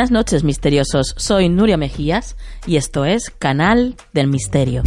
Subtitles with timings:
[0.00, 1.12] Buenas noches, misteriosos.
[1.18, 2.34] Soy Nuria Mejías
[2.66, 4.82] y esto es Canal del Misterio.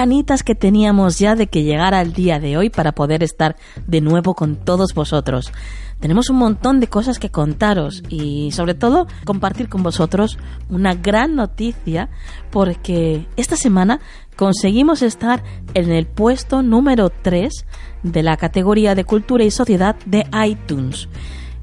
[0.00, 3.56] Ganitas que teníamos ya de que llegara el día de hoy para poder estar
[3.86, 5.52] de nuevo con todos vosotros.
[6.00, 10.38] Tenemos un montón de cosas que contaros y sobre todo compartir con vosotros
[10.70, 12.08] una gran noticia
[12.50, 14.00] porque esta semana
[14.36, 17.66] conseguimos estar en el puesto número 3
[18.02, 21.10] de la categoría de cultura y sociedad de iTunes.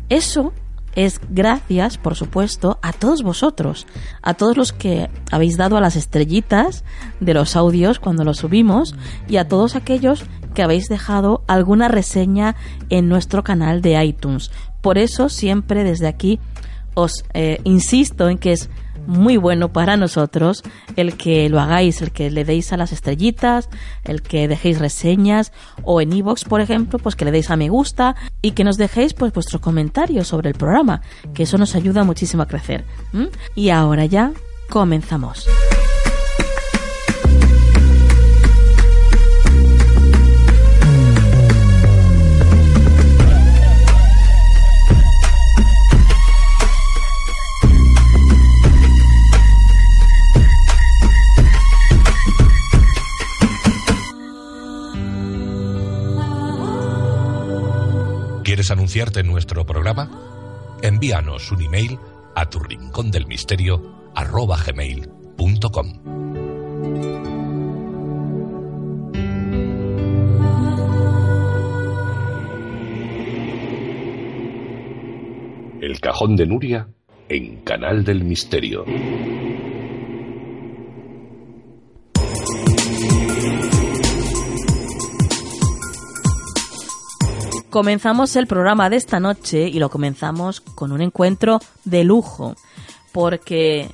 [0.09, 0.53] Eso
[0.95, 3.85] es gracias, por supuesto, a todos vosotros,
[4.21, 6.83] a todos los que habéis dado a las estrellitas
[7.19, 8.95] de los audios cuando los subimos
[9.27, 12.55] y a todos aquellos que habéis dejado alguna reseña
[12.89, 14.51] en nuestro canal de iTunes.
[14.81, 16.39] Por eso siempre desde aquí
[16.95, 18.69] os eh, insisto en que es
[19.07, 20.63] muy bueno para nosotros
[20.95, 23.69] el que lo hagáis, el que le deis a las estrellitas,
[24.03, 25.51] el que dejéis reseñas
[25.83, 28.77] o en iVoox, por ejemplo, pues que le deis a me gusta y que nos
[28.77, 31.01] dejéis pues vuestros comentarios sobre el programa,
[31.33, 32.85] que eso nos ayuda muchísimo a crecer.
[33.55, 34.31] Y ahora ya
[34.69, 35.47] comenzamos.
[58.57, 60.09] ¿Quieres anunciarte en nuestro programa?
[60.81, 61.99] Envíanos un email
[62.33, 65.93] a tu rincón del misterio arroba gmail.com.
[75.79, 76.87] El cajón de Nuria
[77.29, 78.85] en Canal del Misterio.
[87.69, 92.55] Comenzamos el programa de esta noche y lo comenzamos con un encuentro de lujo,
[93.11, 93.91] porque,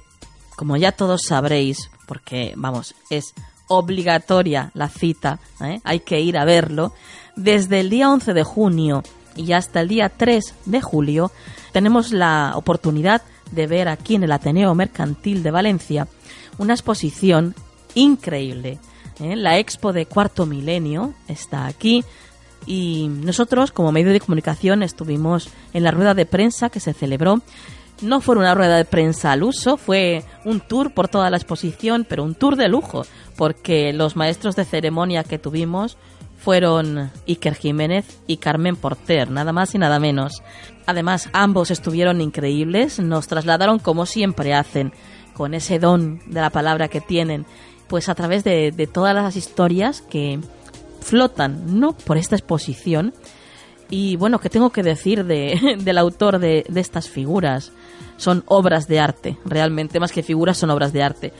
[0.55, 3.33] como ya todos sabréis, porque, vamos, es
[3.67, 5.81] obligatoria la cita, ¿eh?
[5.83, 6.93] hay que ir a verlo,
[7.35, 9.03] desde el día 11 de junio
[9.35, 11.31] y hasta el día 3 de julio
[11.71, 16.07] tenemos la oportunidad de ver aquí en el Ateneo Mercantil de Valencia
[16.59, 17.55] una exposición
[17.95, 18.79] increíble.
[19.19, 19.35] ¿eh?
[19.35, 22.03] La Expo de Cuarto Milenio está aquí,
[22.65, 27.41] y nosotros como medio de comunicación estuvimos en la rueda de prensa que se celebró.
[28.01, 32.05] No fue una rueda de prensa al uso, fue un tour por toda la exposición,
[32.07, 33.05] pero un tour de lujo,
[33.37, 35.97] porque los maestros de ceremonia que tuvimos
[36.37, 40.43] fueron Iker Jiménez y Carmen Porter, nada más y nada menos.
[40.85, 44.91] Además, ambos estuvieron increíbles, nos trasladaron como siempre hacen,
[45.33, 47.45] con ese don de la palabra que tienen,
[47.87, 50.39] pues a través de, de todas las historias que,
[51.03, 51.93] flotan, ¿no?
[51.93, 53.13] Por esta exposición.
[53.89, 57.71] Y bueno, ¿qué tengo que decir de, del autor de, estas figuras?
[58.17, 61.33] Son obras de arte, realmente, más que figuras, son obras de arte.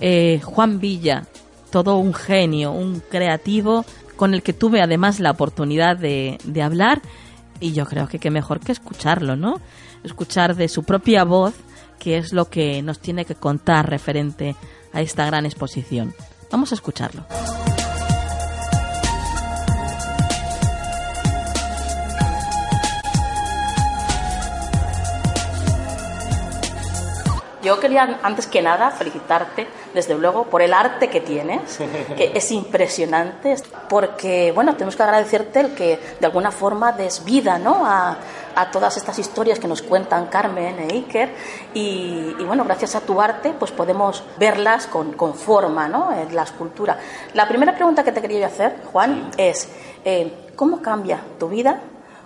[0.00, 1.24] Eh, Juan Villa,
[1.70, 3.84] todo un genio, un creativo,
[4.16, 7.02] con el que tuve además la oportunidad de, de hablar.
[7.60, 9.60] Y yo creo que qué mejor que escucharlo, ¿no?
[10.04, 11.54] Escuchar de su propia voz,
[11.98, 14.56] que es lo que nos tiene que contar referente
[14.92, 16.14] a esta gran exposición.
[16.50, 17.24] Vamos a escucharlo.
[27.62, 31.78] Yo quería, antes que nada, felicitarte, desde luego, por el arte que tienes,
[32.16, 33.54] que es impresionante,
[33.88, 38.16] porque, bueno, tenemos que agradecerte el que de alguna forma des vida, ¿no?, a,
[38.54, 41.34] a todas estas historias que nos cuentan Carmen e Iker
[41.74, 46.12] y, bueno, gracias a tu arte pues podemos verlas con, con forma, ¿no?
[46.12, 46.98] En la escultura.
[47.34, 49.68] La primera pregunta que te quería hacer, Juan, es
[50.04, 51.80] eh, ¿cómo cambia tu vida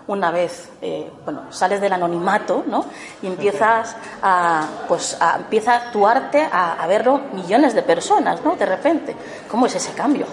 [0.09, 2.87] una vez eh, bueno, sales del anonimato ¿no?
[3.23, 8.57] y empiezas a, pues, a, empieza tu arte a, a, verlo millones de personas ¿no?
[8.57, 9.17] de repente.
[9.51, 10.27] ¿Cómo es ese cambio?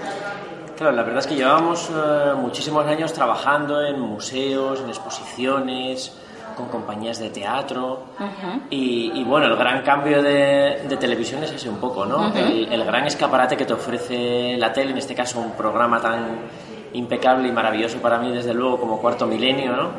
[0.77, 6.11] Claro, la verdad es que llevábamos uh, muchísimos años trabajando en museos, en exposiciones,
[6.57, 8.61] con compañías de teatro uh -huh.
[8.69, 12.17] y, y, bueno, el gran cambio de, de, televisión es ese un poco, ¿no?
[12.17, 12.37] Uh -huh.
[12.37, 16.37] el, el gran escaparate que te ofrece la tele, en este caso un programa tan
[16.93, 19.89] impecable y maravilloso para mí, desde luego, como Cuarto Milenio, ¿no?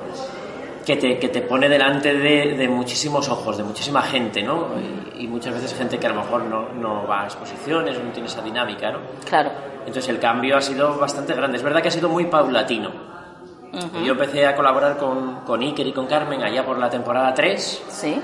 [0.85, 4.69] Que te, que te pone delante de, de, muchísimos ojos, de muchísima gente, ¿no?
[5.17, 8.11] Y, y, muchas veces gente que a lo mejor no, no va a exposiciones, no
[8.11, 8.99] tiene esa dinámica, ¿no?
[9.27, 9.51] Claro.
[9.81, 11.57] Entonces el cambio ha sido bastante grande.
[11.57, 12.91] Es verdad que ha sido muy paulatino.
[13.73, 14.05] Uh -huh.
[14.05, 17.85] Yo empecé a colaborar con, con Iker y con Carmen allá por la temporada 3.
[17.89, 18.21] Sí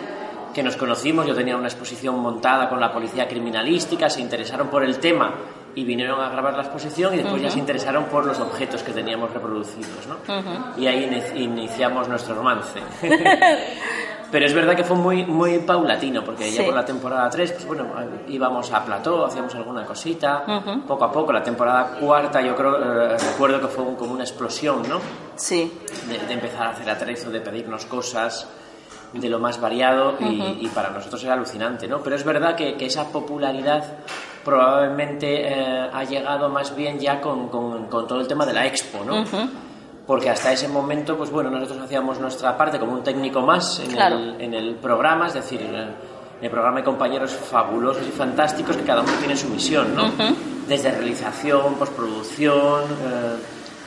[0.53, 4.83] que nos conocimos, yo tenía una exposición montada con la policía criminalística, se interesaron por
[4.83, 5.35] el tema
[5.81, 7.49] y vinieron a grabar la exposición y después uh -huh.
[7.49, 10.17] ya se interesaron por los objetos que teníamos reproducidos, ¿no?
[10.17, 10.79] Uh -huh.
[10.79, 12.81] Y ahí iniciamos nuestro romance.
[14.31, 16.59] Pero es verdad que fue muy, muy paulatino, porque sí.
[16.59, 17.87] ya por la temporada 3, pues bueno,
[18.29, 20.83] íbamos a plató, hacíamos alguna cosita, uh -huh.
[20.83, 21.33] poco a poco.
[21.33, 25.01] La temporada cuarta, yo creo, eh, recuerdo que fue un, como una explosión, ¿no?
[25.35, 25.73] Sí.
[26.09, 28.47] De, de, empezar a hacer atrezo, de pedirnos cosas
[29.13, 30.57] de lo más variado y, uh -huh.
[30.61, 31.99] y para nosotros era alucinante, ¿no?
[31.99, 33.85] Pero es verdad que, que esa popularidad
[34.45, 38.67] probablemente eh, ha llegado más bien ya con, con, con, todo el tema de la
[38.67, 39.21] expo, ¿no?
[39.21, 39.49] Uh -huh.
[40.07, 43.93] Porque hasta ese momento, pues bueno, nosotros hacíamos nuestra parte como un técnico más en,
[43.93, 44.17] claro.
[44.17, 48.11] el, en el programa, es decir, en el, en el, programa hay compañeros fabulosos y
[48.11, 50.05] fantásticos que cada uno tiene su misión, ¿no?
[50.07, 50.35] Uh -huh.
[50.67, 53.37] Desde realización, postproducción, eh,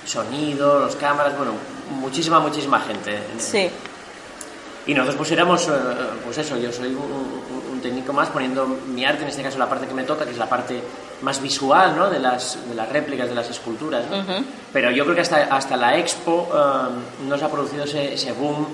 [0.06, 1.54] sonido, los cámaras, bueno,
[2.00, 3.20] muchísima, muchísima gente.
[3.38, 3.70] Sí.
[4.86, 5.72] Y nosotros pues éramos, eh,
[6.26, 9.58] pues eso, yo soy un, un, un, técnico más poniendo mi arte, en este caso
[9.58, 10.82] la parte que me toca, que es la parte
[11.22, 12.10] más visual, ¿no?
[12.10, 14.18] De las, de las réplicas, de las esculturas, ¿no?
[14.18, 14.44] Uh -huh.
[14.74, 18.68] Pero yo creo que hasta, hasta la expo um, nos ha producido ese, ese, boom,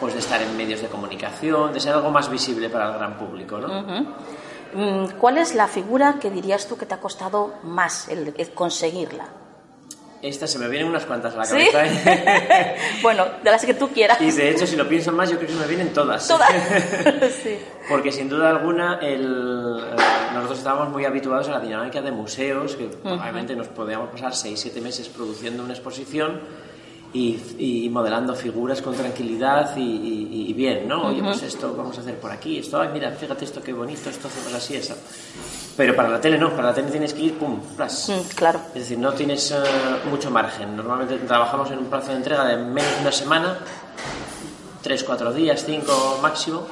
[0.00, 3.16] pues de estar en medios de comunicación, de ser algo más visible para el gran
[3.16, 3.68] público, ¿no?
[3.68, 5.12] Uh -huh.
[5.18, 9.26] ¿Cuál es la figura que dirías tú que te ha costado más el, el conseguirla?
[10.24, 11.84] Esta se me vienen unas cuantas a la cabeza.
[11.86, 11.98] ¿Sí?
[12.06, 12.76] ¿eh?
[13.02, 14.18] bueno, de las que tú quieras.
[14.22, 16.26] Y de hecho, si lo pienso más, yo creo que se me vienen todas.
[16.26, 16.50] Todas.
[17.42, 17.58] sí.
[17.90, 19.96] Porque sin duda alguna, el, eh,
[20.32, 23.20] nosotros estábamos muy habituados a la dinámica de museos, que uh -huh.
[23.20, 26.40] obviamente nos podíamos pasar 6-7 meses produciendo una exposición
[27.14, 31.06] y, y, modelando figuras con tranquilidad y, y, y bien, ¿no?
[31.06, 31.28] Oye, uh -huh.
[31.28, 34.26] pues esto vamos a hacer por aquí, esto, ay, mira, fíjate esto qué bonito, esto
[34.26, 34.94] hacemos así, eso.
[35.76, 38.10] Pero para la tele no, para la tele tienes que ir, pum, flash.
[38.10, 38.60] Mm, claro.
[38.68, 40.76] Es decir, no tienes uh, mucho margen.
[40.76, 43.58] Normalmente trabajamos en un plazo de entrega de menos de una semana,
[44.82, 46.66] tres, cuatro días, cinco máximo.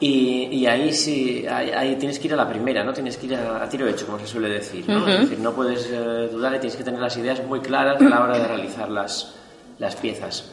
[0.00, 2.92] Y, y ahí sí, ahí, ahí, tienes que ir a la primera, ¿no?
[2.92, 4.98] Tienes que ir a, a tiro hecho, como se suele decir, ¿no?
[4.98, 5.14] Uh -huh.
[5.14, 8.04] Es decir, no puedes uh, dudar y tienes que tener las ideas muy claras a
[8.04, 9.34] la hora de realizar las,
[9.78, 10.50] las piezas.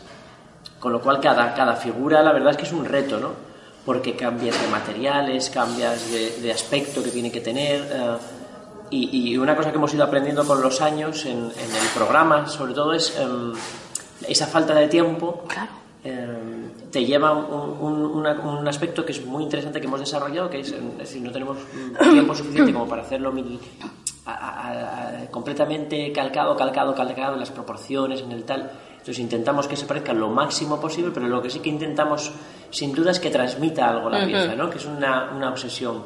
[0.79, 3.51] Con lo cual, cada, cada figura, la verdad es que es un reto, ¿no?
[3.85, 7.81] porque cambias de materiales, cambias de, de aspecto que tiene que tener.
[7.81, 8.17] Uh,
[8.91, 12.47] y, y, una cosa que hemos ido aprendiendo con los años en, en el programa,
[12.47, 13.53] sobre todo, es um,
[14.27, 15.45] esa falta de tiempo.
[15.47, 15.80] Claro.
[16.03, 20.49] Um, te lleva un, un, una, un, aspecto que es muy interesante que hemos desarrollado,
[20.49, 21.59] que es, es decir, no tenemos
[22.11, 23.31] tiempo suficiente como para hacerlo
[24.25, 28.71] a, a, a, completamente calcado, calcado, calcado en las proporciones, en el tal.
[28.93, 32.31] Entonces intentamos que se parezca lo máximo posible, pero lo que sí que intentamos,
[32.71, 34.25] sin duda, es que transmita algo la uh -huh.
[34.25, 34.71] pieza, ¿no?
[34.71, 36.03] Que es una, una obsesión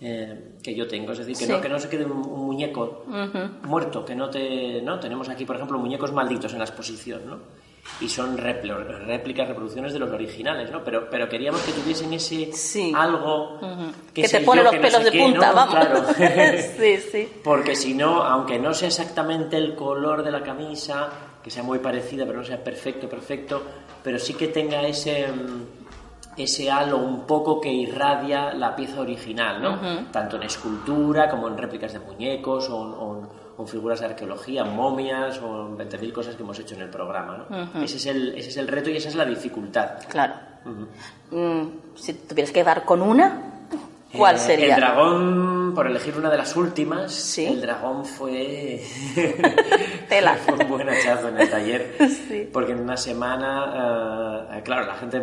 [0.00, 1.12] eh, que yo tengo.
[1.12, 1.52] Es decir, que, sí.
[1.52, 3.62] no, que no se quede un, un muñeco uh -huh.
[3.62, 4.82] muerto, que no te...
[4.82, 5.00] ¿no?
[5.00, 7.38] Tenemos aquí, por ejemplo, muñecos malditos en la exposición, ¿no?
[8.00, 10.84] Y son réplicas, reproducciones de los originales, ¿no?
[10.84, 12.92] Pero, pero queríamos que tuviesen ese sí.
[12.94, 13.58] algo...
[13.60, 13.92] Uh -huh.
[14.14, 15.54] Que, que te pone yo, los pelos no de qué, punta, ¿no?
[15.54, 15.74] vamos.
[15.74, 16.04] Claro.
[16.78, 17.28] sí, sí.
[17.42, 21.08] Porque si no, aunque no sea exactamente el color de la camisa
[21.42, 23.62] que sea muy parecida, pero no sea perfecto, perfecto,
[24.02, 25.62] pero sí que tenga ese, mm,
[26.36, 29.70] ese halo un poco que irradia la pieza original, ¿no?
[29.72, 30.10] Uh -huh.
[30.10, 33.28] Tanto en escultura como en réplicas de muñecos o, o,
[33.58, 37.46] en figuras de arqueología, momias o en 20.000 cosas que hemos hecho en el programa,
[37.48, 37.56] ¿no?
[37.56, 37.82] Uh -huh.
[37.84, 39.98] ese, es el, ese es el reto y esa es la dificultad.
[40.08, 40.34] Claro.
[40.64, 41.62] Uh -huh.
[41.64, 43.48] mm, si tuvieras que dar con una,
[44.12, 44.74] ¿Cuál eh, sería?
[44.74, 47.44] El dragón, por elegir una de las últimas, ¿Sí?
[47.44, 48.82] el dragón fue.
[50.08, 50.34] Tela.
[50.46, 51.96] fue un buen hachazo en el taller.
[52.28, 52.48] sí.
[52.50, 55.20] Porque en una semana, uh, claro, la gente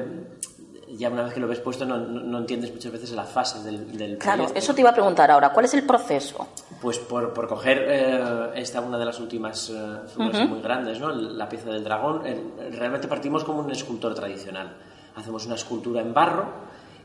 [0.87, 3.63] ya una vez que lo ves puesto no, no- no entiendes muchas veces las fases
[3.63, 4.59] del, del Claro, proyecto.
[4.59, 5.49] eso te iba a preguntar ahora.
[5.51, 6.47] ¿Cuál es el proceso?
[6.81, 9.73] Pues por, por coger eh, esta una de las últimas eh,
[10.13, 11.09] figuras muy grandes, ¿no?
[11.11, 14.73] La pieza del dragón, el- realmente partimos como un escultor tradicional.
[15.15, 16.45] Hacemos una escultura en barro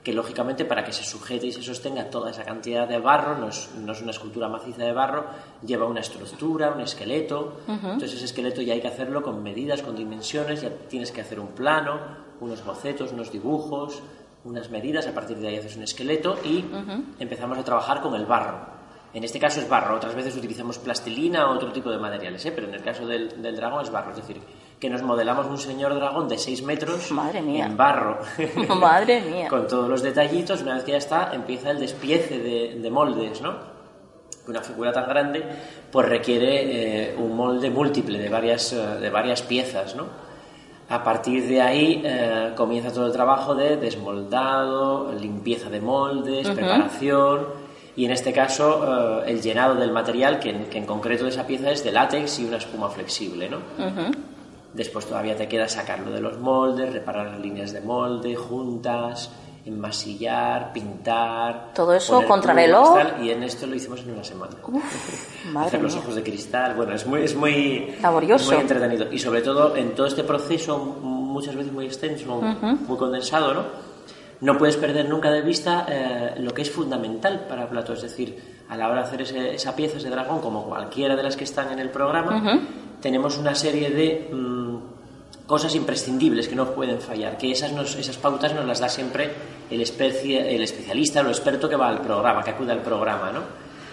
[0.02, 3.48] que lógicamente para que se sujete y se sostenga toda esa cantidad de barro, no
[3.48, 5.26] es, no es una escultura maciza de barro,
[5.62, 7.60] lleva una estructura, un esqueleto.
[7.68, 11.38] Entonces ese esqueleto ya hay que hacerlo con medidas, con dimensiones, ya tienes que hacer
[11.38, 11.98] un plano,
[12.40, 14.02] unos bocetos, unos dibujos,
[14.44, 16.64] unas medidas, a partir de ahí haces un esqueleto y
[17.18, 18.80] empezamos a trabajar con el barro.
[19.12, 22.52] En este caso es barro, otras veces utilizamos plastilina o otro tipo de materiales, ¿eh?
[22.52, 24.40] pero en el caso del, del dragón es barro, es decir,
[24.78, 27.66] que nos modelamos un señor dragón de 6 metros Madre mía.
[27.66, 28.20] en barro,
[28.78, 29.48] Madre mía.
[29.50, 33.42] con todos los detallitos, una vez que ya está, empieza el despiece de, de moldes,
[33.42, 33.56] ¿no?
[34.46, 35.44] Una figura tan grande
[35.90, 40.29] pues requiere eh, un molde múltiple de varias, eh, de varias piezas, ¿no?
[40.90, 47.46] A partir de ahí eh, comienza todo el trabajo de desmoldado, limpieza de moldes, preparación
[47.94, 51.30] y en este caso eh, el llenado del material, que en, que en concreto de
[51.30, 53.48] esa pieza es de látex y una espuma flexible.
[53.48, 53.58] ¿no?
[54.74, 59.30] Después todavía te queda sacarlo de los moldes, reparar las líneas de molde, juntas,
[59.66, 61.72] enmasillar, pintar.
[61.74, 62.98] Todo eso poner contrarreloj.
[63.22, 64.52] Y en esto lo hicimos en una semana.
[65.52, 68.50] Madre Hacer los ojos de cristal, bueno, es muy, es muy, Laborioso.
[68.52, 69.12] muy entretenido.
[69.12, 73.64] Y sobre todo en todo este proceso, muchas veces muy extenso, muy condensado, ¿no?
[74.42, 77.92] No puedes perder nunca de vista eh, lo que es fundamental para Plato.
[77.92, 81.22] Es decir, a la hora de hacer ese- esa pieza, ese dragón, como cualquiera de
[81.22, 82.58] las que están en el programa,
[83.02, 84.59] tenemos una serie de mm,
[85.50, 89.30] cosas imprescindibles que no pueden fallar, que esas, nos- esas pautas nos las da siempre
[89.68, 93.32] el, especie, el especialista o el experto que va al programa, que acude al programa,
[93.32, 93.40] ¿no?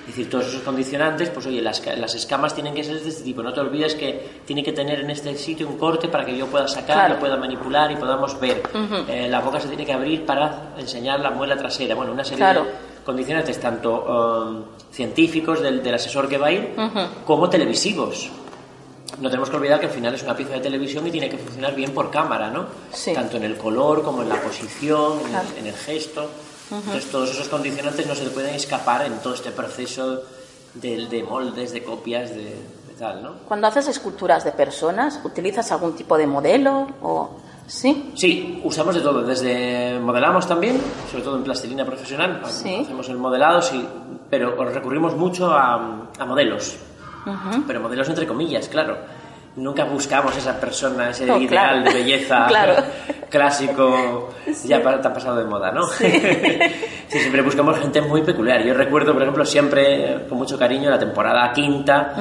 [0.01, 3.23] Es decir, todos esos condicionantes, pues oye, las, las escamas tienen que ser de este
[3.23, 3.41] tipo.
[3.43, 6.45] No te olvides que tiene que tener en este sitio un corte para que yo
[6.47, 7.13] pueda sacar, Claro.
[7.15, 8.61] lo pueda manipular y podamos ver.
[9.09, 11.93] Eh, la boca se tiene que abrir para enseñar la muela trasera.
[11.95, 12.63] Bueno, una serie Claro.
[12.63, 12.69] de
[13.03, 16.73] condicionantes tanto um, científicos del, del asesor que va a ir
[17.25, 18.29] como televisivos.
[19.19, 21.37] No tenemos que olvidar que al final es una pieza de televisión y tiene que
[21.37, 22.65] funcionar bien por cámara, ¿no?
[22.91, 23.13] Sí.
[23.13, 26.29] Tanto en el color como en la posición, en, el, en el gesto.
[26.69, 30.21] Entonces todos esos condicionantes no se pueden escapar en todo este proceso
[30.73, 33.31] de, de moldes, de copias, de, de tal, ¿no?
[33.47, 38.11] Cuando haces esculturas de personas, ¿utilizas algún tipo de modelo o sí?
[38.15, 42.81] Sí, usamos de todo, desde modelamos también, sobre todo en plastilina profesional, Sí.
[42.83, 43.87] hacemos el modelado, sí,
[44.29, 46.75] pero recurrimos mucho a, a modelos,
[47.67, 48.97] pero modelos entre comillas, claro.
[49.55, 51.83] Nunca buscamos esa persona, ese No, ideal claro.
[51.83, 52.73] de belleza Claro.
[53.29, 54.29] clásico,
[54.65, 55.87] ya pa- tan pasado de moda, ¿no?
[57.09, 57.19] Sí.
[57.19, 58.61] siempre buscamos gente muy peculiar.
[58.63, 62.13] Yo recuerdo, por ejemplo, siempre con mucho cariño la temporada quinta,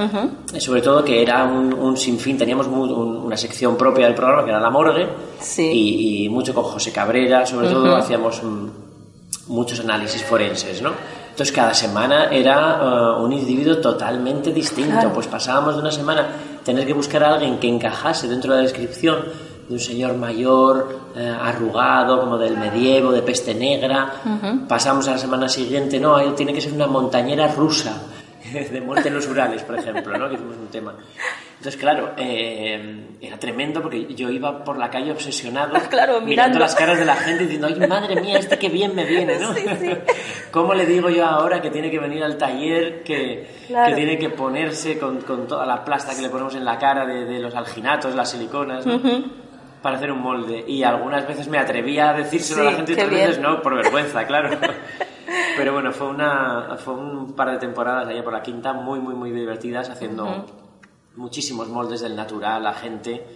[0.55, 2.91] eh, sobre todo que era un, un sinfín, teníamos un-
[3.27, 5.07] una sección propia del programa que era la morgue,
[5.41, 5.63] Sí.
[5.71, 8.69] y, y mucho con José Cabrera, sobre todo hacíamos mm,
[9.49, 10.93] muchos análisis forenses, ¿no?
[11.37, 15.13] Entonces cada semana era eh, un individuo totalmente distinto, Claro.
[15.13, 16.29] pues pasábamos de una semana
[16.65, 19.19] tener que buscar a alguien que encajase dentro de la descripción
[19.69, 24.13] de un señor mayor, eh, arrugado, como del medievo, de peste negra.
[24.67, 28.01] Pasamos a la semana siguiente, no, ahí tiene que ser una montañera rusa,
[28.73, 30.31] de muerte en los Urales, por ejemplo, ¿no?
[30.31, 30.95] que hicimos un tema.
[31.59, 36.59] Entonces, claro, eh, era tremendo porque yo iba por la calle obsesionado, Claro, mirando.
[36.59, 39.55] las caras de la gente diciendo, ay, madre mía, este que bien me viene, ¿no?
[39.55, 39.91] Sí, sí.
[40.51, 43.89] ¿Cómo le digo yo ahora que tiene que venir al taller, que, Claro.
[43.89, 47.07] que tiene que ponerse con, con toda la plasta que le ponemos en la cara
[47.07, 49.01] de, de los alginatos, las siliconas, ¿no?
[49.83, 50.65] para hacer un molde?
[50.67, 53.77] Y algunas veces me atrevía a decírselo a la gente y otras veces no, por
[53.77, 54.51] vergüenza, claro.
[55.57, 59.15] Pero bueno, fue, una, fue un par de temporadas allá por la quinta muy, muy,
[59.15, 60.45] muy divertidas haciendo
[61.17, 63.27] muchísimos moldes del natural a gente.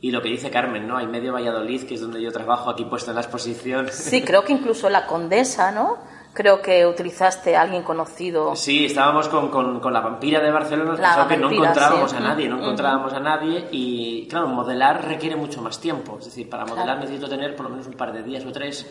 [0.00, 0.96] Y lo que dice Carmen, ¿no?
[0.98, 3.88] Hay medio Valladolid, que es donde yo trabajo, aquí puesto en la exposición.
[3.90, 5.96] Sí, creo que incluso la condesa, ¿no?
[6.34, 8.54] Creo que utilizaste a alguien conocido.
[8.56, 12.16] Sí, estábamos con, con, con la vampira de Barcelona, La que no encontrábamos sí.
[12.18, 12.64] a nadie, no Ujú.
[12.64, 17.00] encontrábamos a nadie y claro, modelar requiere mucho más tiempo, es decir, para modelar Claro.
[17.00, 18.86] necesito tener por lo menos un par de días o tres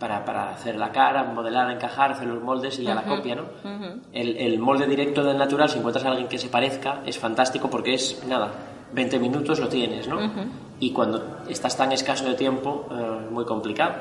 [0.00, 3.44] para, para hacer la cara, modelar, encajar, hacer los moldes y ya la copia, ¿no?
[4.12, 7.68] el, el molde directo del natural, si encuentras a alguien que se parezca, es fantástico
[7.70, 8.50] porque es, nada,
[8.92, 10.18] 20 minutos lo tienes, ¿no?
[10.80, 13.94] Y cuando estás tan escaso de tiempo, eh, muy complicado.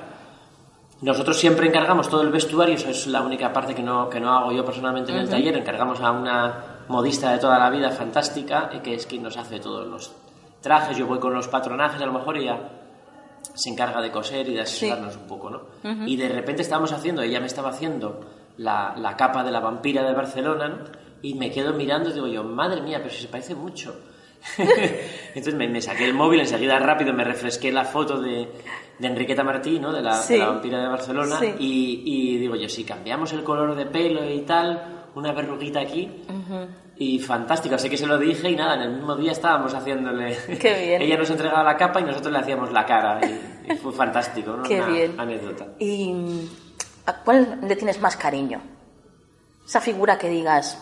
[1.01, 4.33] Nosotros siempre encargamos todo el vestuario, eso es la única parte que no, que no
[4.33, 6.53] hago yo personalmente en el taller, encargamos a una
[6.87, 10.11] modista de toda la vida fantástica, eh, que es quien nos hace todos los
[10.61, 12.59] trajes, yo voy con los patronajes a lo mejor y ella
[13.53, 15.61] se encarga de coser y de asesorarnos un poco, ¿no?
[16.05, 18.19] Y de repente estábamos haciendo, ella me estaba haciendo
[18.57, 20.77] la, la capa de la vampira de Barcelona, ¿no?
[21.21, 23.93] Y me quedo mirando y digo yo, madre mía, pero si se parece mucho.
[25.29, 28.47] Entonces me, me saqué el móvil, enseguida rápido me refresqué la foto de,
[28.97, 29.91] de Enriqueta Martí, ¿no?
[29.91, 30.37] de, la, de Sí.
[30.37, 31.53] la vampira de Barcelona, Sí.
[31.59, 36.09] y, y digo yo, si cambiamos el color de pelo y tal, una verruguita aquí,
[36.97, 40.35] y fantástico, así que se lo dije y nada, en el mismo día estábamos haciéndole...
[40.59, 41.01] Qué bien.
[41.01, 44.51] Ella nos entregaba la capa y nosotros le hacíamos la cara, y, y fue fantástico,
[44.57, 44.63] ¿no?
[44.63, 45.19] Qué Una bien.
[45.19, 45.67] anécdota.
[45.79, 46.13] ¿Y
[47.05, 48.61] a cuál le tienes más cariño?
[49.65, 50.77] Esa figura que digas,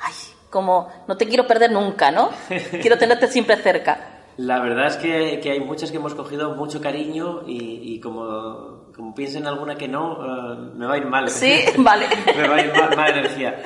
[0.00, 0.14] ay,
[0.50, 2.30] como no te quiero perder nunca, ¿no?
[2.80, 4.10] Quiero tenerte siempre cerca.
[4.36, 8.83] La verdad es que, que hay muchas que hemos cogido mucho cariño y, y como,
[8.96, 10.18] como piensen alguna que no,
[10.54, 11.28] eh, me va a ir mal.
[11.28, 12.06] Sí, vale.
[12.36, 13.62] me va a ir mal, mala energía.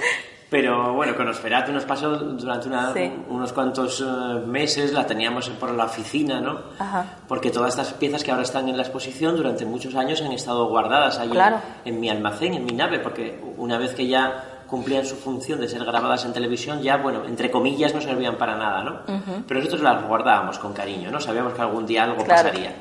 [0.51, 3.13] Pero bueno, con Osferatu nos pasó durante una- Sí.
[3.29, 4.05] unos cuantos eh,
[4.47, 6.59] meses, la teníamos por la oficina, ¿no?
[6.79, 7.05] Ajá.
[7.29, 10.67] Porque todas estas piezas que ahora están en la exposición durante muchos años han estado
[10.69, 11.57] guardadas ahí en- Claro.
[11.85, 15.69] en, mi almacén, en mi nave, porque una vez que ya cumplían su función de
[15.69, 19.01] ser grabadas en televisión, ya, bueno, entre comillas, no servían para nada, ¿no?
[19.47, 21.21] Pero nosotros las guardábamos con cariño, ¿no?
[21.21, 22.49] Sabíamos que algún día algo Claro.
[22.49, 22.75] pasaría.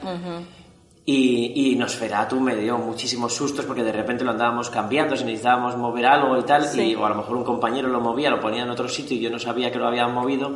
[1.09, 5.77] Y, y Nosferatu me dio muchísimos sustos porque de repente lo andábamos cambiando, si necesitábamos
[5.77, 6.81] mover algo y tal, Sí.
[6.81, 9.21] y, o a lo mejor un compañero lo movía, lo ponía en otro sitio y
[9.21, 10.51] yo no sabía que lo habían movido.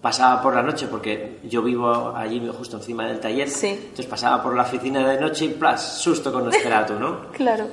[0.00, 3.48] Pasaba por la noche porque yo vivo allí justo encima del taller.
[3.48, 3.68] Sí.
[3.68, 7.18] Entonces pasaba por la oficina de noche y plas, susto con Nosferatu, ¿no?
[7.32, 7.66] Claro.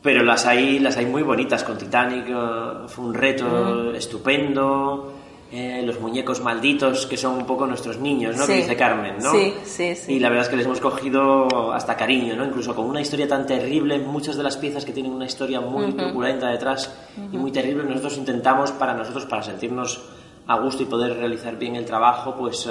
[0.00, 3.94] Pero las hay, las hay muy bonitas con Titanic, eh, fue un reto Mm.
[3.96, 5.12] estupendo.
[5.56, 8.42] Eh, los muñecos malditos que son un poco nuestros niños, ¿no?
[8.44, 8.52] Sí.
[8.52, 9.30] Que dice Carmen, ¿no?
[9.30, 10.14] Sí, sí, sí.
[10.14, 12.44] Y la verdad es que les hemos cogido hasta cariño, ¿no?
[12.44, 15.92] Incluso con una historia tan terrible, muchas de las piezas que tienen una historia muy
[15.92, 16.92] truculenta detrás
[17.30, 20.02] y muy terrible, nosotros intentamos para nosotros, para sentirnos
[20.48, 22.70] a gusto y poder realizar bien el trabajo, pues eh,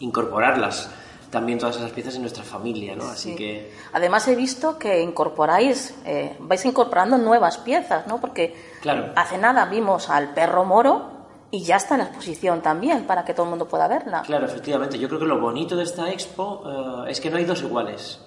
[0.00, 0.90] incorporarlas
[1.30, 3.04] también todas esas piezas en nuestra familia, ¿no?
[3.08, 3.36] Así Sí.
[3.36, 8.20] que Además he visto que incorporáis, eh, vais incorporando nuevas piezas, ¿no?
[8.20, 9.10] Porque Claro.
[9.16, 11.15] hace nada vimos al perro moro
[11.50, 14.22] y ya está en la exposición también para que todo el mundo pueda verla.
[14.22, 14.98] Claro, efectivamente.
[14.98, 16.62] Yo creo que lo bonito de esta expo
[17.06, 18.20] eh, es que no hay dos iguales.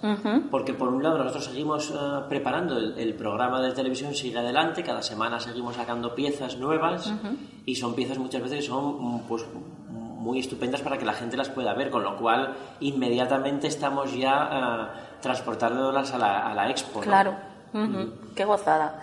[0.50, 1.96] Porque por un lado nosotros seguimos eh,
[2.30, 7.12] preparando el, el programa de televisión, sigue adelante, cada semana seguimos sacando piezas nuevas
[7.66, 9.46] y son piezas muchas veces que son mm, pues
[9.90, 14.50] muy estupendas para que la gente las pueda ver, con lo cual inmediatamente estamos ya
[14.52, 17.00] eh, transportándolas a la, a la expo.
[17.00, 17.06] ¿no?
[17.06, 17.34] Claro.
[17.74, 19.00] Ujú, Qué gozada.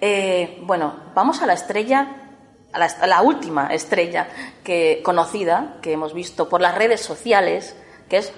[0.00, 2.29] Eh, bueno, vamos a la estrella,
[2.72, 4.28] a la, a la última estrella
[4.64, 7.76] que conocida que hemos visto por las redes sociales,
[8.08, 8.32] que es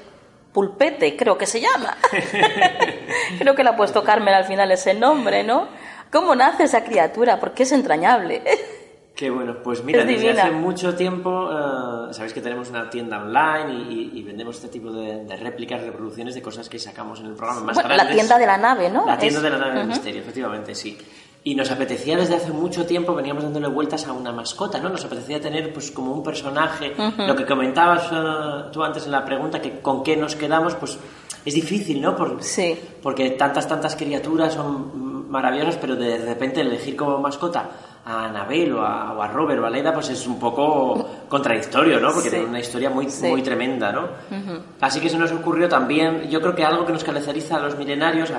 [0.52, 1.96] Pulpete, creo que se llama.
[3.38, 5.68] creo que le ha puesto Carmen al final ese nombre, ¿no?
[6.12, 7.40] ¿Cómo nace esa criatura?
[7.40, 8.42] Porque es entrañable.
[9.14, 10.42] Qué bueno, pues mira, Es desde divina.
[10.44, 14.68] hace mucho tiempo, eh, sabéis que tenemos una tienda online y, y- y vendemos este
[14.68, 17.94] tipo de, de réplicas, reproducciones de cosas que sacamos en el programa más Bueno, la
[17.96, 18.16] grandes.
[18.16, 19.04] tienda de la nave, ¿no?
[19.06, 19.88] La tienda Es- de la nave del Ujú.
[19.88, 20.98] misterio, efectivamente, sí.
[21.44, 24.88] Y nos apetecía desde hace mucho tiempo, veníamos dándole vueltas a una mascota, ¿no?
[24.90, 26.92] Nos apetecía tener pues como un personaje.
[27.18, 30.96] Lo que comentabas eh, tú antes en la pregunta, que con qué nos quedamos, pues
[31.44, 32.14] es difícil, ¿no?
[32.14, 32.78] Por- Sí.
[33.02, 37.70] Porque tantas, tantas criaturas son maravillosas, pero de repente elegir como mascota
[38.04, 41.98] a Anabel o a, o a Robert o a Leda, pues es un poco contradictorio,
[41.98, 42.12] ¿no?
[42.12, 42.36] Porque Sí.
[42.36, 43.26] tiene una historia muy, Sí.
[43.26, 44.08] muy tremenda, ¿no?
[44.80, 47.76] Así que se nos ocurrió también, yo creo que algo que nos caracteriza a los
[47.76, 48.30] milenarios,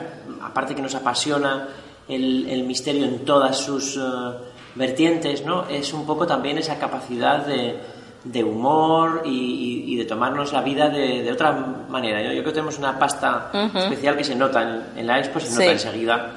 [0.42, 1.68] aparte que nos apasiona
[2.08, 4.02] el, el misterio en todas sus eh,
[4.76, 5.68] vertientes, ¿no?
[5.68, 7.78] Es un poco también esa capacidad de,
[8.24, 11.52] de humor y, y- y de tomarnos la vida de, de otra
[11.90, 12.22] manera.
[12.22, 15.40] Yo, yo creo que tenemos una pasta especial que se nota en, en la expo,
[15.40, 15.54] se Sí.
[15.60, 16.32] nota enseguida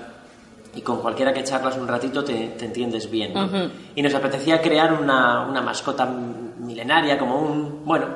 [0.75, 3.33] y con cualquiera que charlas un ratito te, te entiendes bien.
[3.33, 3.49] ¿no?
[3.95, 8.07] Y nos apetecía crear una, una mascota milenaria, como un, bueno,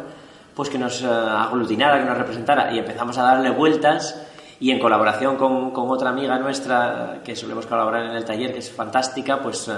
[0.55, 2.71] pues que nos eh, aglutinara, que nos representara.
[2.75, 4.27] Y empezamos a darle vueltas
[4.61, 8.59] y en colaboración con, con otra amiga nuestra que solemos colaborar en el taller, que
[8.59, 9.73] es fantástica, pues eh,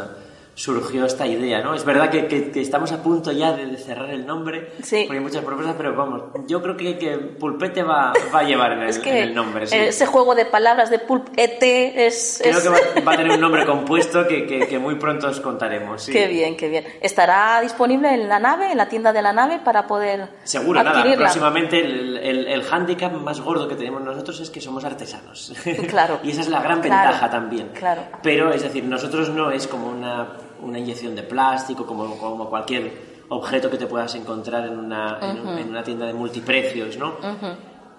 [0.54, 1.74] surgió esta idea, ¿no?
[1.74, 5.04] Es verdad que, que- que estamos a punto ya de, de cerrar el nombre, Sí.
[5.06, 8.72] porque hay muchas propuestas, pero vamos, yo creo que, que Pulpete va, va a llevar
[8.72, 9.66] en el, Es que en el nombre.
[9.66, 9.74] sí.
[9.76, 12.40] ese juego de palabras de Pulp ET es...
[12.42, 16.02] Creo es- que va, va a tener un nombre compuesto que, muy pronto os contaremos.
[16.02, 16.12] sí.
[16.12, 16.84] Qué bien, qué bien.
[17.00, 20.98] ¿Estará disponible en la nave, en la tienda de la nave, para poder Seguro, nada.
[20.98, 21.24] adquirirla?
[21.26, 25.54] Próximamente el, el, el hándicap más gordo que tenemos nosotros es que somos artesanos.
[25.88, 26.20] Claro.
[26.24, 27.68] y esa es la gran Claro, ventaja también.
[27.72, 28.02] claro.
[28.22, 30.28] Pero, es decir, nosotros no es como una,
[30.62, 35.40] una inyección de plástico, como, como cualquier objeto que te puedas encontrar en una, en
[35.40, 37.14] un- en una tienda de multiprecios, ¿no?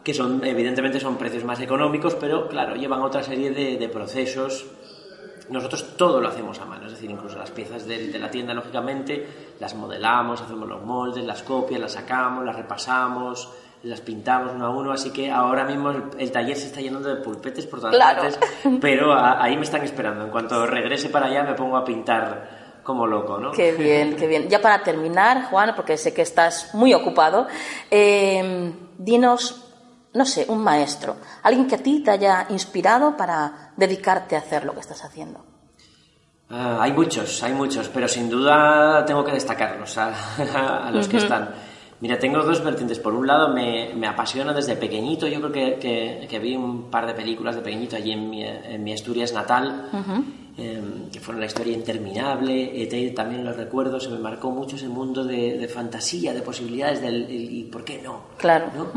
[0.04, 4.66] Que son, evidentemente, son precios más económicos, pero, claro, llevan otra serie de, de procesos.
[5.50, 8.54] Nosotros todo lo hacemos a mano, es decir, incluso las piezas de, de la tienda,
[8.54, 9.28] lógicamente,
[9.60, 13.50] las modelamos, hacemos los moldes, las copias, las sacamos, las repasamos,
[13.84, 17.10] las pintamos uno a uno, así que ahora mismo el, el taller se está llenando
[17.10, 18.22] de pulpetes por todas Claro.
[18.24, 18.40] partes,
[18.80, 20.24] pero a- ahí me están esperando.
[20.26, 23.52] En cuanto regrese para allá me pongo a pintar como loco, ¿no?
[23.52, 24.48] Qué bien, qué bien.
[24.50, 27.48] Ya para terminar, Juan, porque sé que estás muy ocupado,
[27.92, 29.66] eh, dinos,
[30.14, 34.64] no sé, un maestro, alguien que a ti te haya inspirado para dedicarte a hacer
[34.66, 35.44] lo que estás haciendo.
[36.50, 41.50] Ah, hay muchos, hay muchos, pero sin duda tengo que destacarlos a, los que están.
[42.04, 43.00] Mira, tengo dos vertientes.
[43.00, 45.26] Por un lado, me, me apasiona desde pequeñito.
[45.26, 48.84] Yo creo que, que, vi un par de películas de pequeñito allí en mi, en
[48.84, 49.88] mi Asturias natal,
[50.58, 52.84] em, que fueron la historia interminable.
[52.84, 57.02] ET también lo recuerdo, se me marcó mucho ese mundo de, de fantasía, de posibilidades,
[57.02, 58.24] del y por qué no.
[58.36, 58.92] Claro.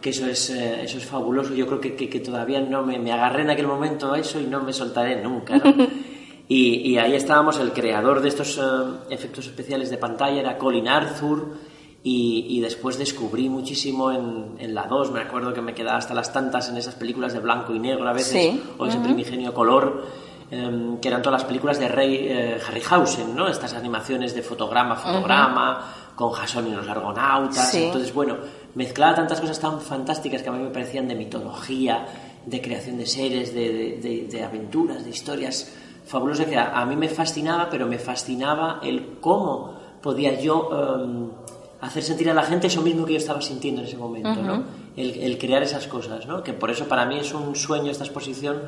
[0.00, 1.52] Que eso es, eh, eso es fabuloso.
[1.52, 4.46] Yo creo que, que, todavía no me, me, agarré en aquel momento a eso y
[4.46, 5.60] no me soltaré nunca.
[6.48, 8.62] y, y, ahí estábamos, el creador de estos eh,
[9.10, 11.67] efectos especiales de pantalla era Colin Arthur
[12.10, 16.32] y, después descubrí muchísimo en, en la 2, me acuerdo que me quedaba hasta las
[16.32, 20.06] tantas en esas películas de blanco y negro a veces, o ese primigenio color,
[20.50, 23.48] em, que eran todas las películas de Ray eh, Harryhausen, ¿no?
[23.48, 27.74] Estas animaciones de fotograma a fotograma, con Jason y los argonautas.
[27.74, 28.36] Entonces, bueno,
[28.74, 32.06] mezclaba tantas cosas tan fantásticas que a mí me parecían de mitología,
[32.46, 35.74] de creación de seres, de, de, aventuras, de historias
[36.06, 40.70] fabulosas, que a, mí me fascinaba, pero me fascinaba el cómo podía yo...
[40.72, 41.30] Em,
[41.80, 44.64] hacer sentir a la gente eso mismo que yo estaba sintiendo en ese momento, ¿no?
[44.96, 46.42] El, crear esas cosas, ¿no?
[46.42, 48.62] Que por eso para mí es un sueño esta exposición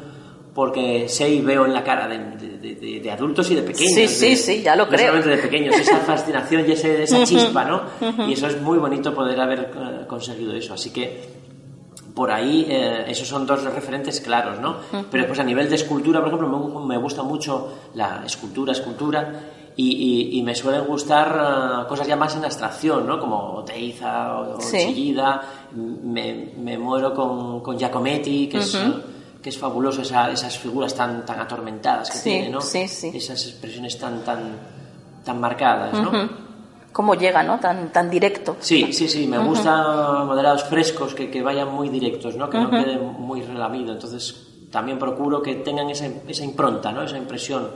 [0.54, 3.92] porque sé y veo en la cara de, de, adultos y de pequeños.
[3.92, 5.06] Sí, sí, sí, ya lo no creo.
[5.08, 7.82] solamente de pequeños, esa fascinación y ese, esa chispa, ¿no?
[8.28, 10.74] Y eso es muy bonito poder haber eh, conseguido eso.
[10.74, 11.40] Así que
[12.14, 14.76] por ahí eh, esos son dos referentes claros, ¿no?
[14.90, 19.40] Pero después a nivel de escultura, por ejemplo, me, me gusta mucho la escultura, escultura
[19.76, 23.18] y, me suelen gustar eh, cosas ya más en abstracción, ¿no?
[23.18, 24.58] Como Teiza o,
[25.74, 28.76] Me, me, muero con, con Giacometti, que es
[29.42, 32.58] que es fabuloso esas figuras tan, tan atormentadas que tiene, ¿no?
[32.58, 34.52] Esas expresiones tan, tan,
[35.24, 36.10] tan marcadas, ¿no?
[36.92, 37.58] Cómo llega, ¿no?
[37.58, 38.56] Tan, tan directo.
[38.60, 39.26] Sí, sí, sí.
[39.26, 42.50] Me gustan modelados frescos que, que, vayan muy directos, ¿no?
[42.50, 43.92] Que no queden muy relamido.
[43.92, 47.02] Entonces, también procuro que tengan esa, esa impronta, ¿no?
[47.02, 47.70] esa impresión.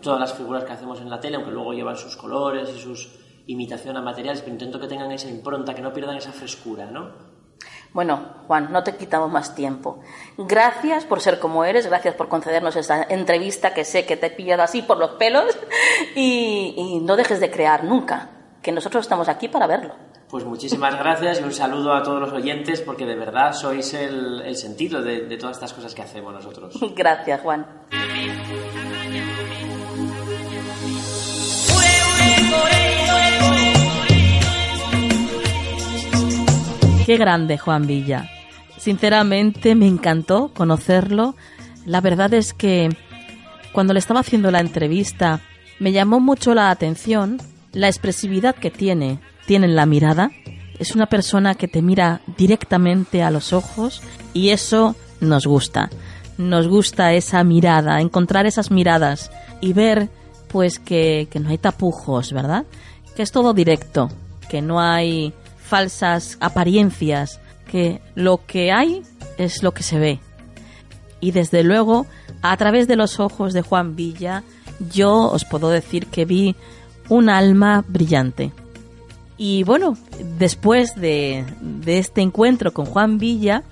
[0.00, 3.08] Todas las figuras que hacemos en la tele, aunque luego llevan sus colores y sus
[3.48, 7.10] imitación a materiales, pero intento que tengan esa impronta, que no pierdan esa frescura, ¿no?
[7.94, 10.00] Bueno, Juan, no te quitamos más tiempo.
[10.36, 14.30] Gracias por ser como eres, gracias por concedernos esta entrevista que sé que te he
[14.30, 15.58] pillado así por los pelos
[16.14, 18.30] y, y no dejes de crear nunca,
[18.62, 19.94] que nosotros estamos aquí para verlo.
[20.30, 24.54] Pues muchísimas gracias y un saludo a todos los oyentes porque de verdad sois el,
[24.56, 26.78] sentido de, de, todas estas cosas que hacemos nosotros.
[26.94, 27.66] Gracias, Juan.
[37.06, 38.28] Qué grande Juan Villa.
[38.76, 41.36] Sinceramente me encantó conocerlo.
[41.86, 42.90] La verdad es que
[43.72, 45.40] cuando le estaba haciendo la entrevista
[45.78, 47.38] me llamó mucho la atención
[47.72, 50.30] la expresividad que tiene tiene en la mirada.
[50.78, 54.02] Es una persona que te mira directamente a los ojos
[54.34, 55.88] y eso nos gusta.
[56.36, 59.32] Nos gusta esa mirada, encontrar esas miradas
[59.62, 60.10] y ver
[60.48, 62.66] pues que, que no hay tapujos, ¿verdad?
[63.16, 64.10] Que es todo directo,
[64.50, 69.02] que no hay falsas apariencias, que lo que hay
[69.38, 70.20] es lo que se ve.
[71.20, 72.06] Y desde luego,
[72.42, 74.44] a través de los ojos de Juan Villa,
[74.92, 76.54] yo os puedo decir que vi
[77.08, 78.52] un alma brillante.
[79.38, 79.96] Y bueno,
[80.38, 81.44] después de,
[81.86, 83.62] este encuentro con Juan Villa,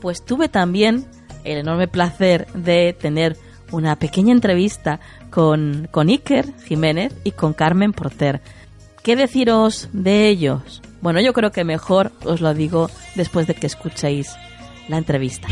[0.00, 1.04] pues tuve también
[1.42, 3.36] el enorme placer de tener
[3.72, 8.40] una pequeña entrevista con, con Iker Jiménez y con Carmen Porter.
[9.02, 10.80] ¿Qué deciros de ellos?
[11.00, 14.36] Bueno, yo creo que mejor os lo digo después de que escuchéis
[14.88, 15.48] la entrevista.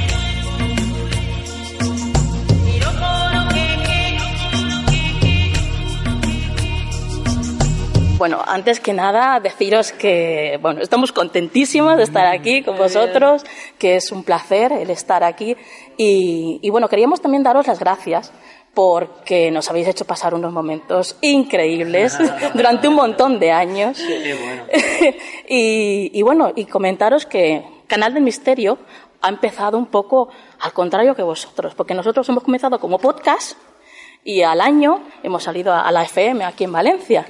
[8.19, 13.45] Bueno, antes que nada, deciros que, bueno, estamos contentísimas de estar aquí con vosotros,
[13.79, 15.57] que es un placer el estar aquí.
[15.97, 18.33] Y, bueno, queríamos también daros las gracias
[18.75, 22.19] porque nos habéis hecho pasar unos momentos increíbles
[22.55, 24.01] durante un montón de años.
[25.49, 28.79] y, y bueno, y comentaros que Canal del Misterio
[29.21, 30.29] ha empezado un poco
[30.59, 33.57] al contrario que vosotros, porque nosotros hemos comenzado como podcast
[34.25, 37.27] y al año hemos salido a la FM aquí en Valencia.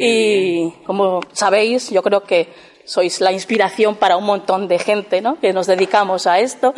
[0.00, 2.48] y como sabéis, yo creo que
[2.84, 5.38] sois la inspiración para un montón de gente ¿no?
[5.38, 6.74] que nos dedicamos a esto.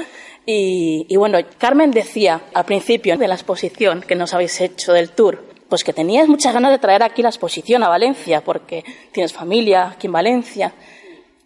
[0.46, 5.10] Y, y, bueno, Carmen decía al principio de la exposición que nos habéis hecho del
[5.10, 9.32] tour, pues que tenías muchas ganas de traer aquí la exposición a Valencia, porque tienes
[9.32, 10.74] familia aquí en Valencia.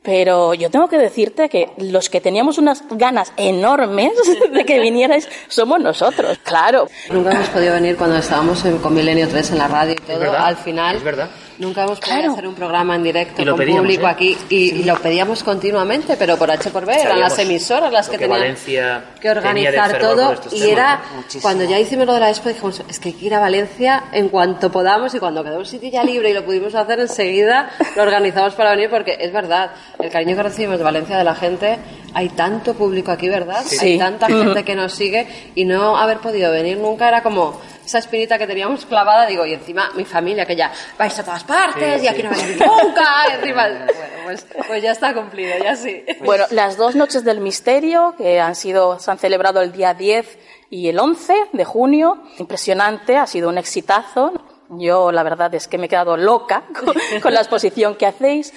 [0.09, 4.13] Pero yo tengo que decirte que los que teníamos unas ganas enormes
[4.55, 6.89] de que vinierais somos nosotros, claro.
[7.11, 10.33] Nunca hemos podido venir cuando estábamos con Milenio 3 en la radio y todo.
[10.33, 11.29] Al final, Es verdad.
[11.59, 12.33] Nunca hemos podido Claro.
[12.33, 14.11] hacer un programa en directo con pedíamos, público ¿eh?
[14.11, 18.07] aquí y, y lo pedíamos continuamente, pero por H por B, eran las emisoras las
[18.09, 21.03] que que tenían Valencia que organizar todo y temas, era
[21.43, 24.05] cuando ya hicimos lo de la expo dijimos es que hay que ir a Valencia
[24.13, 27.71] en cuanto podamos y cuando quedó un sitio ya libre y lo pudimos hacer enseguida
[27.97, 31.35] lo organizamos para venir porque es verdad el cariño que recibimos de Valencia de la
[31.35, 31.79] gente
[32.15, 33.79] hay tanto público aquí verdad Sí.
[33.85, 37.99] hay tanta gente que nos sigue y no haber podido venir nunca era como esa
[37.99, 42.01] espinita que teníamos clavada, digo, y encima mi familia que ya vais a todas partes
[42.01, 42.27] Sí, y aquí sí.
[42.29, 43.87] no venir nunca, y encima, bueno,
[44.25, 46.05] pues, pues ya está cumplido, ya sí.
[46.25, 50.39] Bueno, las dos noches del misterio que han sido, se han celebrado el día 10
[50.71, 54.33] y el 11 de junio, impresionante, ha sido un exitazo.
[54.71, 58.53] Yo la verdad es que me he quedado loca con, con la exposición que hacéis.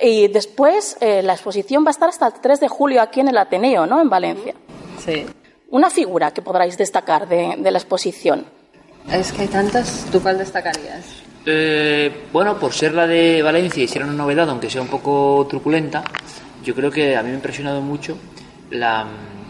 [0.00, 3.28] Y después eh, la exposición va a estar hasta el 3 de julio aquí en
[3.28, 4.00] el Ateneo, ¿no?
[4.00, 4.54] En Valencia.
[5.04, 5.26] Sí.
[5.68, 8.46] Una figura que podráis destacar de, de la exposición.
[9.08, 11.22] Es que hay tantas, ¿tú cuál destacarías?
[11.46, 15.46] Eh, bueno, por ser la de Valencia y ser una novedad, aunque sea un poco
[15.48, 16.04] truculenta,
[16.62, 18.18] yo creo que a mí me ha impresionado mucho
[18.70, 19.06] la,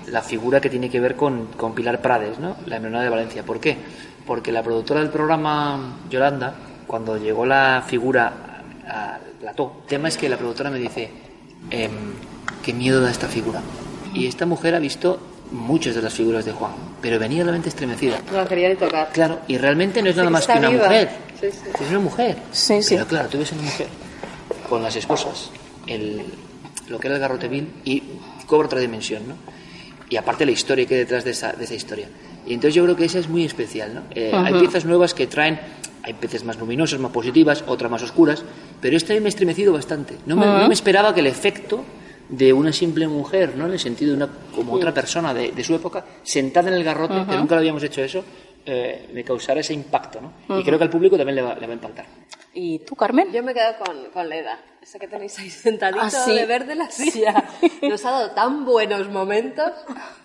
[0.07, 2.57] la figura que tiene que ver con, con Pilar Prades, ¿no?
[2.67, 3.43] la heroína de Valencia.
[3.43, 3.77] ¿Por qué?
[4.27, 6.55] Porque la productora del programa, Yolanda,
[6.87, 11.11] cuando llegó la figura al plató, tema es que la productora me dice,
[11.71, 11.91] em,
[12.63, 13.61] qué miedo da esta figura.
[14.15, 15.21] Y esta mujer ha visto
[15.53, 18.19] muchas de las figuras de Juan, pero venía realmente estremecida.
[18.31, 19.11] No la quería ni tocar.
[19.13, 20.85] Claro, y realmente no es Sí, nada más está que una viva.
[20.85, 21.09] mujer.
[21.41, 21.71] Sí, sí.
[21.85, 22.37] Es una mujer.
[22.53, 22.95] Sí, sí.
[22.95, 23.87] Pero claro, tú ves una mujer
[24.69, 25.51] con las esposas,
[25.87, 26.23] el,
[26.89, 28.03] lo que era el garrote vil, y
[28.47, 29.35] cobra otra dimensión, ¿no?
[30.09, 32.09] Y aparte la historia que hay detrás de esa, de esa historia.
[32.47, 34.03] Y entonces yo creo que esa es muy especial, ¿no?
[34.15, 35.61] Eh, Hay piezas nuevas que traen,
[36.03, 38.43] hay piezas más luminosas, más positivas, otras más oscuras,
[38.81, 40.17] pero esta me ha estremecido bastante.
[40.27, 41.85] No me, no me esperaba que el efecto
[42.31, 43.67] de una simple mujer, ¿no?
[43.67, 46.85] En el sentido de una como otra persona de, de su época, sentada en el
[46.85, 48.25] garrote, que nunca lo habíamos hecho eso,
[48.65, 50.59] eh, me causara ese impacto, ¿no?
[50.59, 52.07] Y creo que al público también le va, le va a impactar.
[52.55, 53.33] ¿Y tú, Carmen?
[53.33, 56.33] Yo me quedo con, con Leda, ese que tenéis ahí sentadito Ah, sí.
[56.35, 57.45] de verde la silla.
[57.83, 59.71] Nos ha dado tan buenos momentos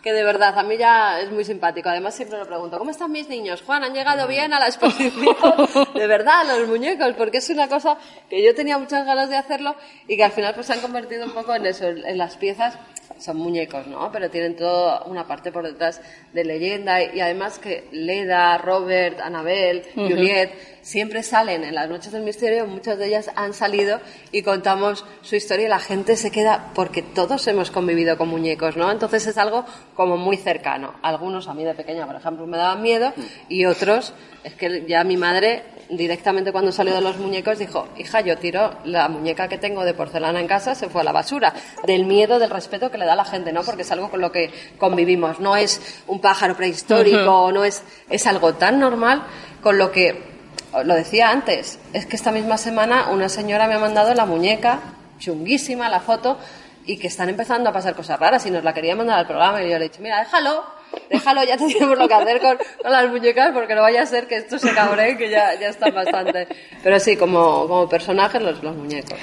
[0.01, 1.89] que de verdad a mí ya es muy simpático.
[1.89, 3.61] Además siempre lo pregunto, ¿cómo están mis niños?
[3.63, 5.25] Juan, ¿han llegado bien a la exposición?
[5.93, 7.97] De verdad, los muñecos, porque es una cosa
[8.29, 9.75] que yo tenía muchas ganas de hacerlo
[10.07, 12.77] y que al final pues se han convertido un poco en eso, en las piezas
[13.19, 14.11] son muñecos, ¿no?
[14.11, 16.01] Pero tienen toda una parte por detrás
[16.33, 22.23] de leyenda y además que Leda, Robert, Anabel, Juliet siempre salen en las noches del
[22.23, 26.71] misterio, muchas de ellas han salido y contamos su historia y la gente se queda
[26.73, 28.89] porque todos hemos convivido con muñecos, ¿no?
[28.89, 30.93] Entonces es algo como muy cercano.
[31.01, 33.11] Algunos a mí de pequeña, por ejemplo, me daban miedo
[33.49, 38.21] y otros es que ya mi madre directamente cuando salió de los muñecos dijo, hija,
[38.21, 41.53] yo tiro la muñeca que tengo de porcelana en casa, se fue a la basura,
[41.85, 43.63] del miedo, del respeto que le da la gente, ¿no?
[43.63, 48.25] Porque es algo con lo que convivimos, no es un pájaro prehistórico, no es, es
[48.27, 49.23] algo tan normal
[49.61, 50.34] con lo que,
[50.83, 54.79] lo decía antes, es que esta misma semana una señora me ha mandado la muñeca,
[55.19, 56.37] chunguísima la foto,
[56.85, 59.61] y que están empezando a pasar cosas raras y nos la quería mandar al programa
[59.63, 60.63] y yo le he dicho, mira, déjalo,
[61.09, 64.27] déjalo, ya tenemos lo que hacer con, con las muñecas porque no vaya a ser
[64.27, 66.47] que esto se cabree, que ya, ya están bastante.
[66.83, 69.17] Pero sí, como, como personajes los, los muñecos.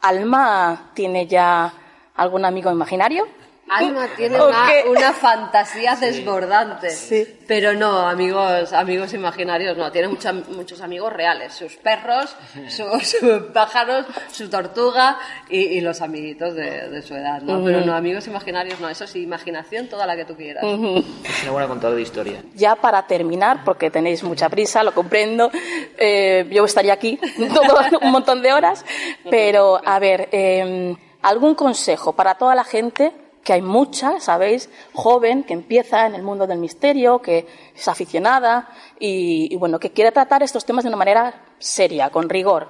[0.00, 1.72] ¿Alma tiene ya
[2.14, 3.26] algún amigo imaginario?
[3.70, 4.48] Alma tiene ¿O
[4.90, 6.90] una, fantasía desbordante.
[6.90, 7.26] Sí.
[7.46, 9.90] Pero no, amigos, amigos imaginarios no.
[9.92, 11.52] Tiene mucha- muchos amigos reales.
[11.54, 12.34] Sus perros,
[12.68, 12.86] sus,
[13.20, 17.64] sus pájaros, su tortuga y, y los amiguitos de, de su edad, ¿no?
[17.64, 18.88] Pero no, amigos imaginarios no.
[18.88, 20.62] Eso sí, imaginación toda la que tú quieras.
[20.64, 22.42] Es una buena contadora de historia.
[22.54, 25.50] Ya para terminar, porque tenéis mucha prisa, lo comprendo,
[25.98, 27.18] eh, yo estaría aquí
[27.54, 28.84] todo un montón de horas,
[29.30, 33.12] pero a ver, eh, algún consejo para toda la gente,
[33.48, 34.68] que hay mucha, ¿sabéis?
[34.92, 38.68] Joven, que empieza en el mundo del misterio, que es aficionada
[39.00, 42.68] y, y, bueno, que quiere tratar estos temas de una manera seria, con rigor.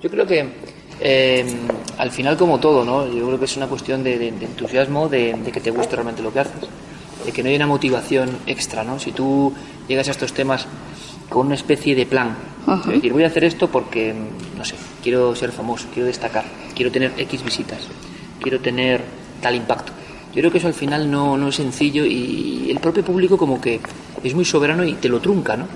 [0.00, 0.48] Yo creo que
[1.00, 1.44] eh,
[1.98, 3.06] al final, como todo, ¿no?
[3.06, 5.94] Yo creo que es una cuestión de, de- de entusiasmo, de, de que te guste
[5.94, 6.68] realmente lo que haces,
[7.26, 8.98] de que no hay una motivación extra, ¿no?
[8.98, 9.52] Si tú
[9.88, 10.66] llegas a estos temas
[11.28, 12.34] con una especie de plan,
[12.80, 14.14] es decir, voy a hacer esto porque,
[14.56, 17.80] no sé, quiero ser famoso, quiero destacar, quiero tener X visitas,
[18.40, 19.02] quiero tener
[19.40, 19.92] tal impacto.
[20.34, 23.60] Yo creo que eso al final no, no es sencillo y el propio público como
[23.60, 23.80] que
[24.22, 25.66] es muy soberano y te lo trunca, ¿no?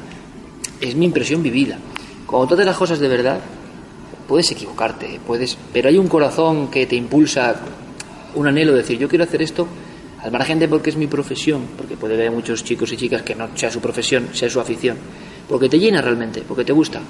[0.81, 1.79] Es mi impresión vivida.
[2.27, 3.40] Cuando tú haces las cosas de verdad,
[4.29, 7.61] puedes equivocarte, puedes, pero hay un corazón que te impulsa,
[8.35, 9.66] un anhelo de decir, yo quiero hacer esto
[10.23, 13.35] al margen de porque es mi profesión, porque puede haber muchos chicos y chicas que
[13.35, 14.96] no sea su profesión, sea su afición,
[15.49, 17.01] porque te llena realmente, porque te gusta.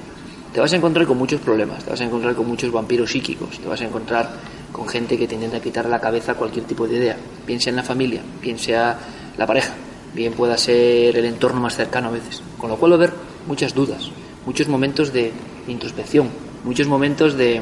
[0.54, 3.58] Te vas a encontrar con muchos problemas, te vas a encontrar con muchos vampiros psíquicos,
[3.58, 4.30] te vas a encontrar
[4.72, 7.76] con gente que te intenta quitar la cabeza cualquier tipo de idea, bien sea en
[7.76, 8.98] la familia, bien sea
[9.36, 9.74] la pareja,
[10.14, 12.42] bien pueda ser el entorno más cercano a veces.
[12.58, 13.12] Con lo cual va a haber
[13.46, 14.10] muchas dudas,
[14.46, 15.32] muchos momentos de
[15.68, 16.28] introspección,
[16.64, 17.60] muchos momentos de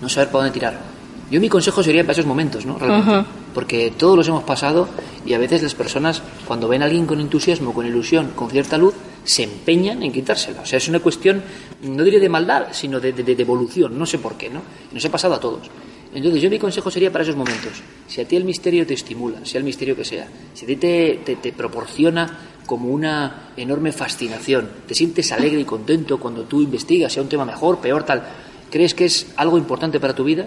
[0.00, 0.80] no saber para dónde tirar.
[1.30, 2.76] Yo mi consejo sería para esos momentos, ¿no?
[2.76, 3.28] Realmente.
[3.54, 4.88] Porque todos los hemos pasado
[5.24, 8.76] y a veces las personas, cuando ven a alguien con entusiasmo, con ilusión, con cierta
[8.76, 10.62] luz, se empeñan en quitársela.
[10.62, 11.42] O sea, es una cuestión,
[11.82, 13.96] no diré de maldad, sino de, de, de evolución.
[13.96, 14.62] No sé por qué, ¿no?
[14.92, 15.70] Nos ha pasado a todos.
[16.12, 17.72] Entonces, yo mi consejo sería para esos momentos.
[18.08, 20.76] Si a ti el misterio te estimula, sea el misterio que sea, si a ti
[20.76, 27.12] te, te, proporciona como una enorme fascinación, te sientes alegre y contento cuando tú investigas,
[27.12, 28.22] sea un tema mejor, peor, tal,
[28.70, 30.46] crees que es algo importante para tu vida,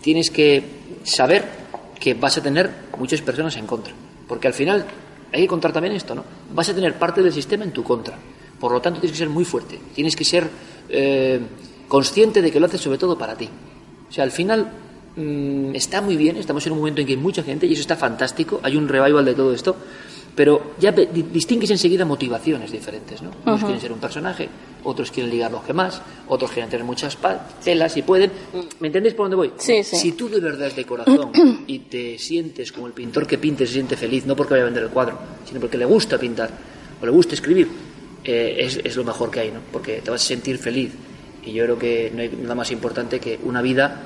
[0.00, 0.62] tienes que
[1.04, 1.44] saber
[2.00, 3.94] que vas a tener muchas personas en contra.
[4.26, 4.84] Porque al final
[5.32, 6.24] hay que contar también esto, ¿no?
[6.52, 8.18] Vas a tener parte del sistema en tu contra.
[8.58, 9.78] Por lo tanto, tienes que ser muy fuerte.
[9.94, 10.48] Tienes que ser
[10.88, 11.40] eh,
[11.88, 13.48] consciente de que lo haces sobre todo para ti.
[14.08, 14.70] O sea, al final
[15.16, 17.82] mmm, está muy bien, estamos en un momento en que hay mucha gente y eso
[17.82, 19.76] está fantástico, hay un revival de todo esto,
[20.34, 23.30] pero ya distingues enseguida motivaciones diferentes, ¿no?
[23.44, 23.66] Unos uh -huh.
[23.66, 24.48] quieren ser un personaje,
[24.82, 27.16] otros quieren ligar los que más, otros quieren tener muchas
[27.62, 28.32] telas y pueden.
[28.80, 29.52] ¿Me entendéis por dónde voy?
[29.56, 29.96] Sí, sí.
[29.96, 31.30] Si tú de verdad es de corazón
[31.66, 34.66] y te sientes como el pintor que pinte se siente feliz, no porque vaya a
[34.66, 36.50] vender el cuadro, sino porque le gusta pintar
[37.00, 37.68] o le gusta escribir,
[38.24, 39.60] eh, es, es, lo mejor que hay, ¿no?
[39.72, 40.90] Porque te vas a sentir feliz.
[41.44, 44.00] Y yo creo que no hay nada más importante que una vida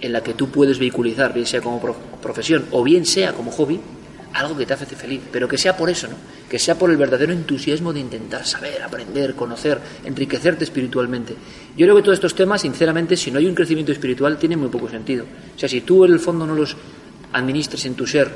[0.00, 1.80] en la que tú puedes vehiculizar, bien sea como
[2.22, 3.80] profesión o bien sea como hobby,
[4.34, 6.14] algo que te hace feliz, pero que sea por eso, ¿no?
[6.48, 11.34] Que sea por el verdadero entusiasmo de intentar saber, aprender, conocer, enriquecerte espiritualmente.
[11.76, 14.68] Yo creo que todos estos temas, sinceramente, si no hay un crecimiento espiritual, tienen muy
[14.68, 15.24] poco sentido.
[15.24, 16.76] O sea, si tú en el fondo no los
[17.32, 18.30] administres en tu ser,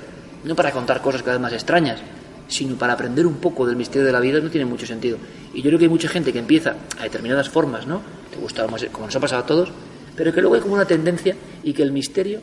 [0.45, 2.01] no para contar cosas cada vez más extrañas,
[2.49, 5.19] sino para aprender un poco del misterio de la vida, no tiene mucho sentido.
[5.55, 8.03] Y yo creo que hay mucha gente que empieza a determinadas formas, ¿no?
[8.31, 9.71] Te gusta, como nos ha pasado a todos,
[10.17, 12.41] pero que luego hay como una tendencia y que el misterio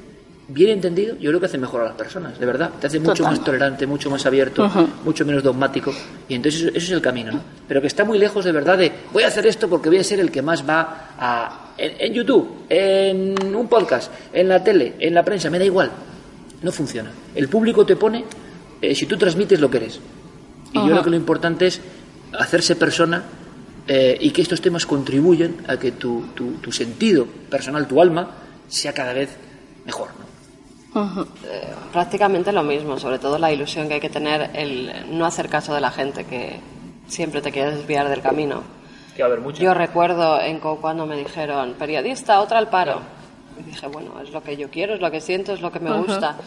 [0.50, 2.72] bien entendido, yo creo que hace mejor a las personas, de verdad.
[2.82, 3.32] Te hace mucho Total.
[3.32, 4.88] más tolerante, mucho más abierto, uh -huh.
[5.06, 5.94] mucho menos dogmático.
[6.28, 7.42] Y entonces eso, eso, es el camino, ¿no?
[7.68, 10.04] Pero que está muy lejos de verdad de voy a hacer esto porque voy a
[10.04, 11.66] ser el que más va a.
[11.78, 15.92] En, en YouTube, en un podcast, en la tele, en la prensa, me da igual.
[16.62, 17.12] No funciona.
[17.36, 18.26] El público te pone
[18.82, 20.00] eh, si tú transmites lo que eres.
[20.74, 21.80] Y yo creo que lo importante es
[22.38, 23.24] hacerse persona
[23.92, 28.30] eh, y que estos temas contribuyan a que tu, tu, tu sentido personal, tu alma,
[28.68, 29.36] sea cada vez
[29.84, 30.30] mejor, ¿no?
[31.02, 31.28] Uh -huh.
[31.46, 35.50] eh, prácticamente lo mismo, sobre todo la ilusión que hay que tener el no hacer
[35.50, 36.60] caso de la gente que
[37.08, 38.62] siempre te quiere desviar del camino.
[39.16, 39.62] Que va a haber mucho.
[39.62, 43.02] Yo recuerdo en Co cuando me dijeron, periodista, otra al paro.
[43.60, 45.80] Y dije, bueno, es lo que yo quiero, es lo que siento, es lo que
[45.80, 46.06] me uh -huh.
[46.06, 46.38] gusta.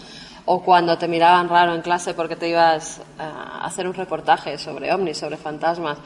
[0.45, 4.93] O cuando te miraban raro en clase porque te ibas a hacer un reportaje sobre
[4.93, 5.99] ovnis, sobre fantasmas.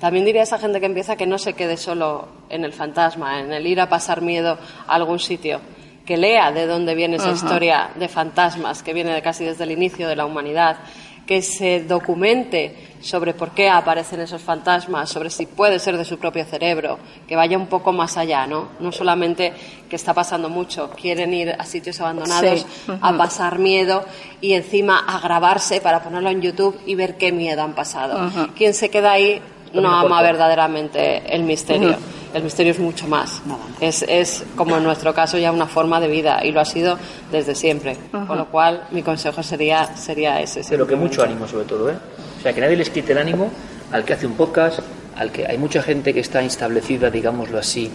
[0.00, 3.40] También diría a esa gente que empieza que no se quede solo en el fantasma,
[3.40, 5.60] en el ir a pasar miedo a algún sitio
[6.06, 9.70] que lea de dónde viene esa historia de fantasmas, que viene de casi desde el
[9.70, 10.78] inicio de la humanidad,
[11.24, 16.18] que se documente sobre por qué aparecen esos fantasmas, sobre si puede ser de su
[16.18, 18.70] propio cerebro, que vaya un poco más allá, ¿no?
[18.80, 19.52] No solamente
[19.88, 22.92] que está pasando mucho, quieren ir a sitios abandonados Sí.
[23.00, 24.04] A pasar miedo
[24.40, 28.18] y encima a grabarse para ponerlo en YouTube y ver qué miedo han pasado.
[28.18, 28.52] -huh.
[28.54, 29.40] Quien se queda ahí
[29.74, 31.96] no ama verdaderamente el misterio.
[32.32, 33.42] El misterio es mucho más.
[33.80, 36.96] Es, es, como en nuestro caso, ya una forma de vida y lo ha sido
[37.32, 37.96] desde siempre.
[38.10, 40.62] Con lo cual, mi consejo sería, sería ese.
[40.68, 41.96] Pero que mucho ánimo, sobre todo, ¿eh?
[42.38, 43.50] O sea, que nadie les quite el ánimo
[43.92, 44.80] al que hace un podcast,
[45.16, 47.90] al que hay mucha gente que está establecida, digámoslo así,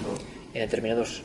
[0.54, 1.24] en determinados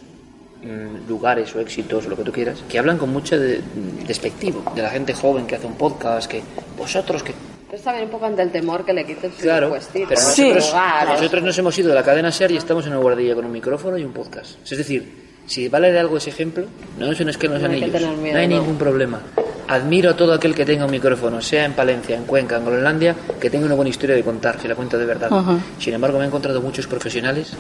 [0.63, 3.61] mm, lugares o éxitos, lo que tú quieras, que hablan con mucho de,
[4.07, 6.43] despectivo de la gente joven que hace un podcast, que
[6.79, 7.35] vosotros que
[7.73, 10.21] Es también un poco ante el temor que le quiten su Claro, puestito, pero.
[10.21, 10.53] Sí.
[10.53, 13.53] nosotros, nos hemos ido de la cadena SER y estamos en una guardilla con un
[13.53, 14.57] micrófono y un podcast.
[14.71, 16.65] Es decir, si vale de algo ese ejemplo,
[16.99, 18.01] no es que no sean No hay que ellos.
[18.01, 18.57] tener miedo, no hay no.
[18.59, 19.21] ningún problema.
[19.69, 23.15] Admiro a todo aquel que tenga un micrófono, sea en Palencia, en Cuenca, en Groenlandia,
[23.41, 25.31] que tenga una buena historia de contar, si la cuenta de verdad.
[25.79, 27.53] Sin embargo, me he encontrado muchos profesionales.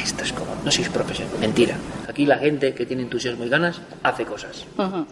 [0.00, 1.40] Esto es como, no sois profesionales.
[1.40, 1.74] Mentira.
[2.12, 4.66] Aquí la gente que tiene entusiasmo y ganas hace cosas.
[4.76, 5.06] Ujú.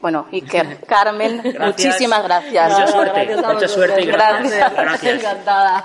[0.00, 1.66] Bueno, Iker, Carmen, Gracias.
[1.66, 2.70] muchísimas gracias.
[2.72, 4.50] Mucha suerte, Gracias mucha suerte y gracias.
[4.52, 4.72] Gracias.
[4.76, 5.20] Gracias.
[5.20, 5.84] Encantada.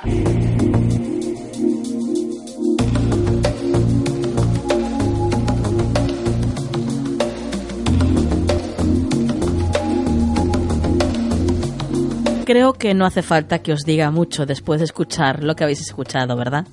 [12.46, 15.82] Creo que no hace falta que os diga mucho después de escuchar lo que habéis
[15.82, 16.66] escuchado, ¿verdad?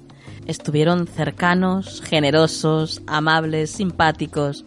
[0.46, 4.64] Estuvieron cercanos, generosos, amables, simpáticos.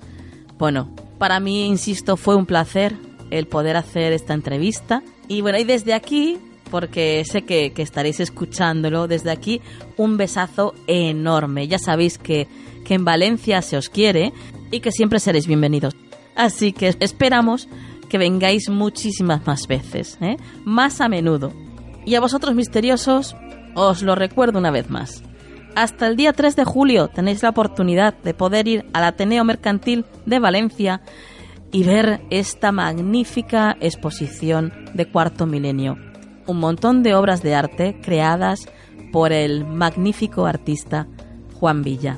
[0.57, 2.95] Bueno, para mí, insisto, fue un placer
[3.29, 5.03] el poder hacer esta entrevista.
[5.27, 6.37] Y bueno, y desde aquí,
[6.69, 9.61] porque sé que, que estaréis escuchándolo, desde aquí
[9.97, 11.67] un besazo enorme.
[11.67, 12.47] Ya sabéis que,
[12.83, 14.33] que en Valencia se os quiere
[14.71, 15.95] y que siempre seréis bienvenidos.
[16.35, 17.67] Así que esperamos
[18.09, 20.37] que vengáis muchísimas más veces, ¿eh?
[20.65, 21.53] más a menudo.
[22.05, 23.35] Y a vosotros misteriosos,
[23.75, 25.23] os lo recuerdo una vez más.
[25.75, 30.05] Hasta el día 3 de julio tenéis la oportunidad de poder ir al Ateneo Mercantil
[30.25, 31.01] de Valencia
[31.71, 35.97] y ver esta magnífica exposición de cuarto milenio.
[36.47, 38.67] Un montón de obras de arte creadas
[39.11, 41.07] por el magnífico artista
[41.59, 42.17] Juan Villa.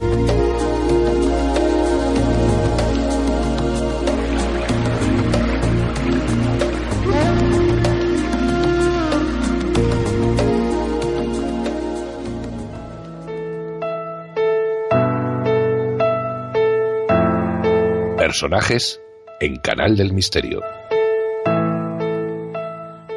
[18.32, 19.02] Personajes
[19.42, 20.62] en Canal del Misterio.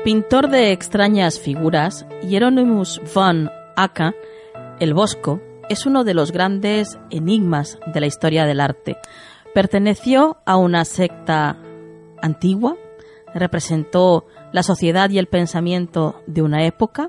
[0.03, 4.17] Pintor de extrañas figuras, Hieronymus von Acker,
[4.81, 8.97] el Bosco, es uno de los grandes enigmas de la historia del arte.
[9.55, 11.59] Perteneció a una secta
[12.21, 12.77] antigua,
[13.33, 17.09] representó la sociedad y el pensamiento de una época.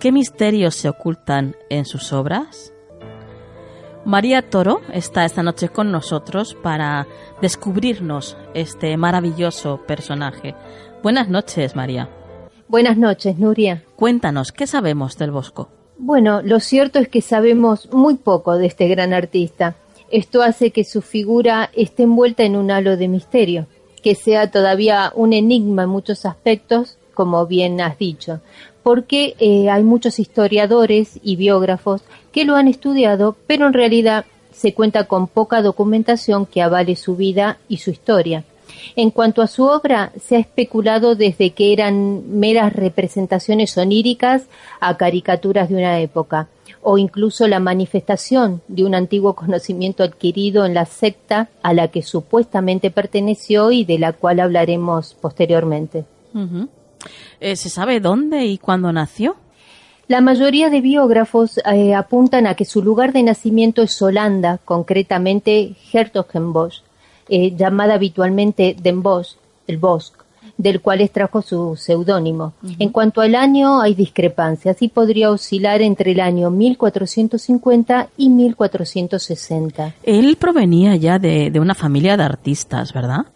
[0.00, 2.74] ¿Qué misterios se ocultan en sus obras?
[4.04, 7.06] María Toro está esta noche con nosotros para
[7.42, 10.54] descubrirnos este maravilloso personaje.
[11.02, 12.08] Buenas noches, María.
[12.66, 13.82] Buenas noches, Nuria.
[13.96, 15.68] Cuéntanos, ¿qué sabemos del Bosco?
[15.98, 19.76] Bueno, lo cierto es que sabemos muy poco de este gran artista.
[20.10, 23.66] Esto hace que su figura esté envuelta en un halo de misterio,
[24.02, 28.40] que sea todavía un enigma en muchos aspectos, como bien has dicho,
[28.82, 32.02] porque eh, hay muchos historiadores y biógrafos
[32.32, 37.16] que lo han estudiado, pero en realidad se cuenta con poca documentación que avale su
[37.16, 38.44] vida y su historia.
[38.96, 44.44] En cuanto a su obra, se ha especulado desde que eran meras representaciones oníricas
[44.80, 46.48] a caricaturas de una época,
[46.82, 52.02] o incluso la manifestación de un antiguo conocimiento adquirido en la secta a la que
[52.02, 56.04] supuestamente perteneció y de la cual hablaremos posteriormente.
[57.40, 59.36] Eh, ¿Se sabe dónde y cuándo nació?
[60.10, 65.76] La mayoría de biógrafos eh, apuntan a que su lugar de nacimiento es Holanda, concretamente
[65.92, 66.82] Hertogenbosch,
[67.28, 69.36] eh, llamada habitualmente Den Bosch,
[69.68, 70.10] el Bosch,
[70.58, 72.54] del cual extrajo su seudónimo.
[72.80, 79.94] En cuanto al año, hay discrepancias y podría oscilar entre el año 1450 y 1460.
[80.02, 83.26] Él provenía ya de, de una familia de artistas, ¿verdad?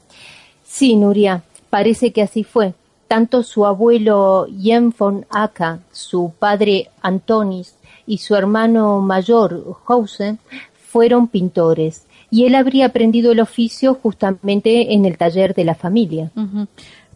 [0.65, 2.75] Sí, Nuria, parece que así fue
[3.09, 7.77] tanto su abuelo Jen von Acker, su padre Antonis
[8.07, 10.39] y su hermano mayor Hausen
[10.75, 16.33] fueron pintores y él habría aprendido el oficio justamente en el taller de la familia.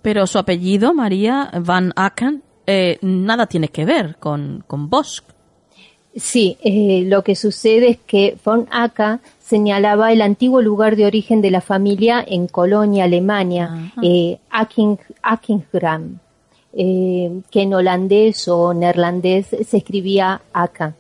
[0.03, 2.35] Pero su apellido, María van Acker,
[2.67, 5.23] eh, nada tiene que ver con, con Bosch.
[6.15, 11.41] Sí, eh, lo que sucede es que von Acker señalaba el antiguo lugar de origen
[11.41, 14.39] de la familia en Colonia, Alemania, eh,
[16.75, 20.95] eh, que en holandés o neerlandés se escribía Aka.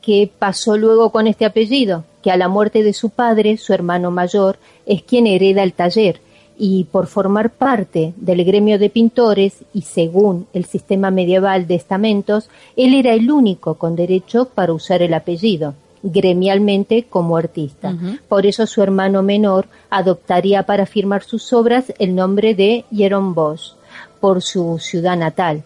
[0.00, 2.04] ¿Qué pasó luego con este apellido?
[2.22, 6.20] Que a la muerte de su padre, su hermano mayor, es quien hereda el taller
[6.58, 12.48] y por formar parte del gremio de pintores y según el sistema medieval de estamentos,
[12.76, 17.94] él era el único con derecho para usar el apellido gremialmente como artista.
[18.28, 23.74] Por eso su hermano menor adoptaría para firmar sus obras el nombre de Jerome Bosch
[24.20, 25.62] por su ciudad natal.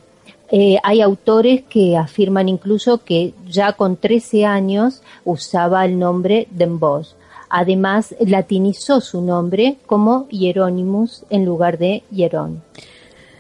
[0.51, 6.67] Eh, hay autores que afirman incluso que ya con 13 años usaba el nombre de
[6.67, 7.15] Bosch.
[7.49, 12.63] Además, latinizó su nombre como Hieronymus en lugar de Hierón.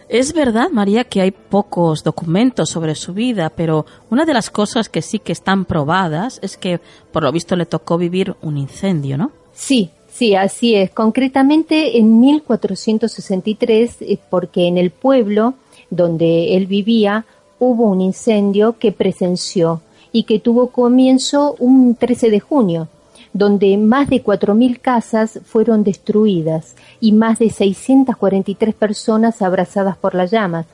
[0.08, 4.88] Es verdad, María, que hay pocos documentos sobre su vida, pero una de las cosas
[4.88, 6.80] que sí que están probadas es que,
[7.10, 9.32] por lo visto, le tocó vivir un incendio, ¿no?
[9.52, 10.90] Sí, sí, así es.
[10.90, 15.54] Concretamente en 1463, eh, porque en el pueblo
[15.90, 17.24] donde él vivía
[17.58, 19.80] hubo un incendio que presenció
[20.12, 22.88] y que tuvo comienzo un 13 de junio
[23.36, 30.30] donde más de 4.000 casas fueron destruidas y más de 643 personas abrazadas por las
[30.30, 30.66] llamas.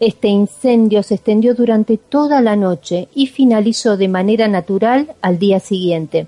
[0.00, 5.60] Este incendio se extendió durante toda la noche y finalizó de manera natural al día
[5.60, 6.26] siguiente.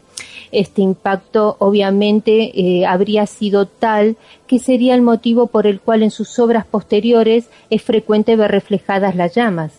[0.51, 4.17] Este impacto obviamente eh, habría sido tal
[4.47, 9.15] que sería el motivo por el cual en sus obras posteriores es frecuente ver reflejadas
[9.15, 9.73] las llamas.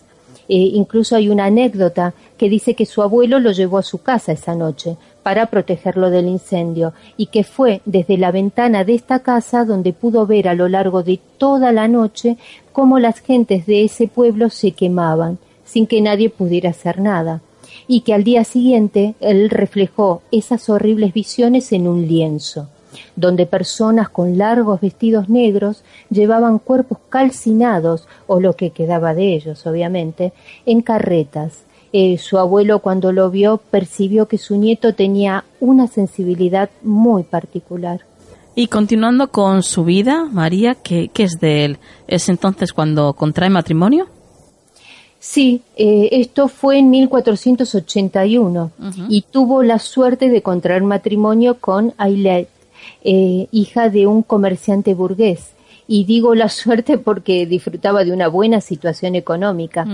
[0.48, 4.32] Eh, incluso hay una anécdota que dice que su abuelo lo llevó a su casa
[4.32, 9.64] esa noche para protegerlo del incendio y que fue desde la ventana de esta casa
[9.64, 12.36] donde pudo ver a lo largo de toda la noche
[12.72, 17.40] cómo las gentes de ese pueblo se quemaban sin que nadie pudiera hacer nada
[17.88, 22.68] y que al día siguiente él reflejó esas horribles visiones en un lienzo.
[23.16, 29.66] donde personas con largos vestidos negros llevaban cuerpos calcinados, o lo que quedaba de ellos,
[29.66, 30.32] obviamente,
[30.64, 31.64] en carretas.
[31.96, 38.00] Eh, su abuelo cuando lo vio percibió que su nieto tenía una sensibilidad muy particular.
[38.56, 41.78] Y continuando con su vida, María, ¿qué, qué es de él?
[42.08, 44.08] ¿Es entonces cuando contrae matrimonio?
[45.20, 48.72] Sí, eh, esto fue en 1481
[49.08, 52.48] y tuvo la suerte de contraer matrimonio con Ailet,
[53.04, 55.53] eh, hija de un comerciante burgués.
[55.86, 59.86] Y digo la suerte porque disfrutaba de una buena situación económica.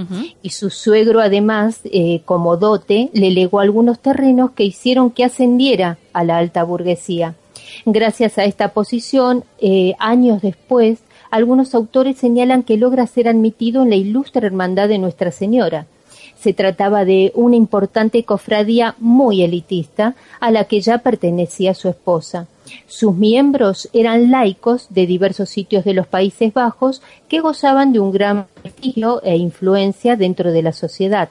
[0.43, 5.99] Y su suegro, además, eh, como dote, le legó algunos terrenos que hicieron que ascendiera
[6.13, 7.35] a la alta burguesía.
[7.85, 9.45] Gracias a esta posición,
[9.99, 15.31] años después, algunos autores señalan que logra ser admitido en la ilustre hermandad de Nuestra
[15.31, 15.87] Señora.
[16.37, 22.49] Se trataba de una importante cofradía muy elitista a la que ya pertenecía su esposa.
[22.87, 28.13] Sus miembros eran laicos de diversos sitios de los Países Bajos que gozaban de un
[28.13, 31.29] gran prestigio e influencia dentro de la sociedad.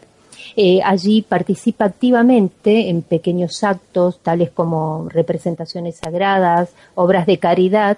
[0.56, 7.98] Eh, allí participa activamente en pequeños actos tales como representaciones sagradas, obras de caridad,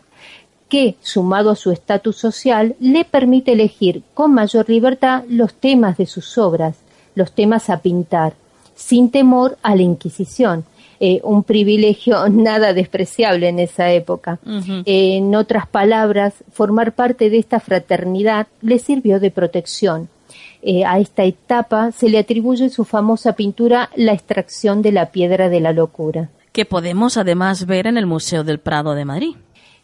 [0.68, 6.06] que, sumado a su estatus social, le permite elegir con mayor libertad los temas de
[6.06, 6.78] sus obras,
[7.14, 8.34] los temas a pintar,
[8.74, 10.64] sin temor a la Inquisición,
[11.04, 14.38] eh, un privilegio nada despreciable en esa época.
[14.86, 20.10] en otras palabras, formar parte de esta fraternidad le sirvió de protección.
[20.62, 25.50] Eh, a esta etapa se le atribuye su famosa pintura La extracción de la piedra
[25.50, 26.30] de la locura.
[26.52, 29.36] Que podemos además ver en el Museo del Prado de Madrid.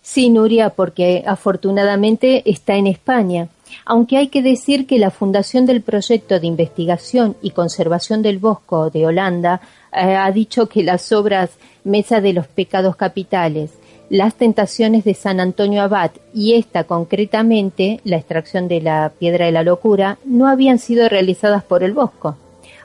[0.09, 3.49] Sí, Nuria, porque afortunadamente está en España.
[3.83, 8.89] Aunque hay que decir que la fundación del proyecto de investigación y conservación del bosco
[8.89, 9.59] de Holanda
[9.91, 11.49] eh, ha dicho que las obras
[11.83, 13.71] Mesa de los Pecados Capitales,
[14.09, 19.51] Las Tentaciones de San Antonio Abad y esta concretamente, la extracción de la Piedra de
[19.51, 22.37] la Locura, no habían sido realizadas por el Bosco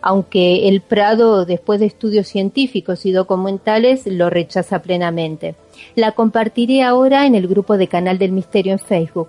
[0.03, 5.55] aunque el Prado, después de estudios científicos y documentales, lo rechaza plenamente.
[5.94, 9.28] La compartiré ahora en el grupo de Canal del Misterio en Facebook.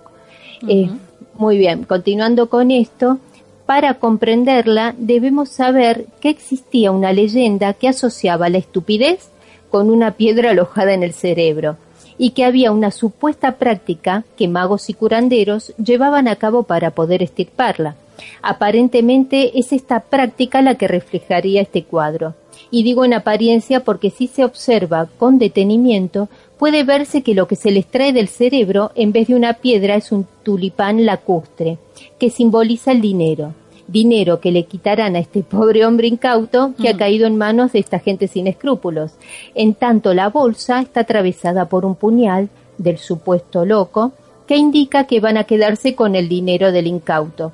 [0.68, 0.90] Eh,
[1.38, 3.18] muy bien, continuando con esto,
[3.66, 9.30] para comprenderla debemos saber que existía una leyenda que asociaba la estupidez
[9.70, 11.76] con una piedra alojada en el cerebro
[12.18, 17.22] y que había una supuesta práctica que magos y curanderos llevaban a cabo para poder
[17.22, 17.96] estirparla.
[18.42, 22.34] Aparentemente es esta práctica la que reflejaría este cuadro.
[22.70, 27.56] Y digo en apariencia porque si se observa con detenimiento puede verse que lo que
[27.56, 31.78] se les trae del cerebro en vez de una piedra es un tulipán lacustre,
[32.18, 33.54] que simboliza el dinero.
[33.86, 37.80] Dinero que le quitarán a este pobre hombre incauto que ha caído en manos de
[37.80, 39.12] esta gente sin escrúpulos.
[39.54, 42.48] En tanto la bolsa está atravesada por un puñal
[42.78, 44.12] del supuesto loco
[44.46, 47.52] que indica que van a quedarse con el dinero del incauto.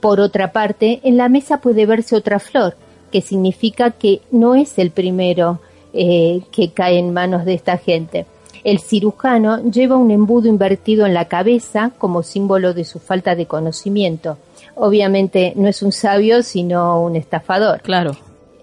[0.00, 2.76] Por otra parte, en la mesa puede verse otra flor,
[3.10, 5.60] que significa que no es el primero
[5.92, 8.26] eh, que cae en manos de esta gente.
[8.62, 13.46] El cirujano lleva un embudo invertido en la cabeza como símbolo de su falta de
[13.46, 14.36] conocimiento.
[14.74, 17.80] Obviamente no es un sabio, sino un estafador.
[17.80, 18.16] Claro.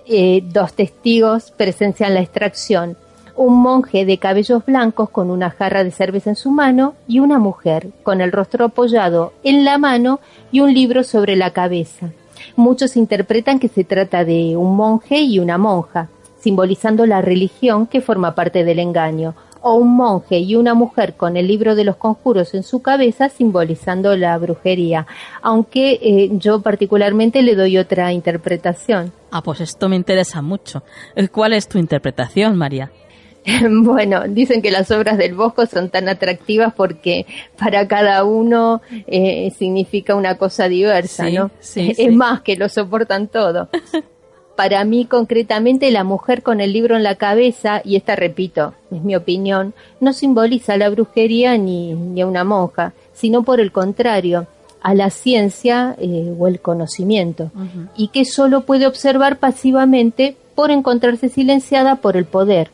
[0.06, 2.96] Eh, dos testigos presencian la extracción
[3.38, 7.40] un monje de cabellos blancos con una jarra de cerveza en su mano y una
[7.40, 10.20] mujer con el rostro apoyado en la mano
[10.52, 12.10] y un libro sobre la cabeza.
[12.56, 16.10] Muchos interpretan que se trata de un monje y una monja,
[16.40, 21.38] simbolizando la religión que forma parte del engaño, o un monje y una mujer con
[21.38, 25.08] el libro de los conjuros en su cabeza, simbolizando la brujería,
[25.42, 29.12] aunque eh, yo particularmente le doy otra interpretación.
[29.32, 30.84] Ah, pues esto me interesa mucho.
[31.32, 32.92] ¿Cuál es tu interpretación, María?
[33.70, 37.26] Bueno, dicen que las obras del Bosco son tan atractivas porque
[37.58, 41.52] para cada uno eh, significa una cosa diversa, ¿no?
[41.76, 43.70] es más que lo soportan todo.
[44.56, 49.04] Para mí, concretamente, la mujer con el libro en la cabeza, y esta repito, es
[49.04, 54.48] mi opinión, no simboliza la brujería ni, ni a una monja, sino por el contrario,
[54.82, 57.52] a la ciencia eh, o el conocimiento,
[57.96, 62.72] y que solo puede observar pasivamente por encontrarse silenciada por el poder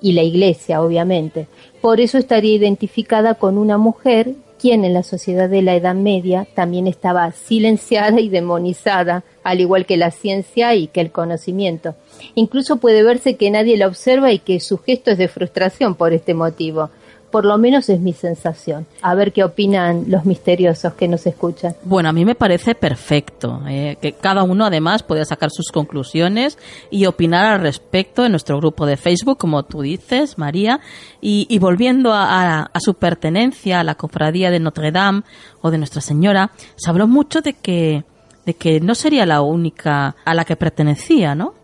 [0.00, 1.46] y la Iglesia, obviamente.
[1.80, 6.46] Por eso estaría identificada con una mujer quien en la sociedad de la Edad Media
[6.54, 11.94] también estaba silenciada y demonizada, al igual que la ciencia y que el conocimiento.
[12.34, 16.12] Incluso puede verse que nadie la observa y que su gesto es de frustración por
[16.12, 16.90] este motivo.
[17.30, 18.86] Por lo menos es mi sensación.
[19.02, 21.74] A ver qué opinan los misteriosos que nos escuchan.
[21.84, 23.60] Bueno, a mí me parece perfecto.
[23.68, 26.56] eh, que cada uno además puede sacar sus conclusiones
[26.90, 30.80] y opinar al respecto en nuestro grupo de Facebook, como tú dices, María.
[31.20, 32.24] Y, y volviendo a,
[32.60, 35.22] a- a su pertenencia a la cofradía de Notre Dame
[35.60, 38.04] o de Nuestra Señora, se habló mucho de que,
[38.46, 41.54] de que no sería la única a la que pertenecía, ¿no?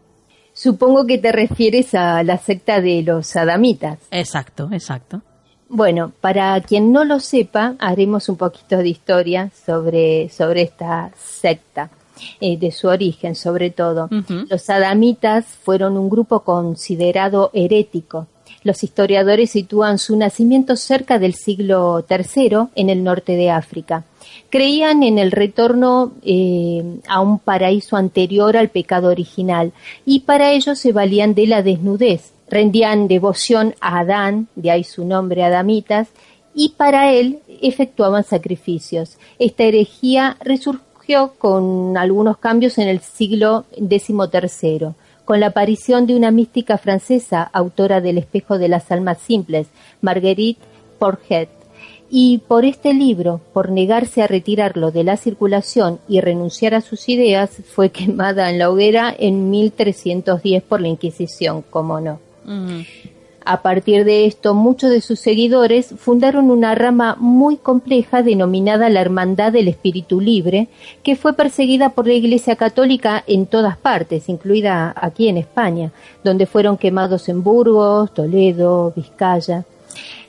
[0.54, 3.98] Supongo que te refieres a la secta de los adamitas.
[4.10, 5.22] Exacto, exacto.
[5.74, 11.88] Bueno, para quien no lo sepa, haremos un poquito de historia sobre, sobre esta secta,
[12.42, 14.10] eh, de su origen sobre todo.
[14.50, 18.26] Los adamitas fueron un grupo considerado herético.
[18.64, 24.04] Los historiadores sitúan su nacimiento cerca del siglo III en el norte de África.
[24.50, 29.72] Creían en el retorno eh, a un paraíso anterior al pecado original
[30.04, 32.32] y para ello se valían de la desnudez.
[32.52, 36.08] Rendían devoción a Adán, de ahí su nombre Adamitas,
[36.54, 39.16] y para él efectuaban sacrificios.
[39.38, 44.88] Esta herejía resurgió con algunos cambios en el siglo XIII,
[45.24, 49.68] con la aparición de una mística francesa, autora del Espejo de las Almas Simples,
[50.02, 50.60] Marguerite
[50.98, 51.48] Porget.
[52.10, 57.08] Y por este libro, por negarse a retirarlo de la circulación y renunciar a sus
[57.08, 62.31] ideas, fue quemada en la hoguera en 1310 por la Inquisición, como no.
[63.44, 69.00] A partir de esto, muchos de sus seguidores fundaron una rama muy compleja denominada la
[69.00, 70.68] Hermandad del Espíritu Libre,
[71.02, 75.90] que fue perseguida por la Iglesia Católica en todas partes, incluida aquí en España,
[76.22, 79.64] donde fueron quemados en Burgos, Toledo, Vizcaya.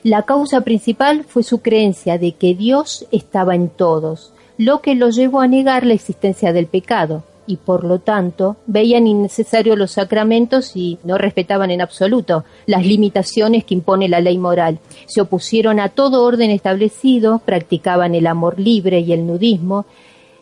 [0.02, 5.14] La causa principal fue su creencia de que Dios estaba en todos, lo que los
[5.14, 10.76] llevó a negar la existencia del pecado, y por lo tanto veían innecesarios los sacramentos
[10.76, 14.78] y no respetaban en absoluto las limitaciones que impone la ley moral.
[15.06, 19.86] Se opusieron a todo orden establecido, practicaban el amor libre y el nudismo,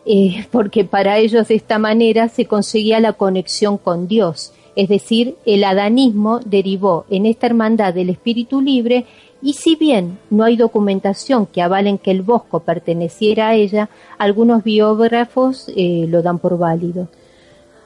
[0.05, 4.53] eh, porque para ellos de esta manera se conseguía la conexión con Dios.
[4.75, 9.05] Es decir, el adanismo derivó en esta hermandad del espíritu libre
[9.43, 14.63] y si bien no hay documentación que avalen que el bosco perteneciera a ella, algunos
[14.63, 17.09] biógrafos eh, lo dan por válido.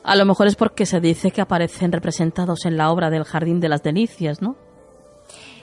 [0.03, 3.59] A lo mejor es porque se dice que aparecen representados en la obra del Jardín
[3.59, 4.55] de las Delicias, ¿no?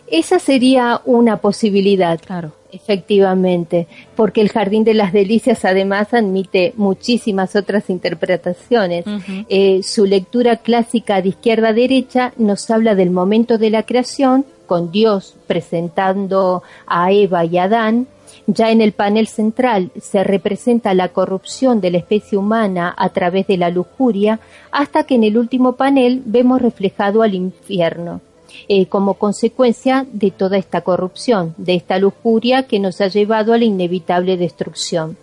[0.09, 2.21] Esa sería una posibilidad.
[2.21, 2.53] Claro.
[2.73, 3.87] Efectivamente,
[4.17, 9.05] porque el Jardín de las Delicias además admite muchísimas otras interpretaciones.
[9.49, 14.45] Eh, su lectura clásica de izquierda a derecha nos habla del momento de la creación,
[14.67, 18.07] con Dios presentando a Eva y Adán.
[18.47, 23.47] Ya en el panel central se representa la corrupción de la especie humana a través
[23.47, 24.41] de la lujuria,
[24.71, 28.21] hasta que en el último panel vemos reflejado al infierno
[28.69, 33.59] eh, como consecuencia de toda esta corrupción, de esta lujuria que nos ha llevado a
[33.59, 35.17] la inevitable destrucción.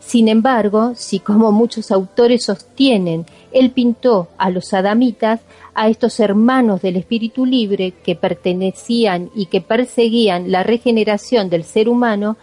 [0.00, 5.40] Sin embargo, si como muchos autores sostienen, él pintó a los adamitas,
[5.78, 11.88] a estos hermanos del espíritu libre que pertenecían y que perseguían la regeneración del ser
[11.88, 12.36] humano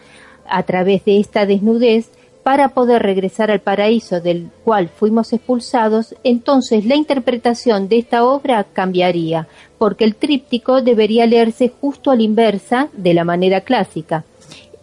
[0.47, 2.09] a través de esta desnudez,
[2.43, 8.63] para poder regresar al paraíso del cual fuimos expulsados, entonces la interpretación de esta obra
[8.71, 14.23] cambiaría, porque el tríptico debería leerse justo a la inversa de la manera clásica.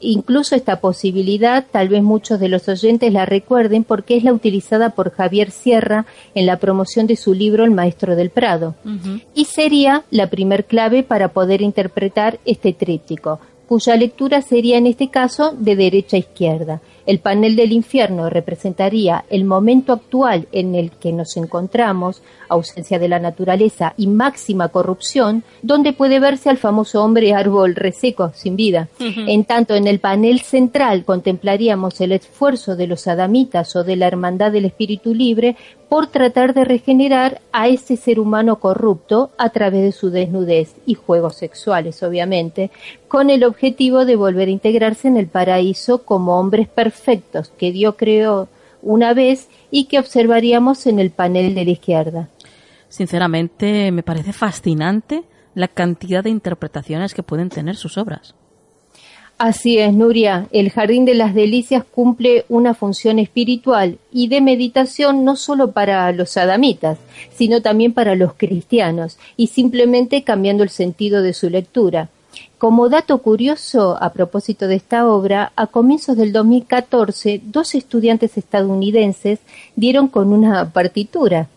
[0.04, 4.90] Incluso esta posibilidad, tal vez muchos de los oyentes la recuerden porque es la utilizada
[4.90, 8.74] por Javier Sierra en la promoción de su libro El Maestro del Prado.
[9.34, 13.38] Y sería la primer clave para poder interpretar este tríptico,
[13.68, 16.80] cuya lectura sería en este caso de derecha a izquierda.
[17.06, 23.08] El panel del infierno representaría el momento actual en el que nos encontramos, ausencia de
[23.08, 28.88] la naturaleza y máxima corrupción, donde puede verse al famoso hombre árbol reseco, sin vida.
[28.98, 34.06] En tanto, en el panel central contemplaríamos el esfuerzo de los adamitas o de la
[34.06, 35.56] hermandad del espíritu libre
[35.92, 40.94] por tratar de regenerar a ese ser humano corrupto a través de su desnudez y
[40.94, 42.70] juegos sexuales, obviamente,
[43.08, 47.96] con el objetivo de volver a integrarse en el paraíso como hombres perfectos que Dios
[47.98, 48.48] creó
[48.80, 52.28] una vez y que observaríamos en el panel de la izquierda.
[52.88, 55.24] Sinceramente, me parece fascinante
[55.54, 58.34] la cantidad de interpretaciones que pueden tener sus obras.
[59.44, 60.46] Así es, Nuria.
[60.52, 66.12] El Jardín de las Delicias cumple una función espiritual y de meditación no solo para
[66.12, 66.96] los adamitas,
[67.34, 72.08] sino también para los cristianos, y simplemente cambiando el sentido de su lectura.
[72.56, 79.40] Como dato curioso, a propósito de esta obra, a comienzos del 2014, dos estudiantes estadounidenses
[79.74, 81.48] dieron con una partitura.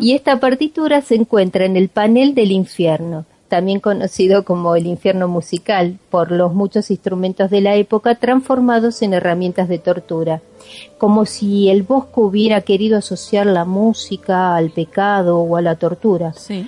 [0.00, 3.24] Y esta partitura se encuentra en el panel del infierno.
[3.52, 9.12] También conocido como el infierno musical, por los muchos instrumentos de la época transformados en
[9.12, 10.40] herramientas de tortura,
[10.96, 16.32] como si el Bosco hubiera querido asociar la música al pecado o a la tortura.
[16.32, 16.66] Sí.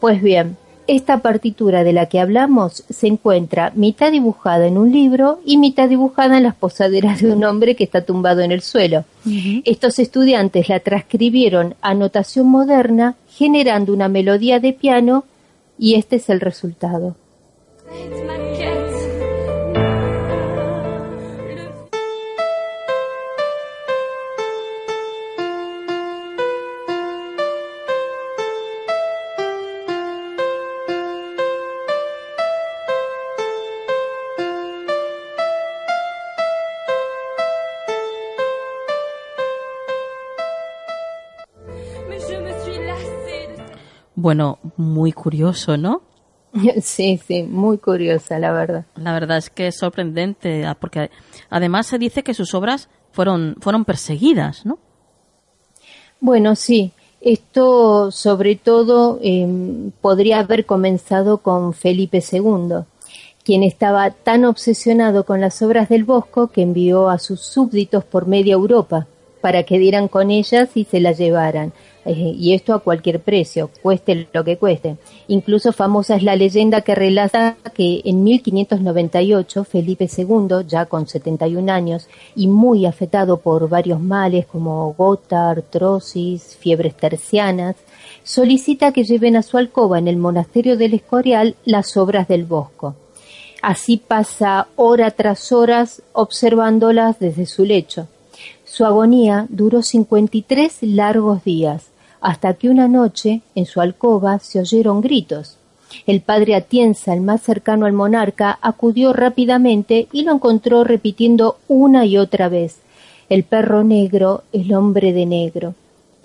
[0.00, 5.40] Pues bien, esta partitura de la que hablamos se encuentra mitad dibujada en un libro
[5.44, 9.04] y mitad dibujada en las posaderas de un hombre que está tumbado en el suelo.
[9.66, 15.24] Estos estudiantes la transcribieron a notación moderna generando una melodía de piano
[15.80, 17.16] y este es el resultado.
[44.20, 46.02] Bueno, muy curioso, ¿no?
[46.82, 48.84] Sí, sí, muy curiosa, la verdad.
[48.96, 51.10] La verdad es que es sorprendente, ah, porque
[51.48, 54.78] además se dice que sus obras fueron, fueron perseguidas, ¿no?
[56.20, 56.92] Bueno, sí.
[57.22, 62.84] Esto, sobre todo, em, podría haber comenzado con Felipe II,
[63.42, 68.26] quien estaba tan obsesionado con las obras del Bosco que envió a sus súbditos por
[68.26, 69.06] media Europa
[69.40, 71.72] para que dieran con ellas y se las llevaran.
[72.12, 74.96] Eh, y esto a cualquier precio, cueste lo que cueste.
[75.28, 81.70] Incluso famosa es la leyenda que relata que en 1598 Felipe II, ya con 71
[81.70, 87.76] años y muy afectado por varios males como gota, artrosis, fiebres tercianas,
[88.24, 92.96] solicita que lleven a su alcoba en el monasterio del Escorial las obras del Bosco.
[93.62, 98.08] Así pasa hora tras horas observándolas desde su lecho.
[98.64, 101.89] Su agonía duró 53 largos días,
[102.20, 105.56] hasta que una noche, en su alcoba, se oyeron gritos.
[106.06, 112.06] El padre Atienza, el más cercano al monarca, acudió rápidamente y lo encontró repitiendo una
[112.06, 112.78] y otra vez
[113.28, 115.74] El perro negro, el hombre de negro.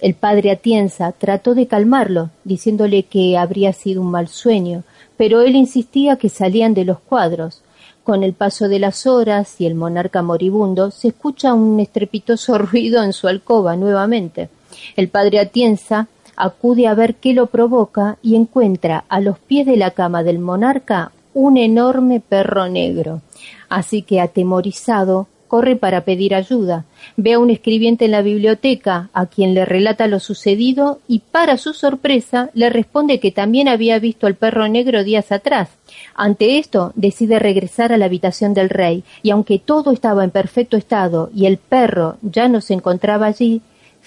[0.01, 4.83] El padre Atienza trató de calmarlo, diciéndole que habría sido un mal sueño,
[5.17, 7.61] pero él insistía que salían de los cuadros.
[8.03, 13.03] Con el paso de las horas y el monarca moribundo, se escucha un estrepitoso ruido
[13.03, 14.49] en su alcoba nuevamente.
[14.95, 19.77] El padre Atienza acude a ver qué lo provoca y encuentra a los pies de
[19.77, 23.21] la cama del monarca un enorme perro negro.
[23.69, 26.85] Así que, atemorizado, corre para pedir ayuda.
[27.17, 31.57] Ve a un escribiente en la biblioteca, a quien le relata lo sucedido y, para
[31.57, 35.69] su sorpresa, le responde que también había visto al perro negro días atrás.
[36.15, 40.77] Ante esto, decide regresar a la habitación del rey, y aunque todo estaba en perfecto
[40.77, 43.61] estado y el perro ya no se encontraba allí,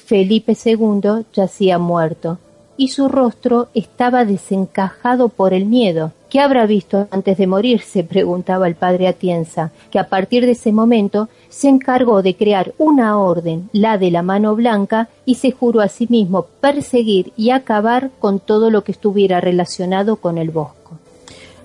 [0.09, 2.39] Felipe II yacía muerto
[2.79, 6.13] y su rostro estaba desencajado por el miedo.
[6.31, 7.83] ¿Qué habrá visto antes de morir?
[7.83, 12.73] se preguntaba el padre Atienza, que a partir de ese momento se encargó de crear
[12.79, 17.51] una orden, la de la mano blanca, y se juró a sí mismo perseguir y
[17.51, 20.78] acabar con todo lo que estuviera relacionado con el bosque.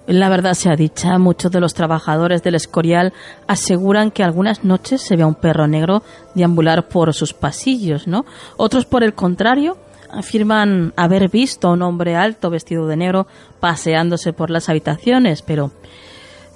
[0.05, 3.13] La verdad sea dicha, muchos de los trabajadores del Escorial
[3.47, 6.03] aseguran que algunas noches se ve a un perro negro
[6.35, 8.25] deambular por sus pasillos, ¿no?
[8.57, 9.77] Otros, por el contrario,
[10.11, 13.27] afirman haber visto a un hombre alto vestido de negro
[13.61, 15.71] paseándose por las habitaciones, pero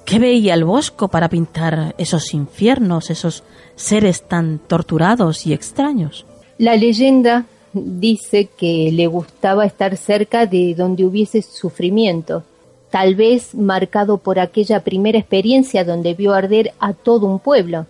[0.03, 3.43] ¿qué veía el Bosco para pintar esos infiernos, esos
[3.77, 6.25] seres tan torturados y extraños?
[6.57, 12.43] La leyenda dice que le gustaba estar cerca de donde hubiese sufrimiento
[12.89, 17.85] tal vez marcado por aquella primera experiencia donde vio arder a todo un pueblo.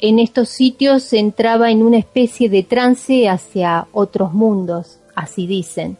[0.00, 5.98] En estos sitios se entraba en una especie de trance hacia otros mundos, así dicen,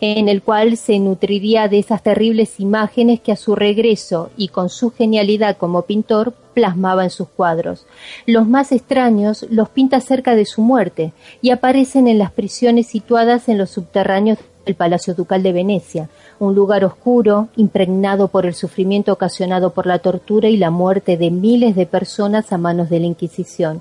[0.00, 4.70] en el cual se nutriría de esas terribles imágenes que a su regreso y con
[4.70, 7.86] su genialidad como pintor plasmaba en sus cuadros.
[8.26, 13.48] Los más extraños los pinta cerca de su muerte y aparecen en las prisiones situadas
[13.48, 16.08] en los subterráneos del Palacio Ducal de Venecia,
[16.38, 21.30] un lugar oscuro, impregnado por el sufrimiento ocasionado por la tortura y la muerte de
[21.30, 23.80] miles de personas a manos de la Inquisición.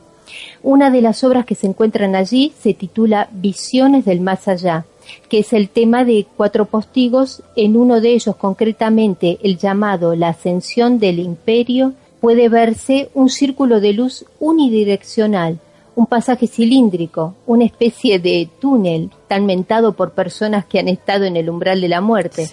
[0.64, 4.86] Una de las obras que se encuentran allí se titula Visiones del Más Allá,
[5.30, 10.30] que es el tema de cuatro postigos, en uno de ellos concretamente el llamado La
[10.30, 15.60] Ascensión del Imperio, puede verse un círculo de luz unidireccional,
[15.96, 21.36] un pasaje cilíndrico, una especie de túnel tan mentado por personas que han estado en
[21.36, 22.48] el umbral de la muerte.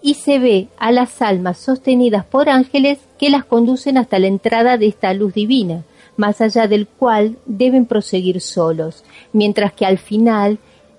[0.00, 4.76] Y se ve a las almas sostenidas por ángeles que las conducen hasta la entrada
[4.76, 5.84] de esta luz divina,
[6.16, 10.58] más allá del cual deben proseguir solos, mientras que al final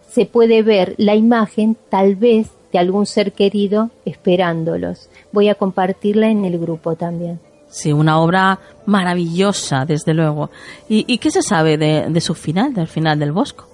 [0.10, 5.10] se puede ver la imagen tal vez de algún ser querido esperándolos.
[5.32, 7.40] Voy a compartirla en el grupo también.
[7.70, 10.50] Sí, una obra maravillosa, desde luego.
[10.90, 13.68] ¿Y, qué se sabe de, su final, del final del Bosco?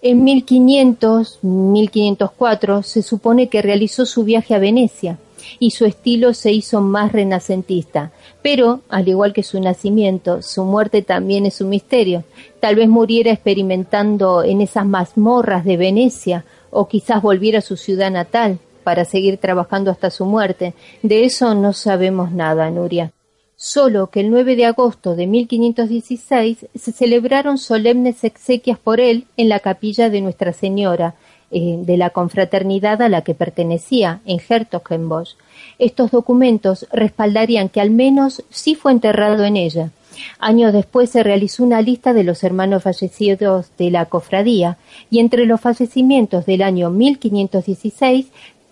[0.00, 5.18] En 1500, 1504 se supone que realizó su viaje a Venecia
[5.58, 8.12] y su estilo se hizo más renacentista.
[8.40, 12.24] Pero, al igual que su nacimiento, su muerte también es un misterio.
[12.60, 18.10] Tal vez muriera experimentando en esas mazmorras de Venecia o quizás volviera a su ciudad
[18.10, 18.58] natal
[18.90, 20.74] para seguir trabajando hasta su muerte.
[21.00, 23.12] De eso no sabemos nada, Nuria.
[23.54, 29.48] Solo que el 9 de agosto de 1516 se celebraron solemnes exequias por él en
[29.48, 31.14] la capilla de Nuestra Señora,
[31.52, 35.36] eh, de la confraternidad a la que pertenecía, en Hertogenbosch.
[35.78, 39.92] Estos documentos respaldarían que al menos sí fue enterrado en ella.
[40.38, 44.78] Años después se realizó una lista de los hermanos fallecidos de la cofradía
[45.10, 48.26] y entre los fallecimientos del año 1516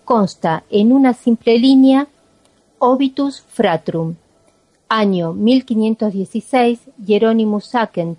[0.09, 2.07] consta en una simple línea
[2.79, 4.15] Obitus Fratrum.
[4.87, 8.17] Año 1516 Hieronymus Sacken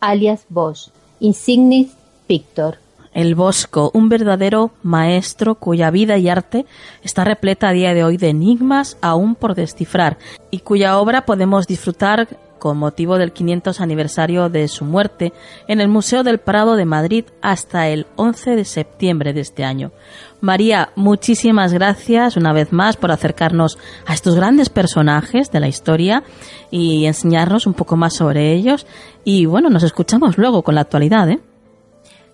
[0.00, 0.90] alias Bosch.
[1.18, 1.94] Insignis
[2.26, 2.76] Pictor
[3.14, 6.66] el Bosco, un verdadero maestro cuya vida y arte
[7.02, 10.18] está repleta a día de hoy de enigmas aún por descifrar
[10.50, 12.28] y cuya obra podemos disfrutar
[12.58, 15.32] con motivo del 500 aniversario de su muerte
[15.66, 19.92] en el Museo del Prado de Madrid hasta el 11 de septiembre de este año.
[20.40, 26.22] María, muchísimas gracias una vez más por acercarnos a estos grandes personajes de la historia
[26.70, 28.86] y enseñarnos un poco más sobre ellos.
[29.24, 31.40] Y bueno, nos escuchamos luego con la actualidad, ¿eh?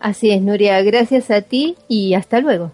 [0.00, 2.72] Así es, Nuria, gracias a ti y hasta luego.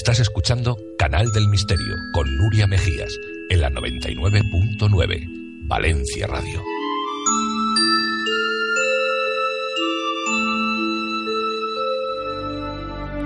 [0.00, 3.14] Estás escuchando Canal del Misterio con Nuria Mejías
[3.50, 5.26] en la 99.9
[5.68, 6.62] Valencia Radio.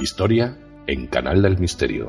[0.02, 0.58] Historia
[0.88, 2.08] en Canal del Misterio.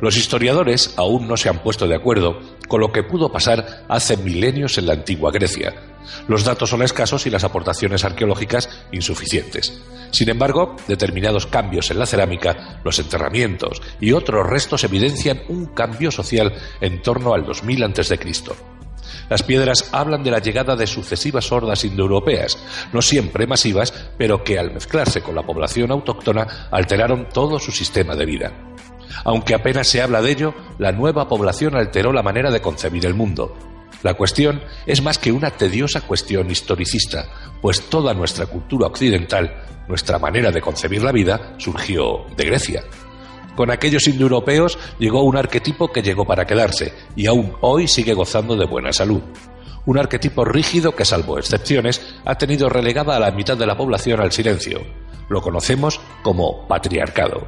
[0.00, 4.16] Los historiadores aún no se han puesto de acuerdo con lo que pudo pasar hace
[4.16, 5.91] milenios en la antigua Grecia.
[6.28, 9.82] Los datos son escasos y las aportaciones arqueológicas insuficientes.
[10.10, 16.10] Sin embargo, determinados cambios en la cerámica, los enterramientos y otros restos evidencian un cambio
[16.10, 18.18] social en torno al 2000 a.C.
[19.28, 22.58] Las piedras hablan de la llegada de sucesivas hordas indoeuropeas,
[22.92, 28.14] no siempre masivas, pero que al mezclarse con la población autóctona alteraron todo su sistema
[28.14, 28.52] de vida.
[29.24, 33.14] Aunque apenas se habla de ello, la nueva población alteró la manera de concebir el
[33.14, 33.56] mundo.
[34.02, 37.28] La cuestión es más que una tediosa cuestión historicista,
[37.60, 42.84] pues toda nuestra cultura occidental, nuestra manera de concebir la vida, surgió de Grecia.
[43.54, 48.56] Con aquellos indoeuropeos llegó un arquetipo que llegó para quedarse y aún hoy sigue gozando
[48.56, 49.20] de buena salud.
[49.84, 54.20] Un arquetipo rígido que, salvo excepciones, ha tenido relegada a la mitad de la población
[54.20, 54.80] al silencio.
[55.28, 57.46] Lo conocemos como patriarcado.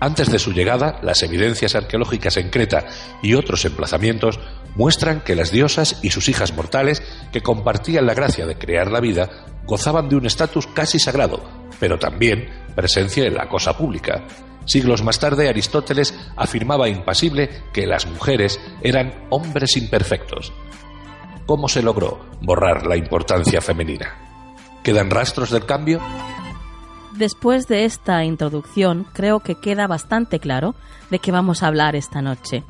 [0.00, 2.86] Antes de su llegada, las evidencias arqueológicas en Creta
[3.22, 4.40] y otros emplazamientos
[4.74, 7.02] muestran que las diosas y sus hijas mortales,
[7.32, 9.30] que compartían la gracia de crear la vida,
[9.64, 11.42] gozaban de un estatus casi sagrado,
[11.78, 14.24] pero también presencia en la cosa pública.
[14.64, 20.52] Siglos más tarde, Aristóteles afirmaba impasible que las mujeres eran hombres imperfectos.
[21.46, 24.14] ¿Cómo se logró borrar la importancia femenina?
[24.82, 26.00] ¿Quedan rastros del cambio?
[27.16, 30.74] Después de esta introducción, creo que queda bastante claro
[31.10, 32.64] de qué vamos a hablar esta noche.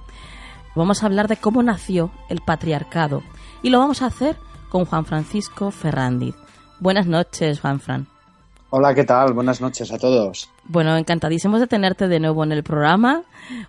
[0.75, 3.23] Vamos a hablar de cómo nació el patriarcado
[3.63, 4.37] y lo vamos a hacer
[4.71, 6.35] con Juan Francisco Ferrandiz.
[6.81, 8.07] Buenas noches, Juan Fran.
[8.71, 9.35] Hola, ¿qué tal?
[9.35, 10.49] Buenas noches a todos.
[10.65, 13.23] Bueno, encantadísimos de tenerte de nuevo en el programa,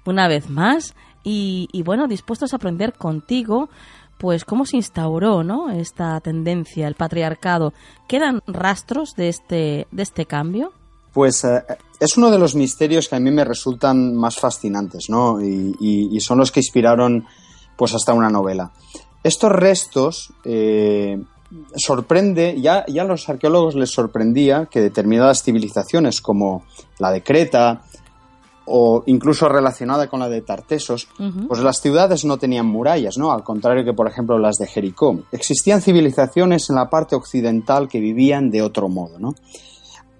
[0.06, 0.95] una vez más,
[1.26, 3.70] y, bueno, dispuestos a aprender contigo,
[4.18, 5.70] pues cómo se instauró, ¿no?
[5.72, 7.74] Esta tendencia, el patriarcado.
[8.08, 10.72] ¿Quedan rastros de este, de este cambio?
[11.14, 11.64] Pues eh,
[11.99, 15.39] es uno de los misterios que a mí me resultan más fascinantes, ¿no?
[15.41, 17.26] Y, son los que inspiraron,
[17.78, 18.72] pues, hasta una novela.
[19.24, 21.22] Estos restos eh,
[21.76, 26.66] sorprende, ya, ya a los arqueólogos les sorprendía que determinadas civilizaciones como
[26.99, 27.84] la de Creta
[28.66, 31.09] o incluso relacionada con la de Tartesos,
[31.47, 33.34] pues las ciudades no tenían murallas, ¿no?
[33.34, 35.20] Al contrario que, por ejemplo, las de Jericó.
[35.32, 39.36] Existían civilizaciones en la parte occidental que vivían de otro modo, ¿no?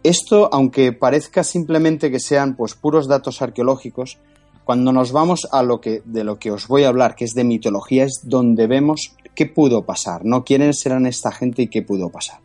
[0.04, 4.18] Esto, aunque parezca simplemente que sean pues puros datos arqueológicos,
[4.66, 7.34] cuando nos vamos a lo que de lo que os voy a hablar, que es
[7.34, 10.44] de mitología, es donde vemos qué pudo pasar, ¿no?
[10.44, 12.40] ¿Quiénes eran esta gente y qué pudo pasar?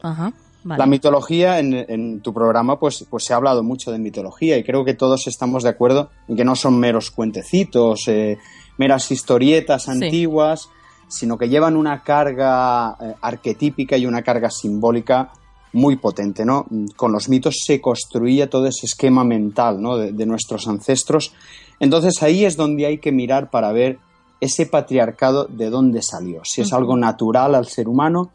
[0.64, 0.78] Vale.
[0.78, 4.64] La mitología, en, en tu programa, pues, pues se ha hablado mucho de mitología y
[4.64, 8.38] creo que todos estamos de acuerdo en que no son meros cuentecitos, eh,
[8.76, 9.90] meras historietas Sí.
[9.92, 10.68] antiguas,
[11.06, 15.30] sino que llevan una carga eh, arquetípica y una carga simbólica
[15.79, 16.66] muy potente, ¿no?
[16.97, 19.97] Con los mitos se construía todo ese esquema mental, ¿no?
[19.97, 21.33] De, de nuestros ancestros.
[21.81, 23.99] Entonces ahí es donde hay que mirar para ver
[24.41, 28.31] ese patriarcado de dónde salió, si es algo natural al ser humano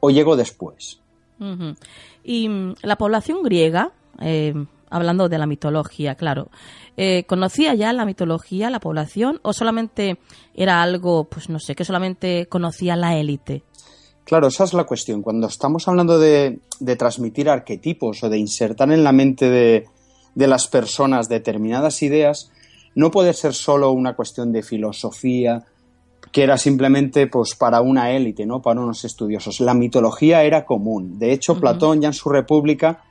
[0.00, 1.00] o llegó después.
[2.24, 4.54] Y mm, la población griega, eh,
[4.90, 6.48] hablando de la mitología, claro,
[6.96, 10.18] eh, ¿conocía ya la mitología la población o solamente
[10.54, 13.62] era algo, pues no sé, que solamente conocía la élite?
[14.26, 15.22] Claro, esa es la cuestión.
[15.22, 19.86] Cuando estamos hablando de, de transmitir arquetipos o de insertar en la mente de,
[20.34, 22.50] de las personas determinadas ideas,
[22.96, 25.64] no puede ser solo una cuestión de filosofía
[26.32, 28.60] que era simplemente pues para una élite, ¿no?
[28.60, 29.60] Para unos estudiosos.
[29.60, 31.20] La mitología era común.
[31.20, 31.60] De hecho.
[31.60, 33.04] Platón ya en su República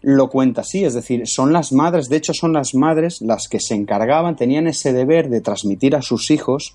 [0.00, 3.58] lo cuenta así, es decir, son las madres, de hecho son las madres las que
[3.58, 6.74] se encargaban, tenían ese deber de transmitir a sus hijos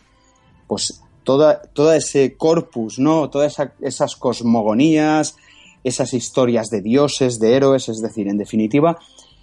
[0.66, 3.30] pues toda, todo ese corpus, ¿no?
[3.30, 5.36] Todas esa- esas cosmogonías,
[5.84, 8.98] esas historias de dioses, de héroes, es decir, en definitiva,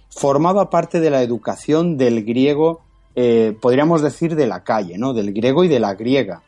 [0.09, 2.81] formaba parte de la educación del griego,
[3.15, 5.13] eh, podríamos decir de la calle, ¿no?
[5.13, 6.43] Del griego y de la griega,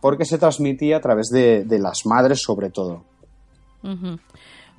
[0.00, 3.04] porque se transmitía a través de, de las madres sobre todo.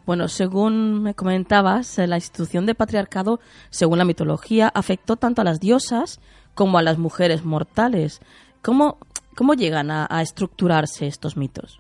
[0.06, 3.40] Bueno, según me comentabas, eh, la institución de patriarcado,
[3.70, 6.20] según la mitología, afectó tanto a las diosas
[6.56, 8.20] como a las mujeres mortales.
[8.62, 8.98] ¿Cómo,
[9.42, 11.80] cómo llegan a, a estructurarse estos mitos?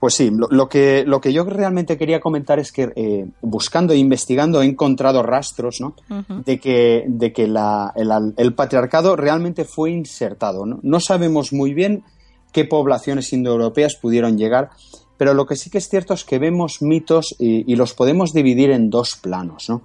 [0.00, 3.94] Pues sí, lo, lo que, lo que yo realmente quería comentar es que eh, buscando
[3.94, 5.94] e investigando he encontrado rastros ¿no?
[6.44, 10.66] De que, de que la- el, el patriarcado realmente fue insertado.
[10.66, 10.78] ¿no?
[10.82, 12.02] no sabemos muy bien
[12.52, 14.68] qué poblaciones indoeuropeas pudieron llegar,
[15.16, 18.34] pero lo que sí que es cierto es que vemos mitos y, y los podemos
[18.34, 19.70] dividir en dos planos.
[19.70, 19.80] ¿no?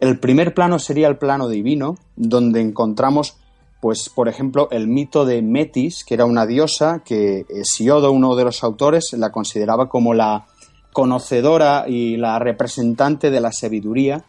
[0.00, 3.36] El primer plano sería el plano divino, donde encontramos,
[3.80, 8.44] pues, por ejemplo, el mito de Metis, que era una diosa que Hesiodo, uno de
[8.44, 10.46] los autores, la consideraba como la
[10.92, 14.24] conocedora y la representante de la sabiduría.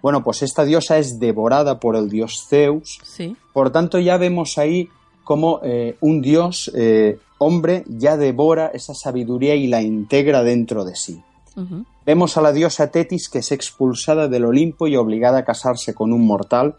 [0.00, 3.36] Bueno, pues esta diosa es devorada por el dios Zeus, Sí.
[3.52, 4.88] por tanto, ya vemos ahí
[5.22, 10.96] cómo eh, un dios eh, hombre ya devora esa sabiduría y la integra dentro de
[10.96, 11.22] sí.
[12.04, 16.12] Vemos a la diosa Tetis que es expulsada del Olimpo y obligada a casarse con
[16.12, 16.74] un mortal.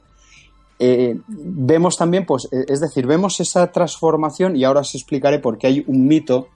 [0.78, 5.58] Eh, vemos también, pues, eh, es decir, vemos esa transformación y ahora os explicaré por
[5.58, 6.50] qué hay un mito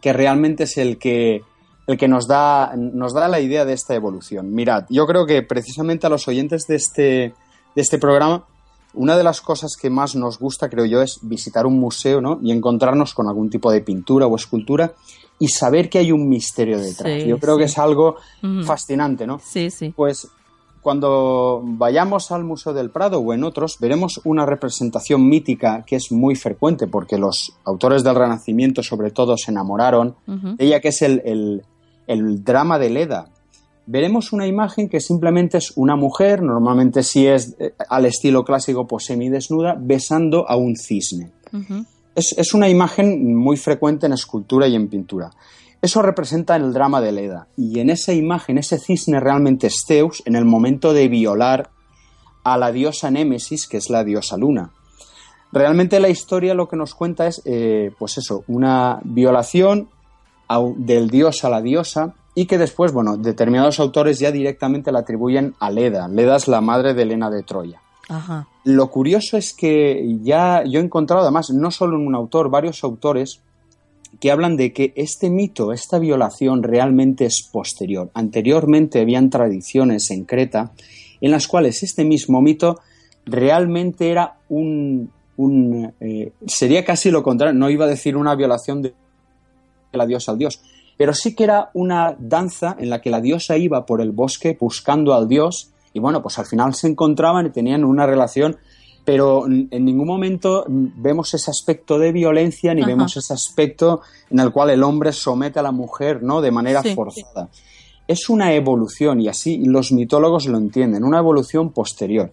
[0.00, 1.42] que realmente es el que,
[1.86, 4.54] el que nos, da, nos da la idea de esta evolución.
[4.54, 7.34] Mirad, yo creo que precisamente a los oyentes de este,
[7.74, 8.44] de este programa,
[8.94, 12.38] una de las cosas que más nos gusta, creo yo, es visitar un museo ¿no?
[12.42, 14.94] y encontrarnos con algún tipo de pintura o escultura
[15.38, 17.22] y saber que hay un misterio detrás.
[17.22, 17.58] Sí, yo creo sí.
[17.58, 18.16] que es algo
[18.64, 19.40] fascinante, ¿no?
[19.44, 19.92] Sí, sí.
[19.94, 20.28] Pues
[20.84, 26.12] cuando vayamos al Museo del Prado o en otros, veremos una representación mítica que es
[26.12, 30.14] muy frecuente porque los autores del Renacimiento sobre todo se enamoraron
[30.56, 31.62] de ella, que es el, el-
[32.06, 33.30] el drama de Leda.
[33.86, 38.86] Veremos una imagen que simplemente es una mujer, normalmente si es eh, al estilo clásico,
[38.86, 41.32] pues semidesnuda, besando a un cisne.
[42.14, 45.30] Es, es una imagen muy frecuente en escultura y en pintura.
[45.84, 47.46] Eso representa el drama de Leda.
[47.58, 51.68] Y en esa imagen, ese cisne realmente es Zeus en el momento de violar
[52.42, 54.70] a la diosa Némesis, que es la diosa luna.
[55.52, 59.90] Realmente la historia lo que nos cuenta es, eh, pues eso, una violación
[60.48, 65.00] a- del dios a la diosa y que después, bueno, determinados autores ya directamente la
[65.00, 66.08] atribuyen a Leda.
[66.08, 67.82] Leda es la madre de Helena de Troya.
[68.08, 68.48] Ajá.
[68.64, 72.82] Lo curioso es que ya yo he encontrado, además, no solo en un autor, varios
[72.84, 73.42] autores
[74.20, 78.10] que hablan de que este mito, esta violación realmente es posterior.
[78.14, 80.72] Anteriormente habían tradiciones en Creta
[81.20, 82.80] en las cuales este mismo mito
[83.24, 85.10] realmente era un...
[85.36, 88.94] un, eh, sería casi lo contrario, no iba a decir una violación de
[89.92, 90.60] la diosa al dios,
[90.96, 94.56] pero sí que era una danza en la que la diosa iba por el bosque
[94.60, 98.56] buscando al dios y bueno, pues al final se encontraban y tenían una relación,
[99.04, 102.90] pero en ningún momento vemos ese aspecto de violencia ni Ajá.
[102.90, 104.00] vemos ese aspecto
[104.30, 106.40] en el cual el hombre somete a la mujer, ¿no?
[106.40, 106.94] De manera Sí.
[106.94, 107.48] forzada.
[108.08, 112.32] Es una evolución y así los mitólogos lo entienden, una evolución posterior.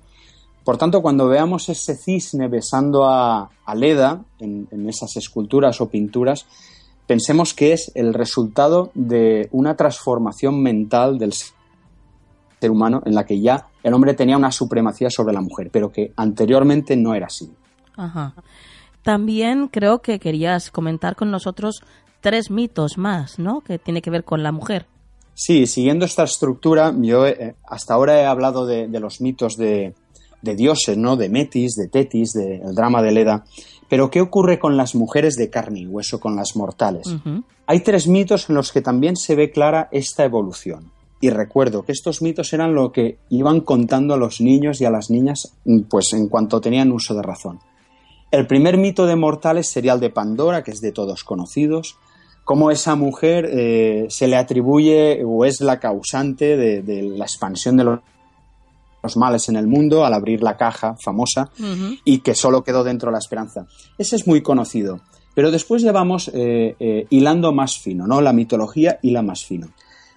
[0.64, 5.90] Por tanto, cuando veamos ese cisne besando a, a Leda en, en esas esculturas o
[5.90, 6.46] pinturas,
[7.08, 11.50] pensemos que es el resultado de una transformación mental del ser
[12.70, 16.14] humano en la que ya el hombre tenía una supremacía sobre la mujer, pero que
[16.16, 17.52] anteriormente no era así.
[17.96, 18.34] Ajá.
[19.04, 21.82] También creo que querías comentar con nosotros
[22.22, 23.62] tres mitos más, ¿no?
[23.62, 24.86] Que tiene que ver con la mujer.
[25.34, 29.96] Sí, siguiendo esta estructura, yo eh, hasta ahora he hablado de, los mitos de,
[30.42, 31.18] dioses, ¿no?
[31.18, 33.44] De Metis, de Tetis, del drama de Leda.
[33.90, 37.08] Pero ¿qué ocurre con las mujeres de carne y hueso, con las mortales?
[37.66, 40.92] Hay tres mitos en los que también se ve clara esta evolución.
[41.22, 44.90] Y recuerdo que estos mitos eran lo que iban contando a los niños y a
[44.90, 45.56] las niñas,
[45.88, 47.60] pues en cuanto tenían uso de razón.
[48.32, 51.98] El primer mito de mortales sería el de Pandora, que es de todos conocidos,
[52.44, 57.84] cómo esa mujer eh, se le atribuye o es la causante de, la expansión de
[57.84, 58.00] los,
[59.16, 61.50] males en el mundo al abrir la caja famosa
[62.04, 63.68] y que solo quedó dentro de la esperanza.
[63.98, 65.02] Ese es muy conocido.
[65.34, 68.22] Pero después ya vamos eh, eh, hilando más fino, ¿no?
[68.22, 69.70] La mitología hila más fino.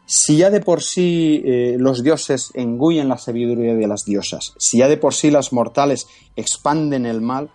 [0.07, 1.43] Si ya de por sí
[1.79, 6.07] los dioses engullen la sabiduría de las diosas, si ya de por sí las mortales
[6.37, 7.51] expanden el mal,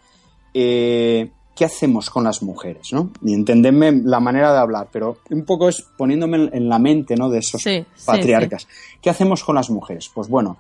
[0.54, 2.94] eh, ¿qué hacemos con las mujeres?
[2.94, 3.12] ¿no?
[3.24, 7.30] Y entendedme la manera de hablar, pero un poco es poniéndome en la mente ¿no?
[7.30, 7.62] de esos
[8.06, 8.68] patriarcas.
[9.02, 10.10] ¿Qué hacemos con las mujeres?
[10.14, 10.58] Pues bueno,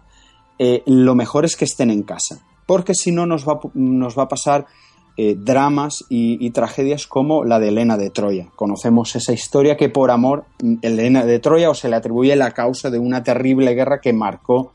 [0.57, 4.23] eh, lo mejor es que estén en casa, porque si no nos va, nos va
[4.23, 4.65] a pasar
[5.21, 8.47] eh, dramas y, tragedias como la de Elena de Troya.
[8.55, 10.45] Conocemos esa historia que por amor,
[10.81, 14.71] Elena de Troya o se le atribuye la causa de una terrible guerra que marcó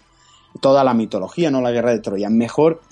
[0.60, 2.28] toda la mitología, no la guerra de Troya.
[2.28, 2.82] Mejor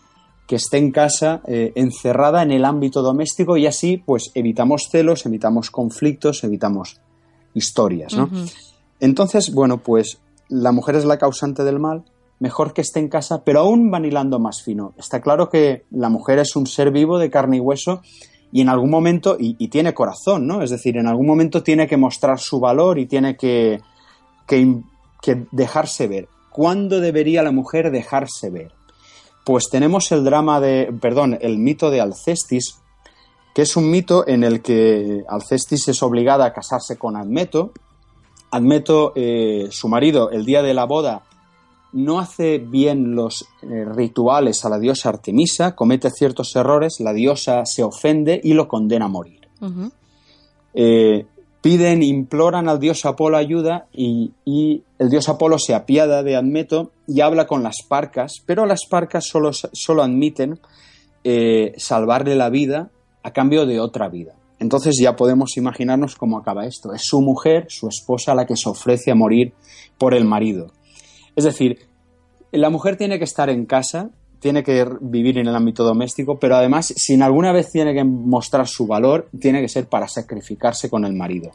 [0.46, 5.26] que esté en casa eh, encerrada en el ámbito doméstico y así pues evitamos celos,
[5.26, 7.02] evitamos conflictos, evitamos
[7.52, 8.30] historias, ¿no?
[8.98, 12.02] Entonces, bueno, pues la mujer es la causante del mal,
[12.42, 14.94] mejor que esté en casa, pero aún van hilando más fino.
[14.98, 18.02] Está claro que la mujer es un ser vivo de carne y hueso
[18.50, 20.60] y en algún momento, y, tiene corazón, ¿no?
[20.60, 23.80] Es decir, en algún momento tiene que mostrar su valor y tiene que,
[24.48, 26.28] que dejarse ver.
[26.50, 28.72] ¿Cuándo debería la mujer dejarse ver?
[29.46, 32.74] Pues tenemos el drama de, perdón, el mito de Alcestis,
[33.54, 37.70] que es un mito en el que Alcestis es obligada a casarse con Admeto.
[38.50, 41.22] Admeto, eh, su marido, el día de la boda,
[41.92, 47.64] no hace bien los eh, rituales a la diosa Artemisa, comete ciertos errores, la diosa
[47.66, 49.40] se ofende y lo condena a morir
[51.62, 54.32] piden, imploran al dios Apolo ayuda y,
[54.98, 59.26] el dios Apolo se apiada de Admeto y habla con las parcas, pero las parcas
[59.26, 60.58] solo, solo admiten
[61.24, 62.90] eh, salvarle la vida
[63.22, 64.34] a cambio de otra vida.
[64.58, 66.92] Entonces ya podemos imaginarnos cómo acaba esto.
[66.92, 69.52] Es su mujer, su esposa, la que se ofrece a morir
[69.98, 70.72] por el marido.
[71.36, 71.78] Es decir,
[72.52, 76.56] la mujer tiene que estar en casa, tiene que vivir en el ámbito doméstico, pero
[76.56, 81.04] además, si alguna vez tiene que mostrar su valor, tiene que ser para sacrificarse con
[81.04, 81.52] el marido.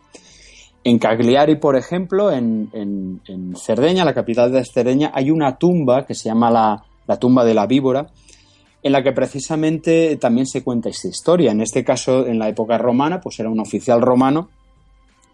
[0.83, 3.21] En Cagliari, por ejemplo, en,
[3.55, 7.67] Cerdeña, la capital de Cerdeña, hay una tumba que se llama la, tumba de la
[7.67, 8.07] víbora,
[8.81, 11.51] en la que precisamente también se cuenta esta historia.
[11.51, 14.49] En este caso, en la época romana, pues era un oficial romano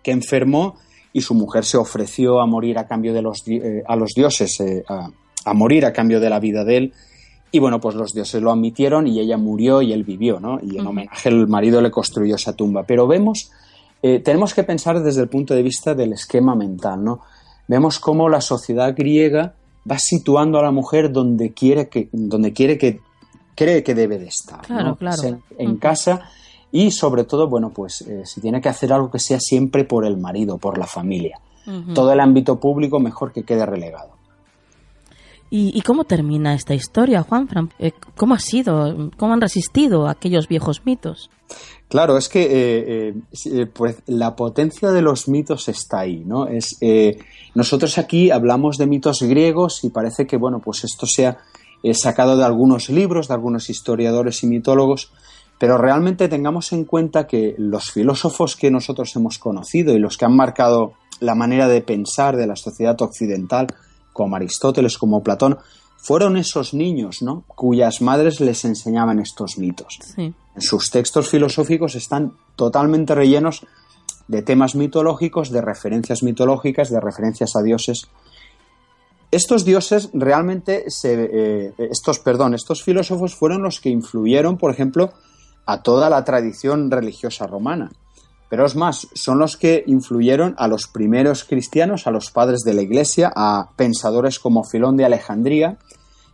[0.02, 0.76] que enfermó
[1.14, 4.60] y su mujer se ofreció a morir a cambio de los, eh, a los dioses,
[4.60, 6.94] eh, a, morir a cambio de la vida de él.
[7.52, 10.60] Y bueno, pues los dioses lo admitieron y ella murió y él vivió, ¿no?
[10.60, 12.84] Y en homenaje el marido le construyó esa tumba.
[12.84, 13.52] Pero vemos,
[14.02, 17.22] eh, tenemos que pensar desde el punto de vista del esquema mental, ¿no?
[17.68, 19.54] Vemos cómo la sociedad griega
[19.90, 23.00] va situando a la mujer donde quiere que, donde quiere que
[23.56, 25.40] cree que debe de estar, claro, claro.
[25.58, 26.24] En, casa
[26.74, 30.06] y sobre todo, bueno, pues eh, si tiene que hacer algo que sea siempre por
[30.06, 31.40] el marido, por la familia.
[31.96, 34.10] Todo el ámbito público mejor que quede relegado.
[35.56, 37.48] ¿Y, cómo termina esta historia, Juan?
[37.78, 39.12] Eh, ¿Cómo ha sido?
[39.18, 41.30] ¿Cómo han resistido aquellos viejos mitos?
[41.90, 43.14] Claro, es que eh,
[43.46, 46.48] eh, pues la potencia de los mitos está ahí, ¿no?
[46.48, 46.80] Es,
[47.54, 51.38] nosotros aquí hablamos de mitos griegos y parece que, bueno, pues esto se ha
[51.94, 55.12] sacado de algunos libros, de algunos historiadores y mitólogos,
[55.64, 60.26] pero realmente tengamos en cuenta que los filósofos que nosotros hemos conocido y los que
[60.26, 60.92] han marcado
[61.22, 63.68] la manera de pensar de la sociedad occidental,
[64.12, 65.58] como Aristóteles, como Platón,
[65.96, 67.46] fueron esos niños, ¿no?
[67.48, 70.00] Cuyas madres les enseñaban estos mitos.
[70.18, 73.66] En sus textos filosóficos están totalmente rellenos
[74.28, 78.10] de temas mitológicos, de referencias mitológicas, de referencias a dioses.
[79.32, 85.14] Estos dioses realmente se, eh, estos, perdón, estos filósofos fueron los que influyeron, por ejemplo,
[85.66, 87.92] a toda la tradición religiosa romana.
[88.50, 92.76] Pero es más, son los que influyeron a los primeros cristianos, a los padres de
[92.76, 95.78] la Iglesia, a pensadores como Filón de Alejandría,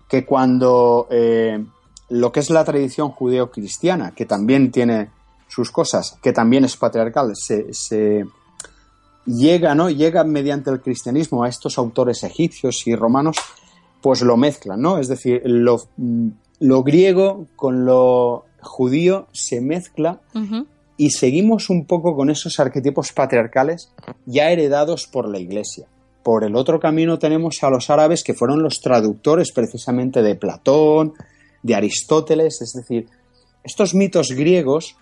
[0.10, 1.64] que cuando eh,
[2.10, 5.12] lo que es la tradición judeo-cristiana, que también tiene
[5.48, 8.26] sus cosas, que también es patriarcal, se,
[9.26, 9.90] llega, ¿no?
[9.90, 13.38] Llega mediante el cristianismo a estos autores egipcios y romanos,
[14.02, 14.98] pues lo mezclan, ¿no?
[14.98, 15.78] Es decir, lo,
[16.60, 20.22] lo griego con lo judío se mezcla
[20.98, 23.92] y seguimos un poco con esos arquetipos patriarcales
[24.26, 25.88] ya heredados por la Iglesia.
[26.24, 31.14] por el otro camino tenemos a los árabes que fueron los traductores precisamente de Platón,
[31.64, 33.08] de Aristóteles, es decir,
[33.64, 34.96] estos mitos griegos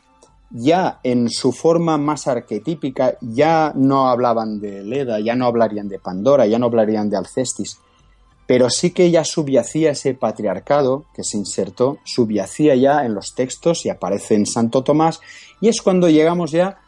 [0.49, 5.99] ya en su forma más arquetípica ya no hablaban de Leda, ya no hablarían de
[5.99, 7.79] Pandora, ya no hablarían de Alcestis,
[8.47, 13.85] pero sí que ya subyacía ese patriarcado que se insertó, subyacía ya en los textos
[13.85, 15.19] y aparece en Santo Tomás,
[15.59, 16.79] y es cuando llegamos ya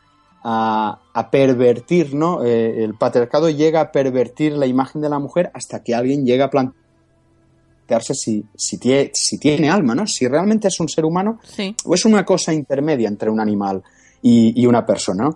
[0.42, 1.00] a,
[1.32, 2.46] pervertir, ¿no?
[2.46, 6.46] Eh, el patriarcado llega a pervertir la imagen de la mujer hasta que alguien llega
[6.46, 10.08] a plantearse si, si, tiene, si tiene alma, ¿no?
[10.08, 11.40] Si realmente es un ser humano
[11.84, 13.84] o es una cosa intermedia entre un animal
[14.22, 15.30] y, una persona,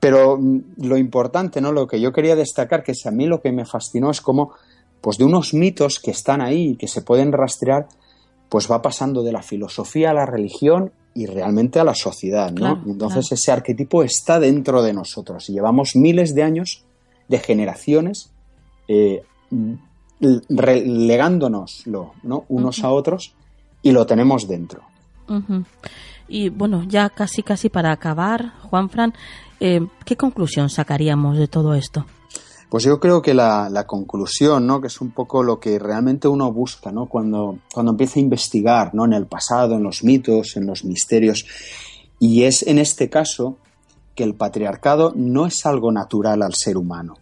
[0.00, 1.72] Pero mm, lo importante, ¿no?
[1.72, 4.52] Lo que yo quería destacar, que es a mí lo que me fascinó, es como
[5.04, 7.88] pues de unos mitos que están ahí y que se pueden rastrear,
[8.48, 12.82] pues va pasando de la filosofía a la religión y realmente a la sociedad, ¿no?
[12.86, 16.86] Entonces ese arquetipo está dentro de nosotros y llevamos miles de años
[17.28, 18.32] de generaciones
[18.88, 19.22] eh,
[20.48, 22.46] legándonoslo, ¿no?
[22.48, 23.34] Unos a otros
[23.82, 24.84] y lo tenemos dentro.
[26.28, 29.12] Y bueno, ya casi casi para acabar, Juan Fran,
[29.60, 32.06] eh, ¿qué conclusión sacaríamos de todo esto?
[32.74, 34.80] Pues yo creo que la, conclusión, ¿no?
[34.80, 37.06] que es un poco lo que realmente uno busca ¿no?
[37.06, 39.04] cuando, cuando empieza a investigar ¿no?
[39.04, 41.46] en el pasado, en los mitos, en los misterios,
[42.18, 43.58] y es en este caso
[44.16, 47.14] que el patriarcado no es algo natural al ser humano.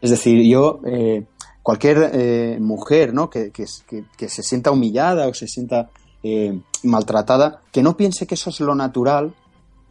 [0.00, 1.26] Es decir, yo, eh,
[1.64, 3.28] cualquier eh, mujer ¿no?
[3.28, 5.90] que, que, se sienta humillada o se sienta
[6.22, 9.34] eh, maltratada, que no piense que eso es lo natural,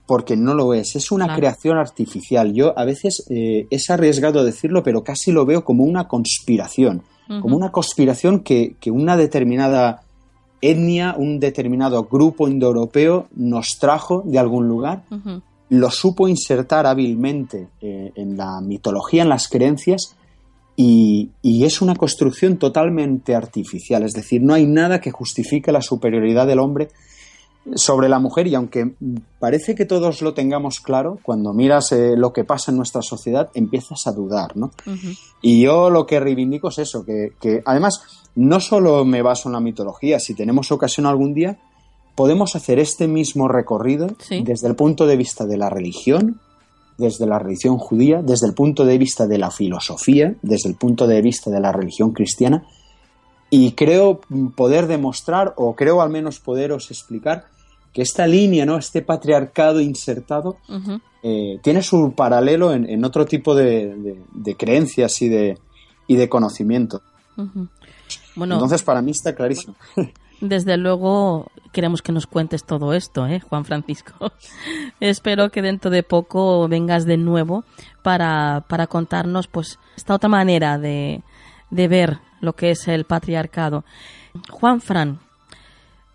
[0.06, 2.54] porque no lo es, es una creación artificial.
[2.54, 7.04] Yo a veces eh, es arriesgado decirlo, pero casi lo veo como una conspiración,
[7.42, 10.04] como una conspiración que, una determinada
[10.60, 15.04] etnia, un determinado grupo indoeuropeo nos trajo de algún lugar,
[15.70, 20.18] lo supo insertar hábilmente eh, en la mitología, en las creencias,
[20.76, 25.82] y, y, es una construcción totalmente artificial, es decir, no hay nada que justifique la
[25.82, 26.90] superioridad del hombre
[27.76, 28.96] sobre la mujer y aunque
[29.40, 33.50] parece que todos lo tengamos claro, cuando miras eh, lo que pasa en nuestra sociedad
[33.54, 34.72] empiezas a dudar, ¿no?
[35.42, 38.02] Y yo lo que reivindico es eso, que, además
[38.36, 41.60] no solo me baso en la mitología, si tenemos ocasión algún día,
[42.16, 44.08] podemos hacer este mismo recorrido
[44.44, 46.40] desde el punto de vista de la religión,
[46.98, 51.08] desde la religión judía, desde el punto de vista de la filosofía, desde el punto
[51.08, 52.64] de vista de la religión cristiana,
[53.54, 54.22] y creo
[54.56, 57.48] poder demostrar, o creo al menos poderos explicar,
[57.94, 58.78] que esta línea, ¿no?
[58.78, 60.56] Este patriarcado insertado
[61.22, 64.18] eh, tiene su paralelo en, otro tipo de,
[64.58, 65.58] creencias y de,
[66.08, 67.02] y de conocimiento.
[68.36, 69.76] bueno, Entonces, para mí está clarísimo.
[70.40, 74.32] Desde luego queremos que nos cuentes todo esto, ¿eh, Juan Francisco.
[75.02, 77.66] Espero que dentro de poco vengas de nuevo
[78.02, 81.22] para, para contarnos pues esta otra manera de,
[81.72, 83.84] de ver lo que es el patriarcado.
[84.50, 85.20] Juan Fran,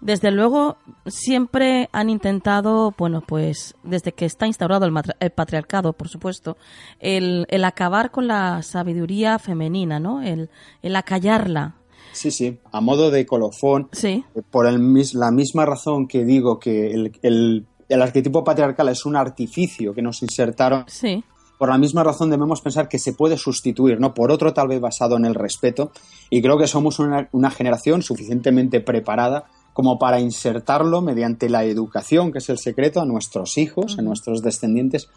[0.01, 0.77] desde luego
[1.07, 6.57] siempre han intentado, bueno, pues desde que está instaurado el, patriarcado, por supuesto,
[7.01, 10.23] el, acabar con la sabiduría femenina, ¿no?
[10.23, 10.51] El,
[10.83, 11.75] el acallarla.
[12.13, 14.25] Sí, sí, a modo de colofón, sí.
[14.35, 14.81] Eh, por el,
[15.15, 20.03] la misma razón que digo que el, el, el arquetipo patriarcal es un artificio que
[20.03, 21.23] nos insertaron sí
[21.59, 24.15] por la misma razón debemos pensar que se puede sustituir ¿no?
[24.15, 25.91] por otro tal vez basado en el respeto
[26.31, 32.39] y creo que somos una, generación suficientemente preparada como para insertarlo mediante la educación, que
[32.39, 35.11] es el secreto, a nuestros hijos, a nuestros descendientes,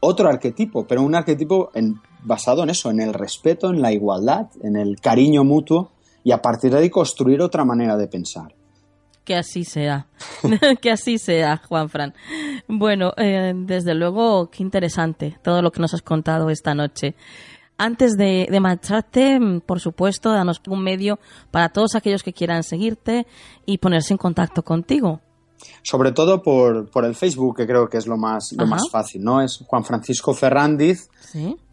[0.00, 1.70] otro arquetipo, pero un arquetipo
[2.24, 5.92] basado en eso, en el respeto, en la igualdad, en el cariño mutuo
[6.24, 8.54] y a partir de ahí construir otra manera de pensar.
[9.30, 10.08] Que así sea,
[10.82, 12.14] que así sea, Juan Fran.
[12.66, 17.14] Bueno, eh, desde luego, qué interesante todo lo que nos has contado esta noche.
[17.78, 21.20] Antes de, marcharte, por supuesto, danos un medio
[21.52, 23.28] para todos aquellos que quieran seguirte
[23.66, 25.20] y ponerse en contacto contigo.
[25.84, 29.22] Sobre todo por, por el Facebook, que creo que es lo más, lo más fácil,
[29.22, 29.40] ¿no?
[29.42, 31.08] Es Juan Francisco Ferrandiz,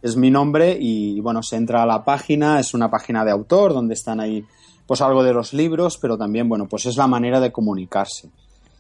[0.03, 3.73] es mi nombre y, bueno, se entra a la página, es una página de autor
[3.73, 4.45] donde están ahí
[4.88, 8.30] pues algo de los libros, pero también, bueno, pues es la manera de comunicarse.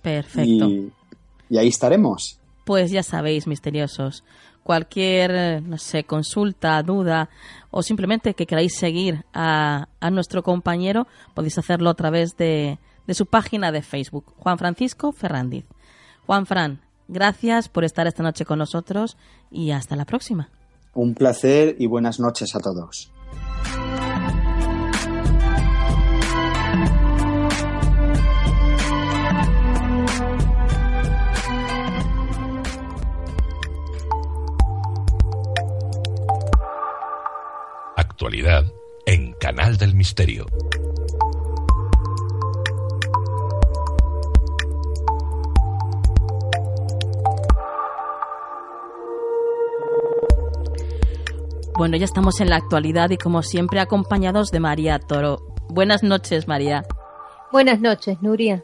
[0.01, 0.67] Perfecto.
[1.49, 2.39] Y, ahí estaremos.
[2.65, 4.23] Pues ya sabéis, misteriosos,
[4.63, 7.29] cualquier, no sé, consulta, duda
[7.71, 13.13] o simplemente que queráis seguir a, a nuestro compañero, podéis hacerlo a través de, de
[13.13, 15.65] su página de Facebook, Juan Francisco Ferrandiz.
[16.25, 19.17] Juan Fran, gracias por estar esta noche con nosotros
[19.49, 20.49] y hasta la próxima.
[20.93, 23.11] Un placer y buenas noches a todos.
[38.17, 38.65] Actualidad
[39.05, 40.47] en Canal del Misterio.
[51.77, 55.53] Bueno, ya estamos en la actualidad y como siempre acompañados de María Toro.
[55.69, 56.85] Buenas noches, María.
[57.51, 58.63] Buenas noches, Nuria.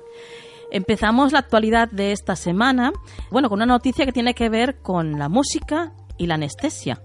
[0.72, 2.92] Empezamos la actualidad de esta semana,
[3.30, 7.04] bueno, con una noticia que tiene que ver con la música y la anestesia.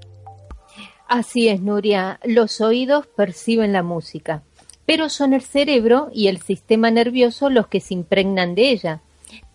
[1.09, 2.21] Así es, Nuria.
[2.23, 4.43] Los oídos perciben la música,
[4.85, 9.01] pero son el cerebro y el sistema nervioso los que se impregnan de ella,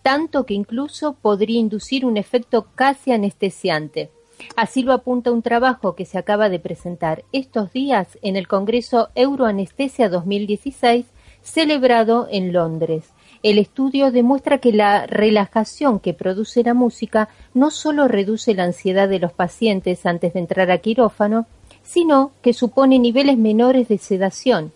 [0.02, 4.10] tanto que incluso podría inducir un efecto casi anestesiante.
[4.56, 9.10] Así lo apunta un trabajo que se acaba de presentar estos días en el Congreso
[9.14, 11.06] Euroanestesia 2016
[11.40, 13.13] celebrado en Londres.
[13.44, 19.06] El estudio demuestra que la relajación que produce la música no solo reduce la ansiedad
[19.06, 21.44] de los pacientes antes de entrar a quirófano,
[21.82, 24.72] sino que supone niveles menores de sedación.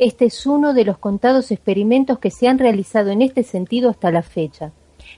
[0.00, 4.10] Este es uno de los contados experimentos que se han realizado en este sentido hasta
[4.10, 4.72] la fecha.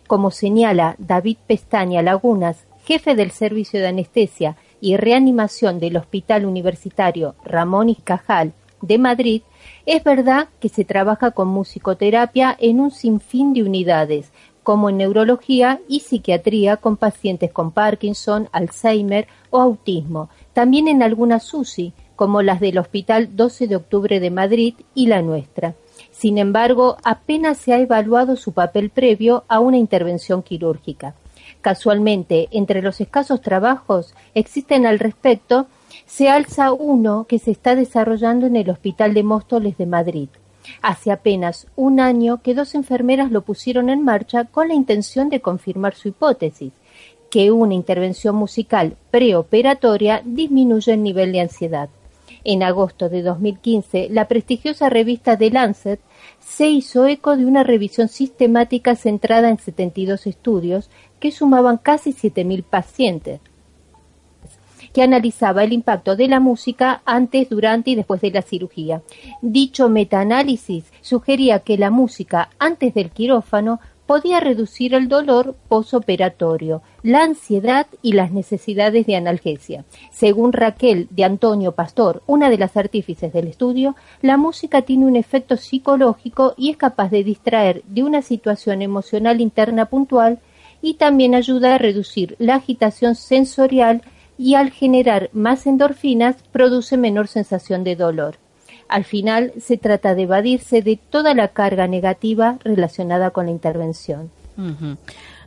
[0.07, 7.37] Como señala David Pestaña Lagunas, jefe del Servicio de Anestesia y Reanimación del Hospital Universitario
[7.43, 8.53] Ramón y Cajal
[8.83, 9.41] de Madrid,
[9.87, 14.31] es verdad que se trabaja con musicoterapia en un sinfín de unidades,
[14.63, 21.53] como en neurología y psiquiatría con pacientes con Parkinson, Alzheimer o autismo, también en algunas
[21.53, 25.75] UCI, como las del Hospital 12 de Octubre de Madrid y la nuestra.
[26.13, 31.15] Sin embargo, apenas se ha evaluado su papel previo a una intervención quirúrgica.
[31.61, 35.67] Casualmente, entre los escasos trabajos existen al respecto,
[36.07, 40.29] se alza uno que se está desarrollando en el Hospital de Móstoles de Madrid.
[40.81, 45.41] Hace apenas un año que dos enfermeras lo pusieron en marcha con la intención de
[45.41, 46.73] confirmar su hipótesis,
[47.31, 51.89] que una intervención musical preoperatoria disminuye el nivel de ansiedad.
[52.45, 56.01] En agosto de 2015, la prestigiosa revista The Lancet
[56.41, 60.91] se hizo eco de una revisión sistemática centrada en 72 estudios
[61.21, 63.41] que sumaban casi 7.000 pacientes,
[64.93, 69.03] que analizaba el impacto de la música antes, durante y después de la cirugía.
[69.41, 77.23] Dicho metaanálisis sugería que la música antes del quirófano podía reducir el dolor posoperatorio, la
[77.23, 79.85] ansiedad y las necesidades de analgesia.
[80.11, 85.17] Según Raquel de Antonio Pastor, una de las artífices del estudio, la música tiene un
[85.17, 90.41] efecto psicológico y es capaz de distraer de una situación emocional interna puntual
[90.83, 94.03] y también ayuda a reducir la agitación sensorial
[94.39, 98.37] y al generar más endorfinas produce menor sensación de dolor.
[98.89, 104.31] Al final se trata de evadirse de toda la carga negativa relacionada con la intervención.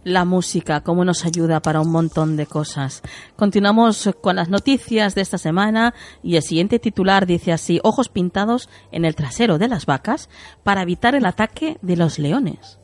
[0.04, 3.02] La música, cómo nos ayuda para un montón de cosas.
[3.36, 5.94] Continuamos con las noticias de esta semana
[6.24, 10.30] y el siguiente titular dice así, ojos pintados en el trasero de las vacas
[10.64, 12.80] para evitar el ataque de los leones.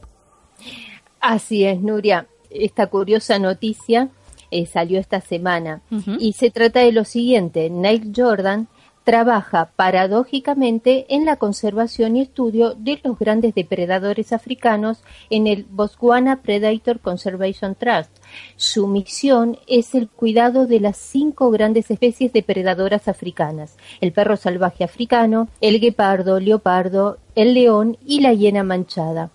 [1.20, 4.10] Así es, Nuria esta curiosa noticia
[4.52, 5.82] eh, salió esta semana
[6.20, 7.70] y se trata de lo siguiente.
[7.70, 8.68] Neil Jordan
[9.04, 16.42] trabaja paradójicamente en la conservación y estudio de los grandes depredadores africanos en el Botswana
[16.42, 18.12] Predator Conservation Trust.
[18.56, 24.84] Su misión es el cuidado de las cinco grandes especies depredadoras africanas, el perro salvaje
[24.84, 29.32] africano, el guepardo, leopardo, el león y la hiena manchada.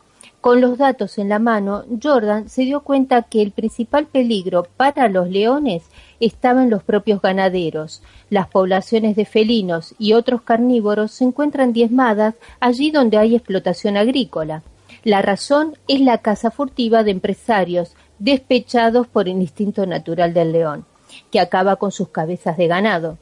[0.47, 5.09] Con los datos en la mano, Jordan se dio cuenta que el principal peligro para
[5.09, 5.83] los leones
[6.21, 8.01] estaba en los propios ganaderos.
[8.31, 14.63] Las poblaciones de felinos y otros carnívoros se encuentran diezmadas allí donde hay explotación agrícola.
[15.03, 20.85] La razón es la caza furtiva de empresarios despechados por el instinto natural del león,
[21.33, 23.19] que acaba con sus cabezas de ganado.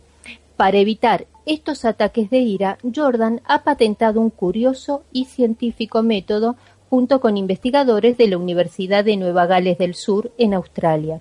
[0.59, 6.57] Para evitar estos ataques de ira, Jordan ha patentado un curioso y científico método
[6.95, 11.19] junto con investigadores de la Universidad de Nueva Gales del Sur en Australia.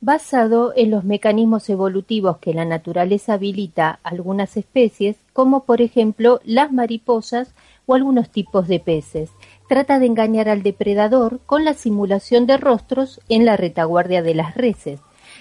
[0.00, 6.40] Basado en los mecanismos evolutivos que la naturaleza habilita a algunas especies, como por ejemplo
[6.42, 7.52] las mariposas
[7.84, 9.28] o algunos tipos de peces,
[9.68, 14.54] trata de engañar al depredador con la simulación de rostros en la retaguardia de las
[14.54, 15.00] reses.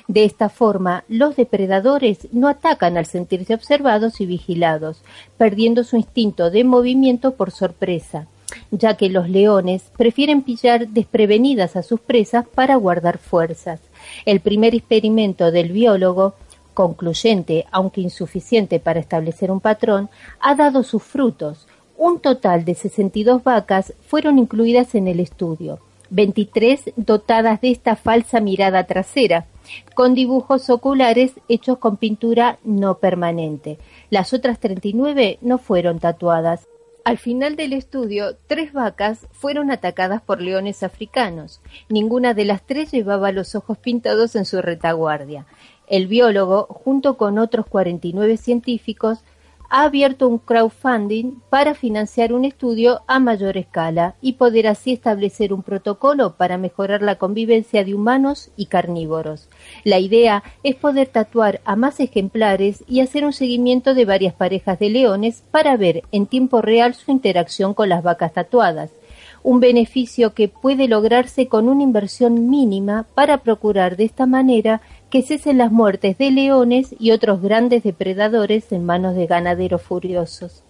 [0.09, 5.01] De esta forma, los depredadores no atacan al sentirse observados y vigilados,
[5.37, 8.27] perdiendo su instinto de movimiento por sorpresa
[8.71, 13.79] ya que los leones prefieren pillar desprevenidas a sus presas para guardar fuerzas.
[14.25, 16.35] El primer experimento del biólogo,
[16.73, 20.09] concluyente aunque insuficiente para establecer un patrón,
[20.39, 21.67] ha dado sus frutos.
[21.97, 28.39] Un total de 62 vacas fueron incluidas en el estudio, 23 dotadas de esta falsa
[28.39, 29.45] mirada trasera,
[29.95, 33.77] con dibujos oculares hechos con pintura no permanente.
[34.09, 36.67] Las otras 39 no fueron tatuadas.
[37.05, 41.59] Al final del estudio, tres vacas fueron atacadas por leones africanos.
[41.89, 45.45] Ninguna de las tres llevaba los ojos pintados en su retaguardia.
[45.87, 49.19] El biólogo, junto con otros 49 científicos,
[49.69, 55.53] ha abierto un crowdfunding para financiar un estudio a mayor escala y poder así establecer
[55.53, 59.49] un protocolo para mejorar la convivencia de humanos y carnívoros.
[59.83, 64.79] La idea es poder tatuar a más ejemplares y hacer un seguimiento de varias parejas
[64.79, 68.91] de leones para ver en tiempo real su interacción con las vacas tatuadas
[69.43, 74.81] un beneficio que puede lograrse con una inversión mínima para procurar de esta manera
[75.13, 80.63] que cesen las muertes de leones y otros grandes depredadores en manos de ganaderos furiosos.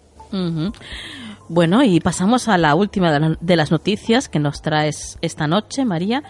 [1.47, 6.23] Bueno, y pasamos a la última de las noticias que nos traes esta noche, María,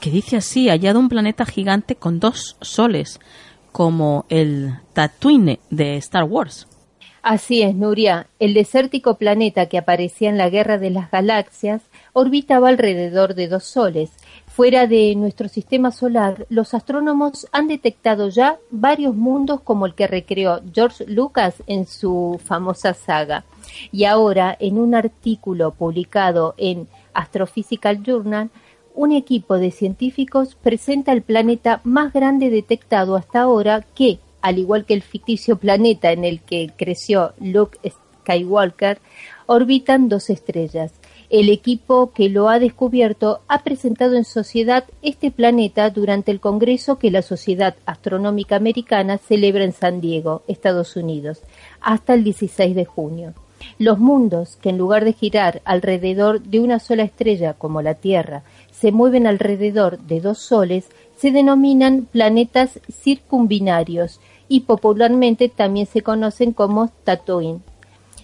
[0.00, 3.18] que dice así, hallado un planeta gigante con dos soles,
[3.72, 6.68] como el Tatooine de Star Wars.
[7.22, 8.28] Así es, Nuria.
[8.38, 11.82] El desértico planeta que aparecía en la Guerra de las Galaxias
[12.12, 14.12] orbitaba alrededor de dos soles,
[14.58, 20.08] Fuera de nuestro sistema solar, los astrónomos han detectado ya varios mundos como el que
[20.08, 23.44] recreó George Lucas en su famosa saga.
[23.92, 28.50] Y ahora, en un artículo publicado en Astrophysical Journal,
[28.96, 34.86] un equipo de científicos presenta el planeta más grande detectado hasta ahora que, al igual
[34.86, 37.78] que el ficticio planeta en el que creció Luke
[38.24, 38.98] Skywalker,
[39.46, 40.90] orbitan dos estrellas.
[41.30, 46.98] El equipo que lo ha descubierto ha presentado en sociedad este planeta durante el congreso
[46.98, 51.42] que la Sociedad Astronómica Americana celebra en San Diego, Estados Unidos,
[51.82, 53.34] hasta el 16 de junio.
[53.78, 58.42] Los mundos, que en lugar de girar alrededor de una sola estrella como la Tierra,
[58.70, 60.86] se mueven alrededor de dos soles,
[61.18, 64.18] se denominan planetas circumbinarios
[64.48, 67.60] y popularmente también se conocen como Tatooine.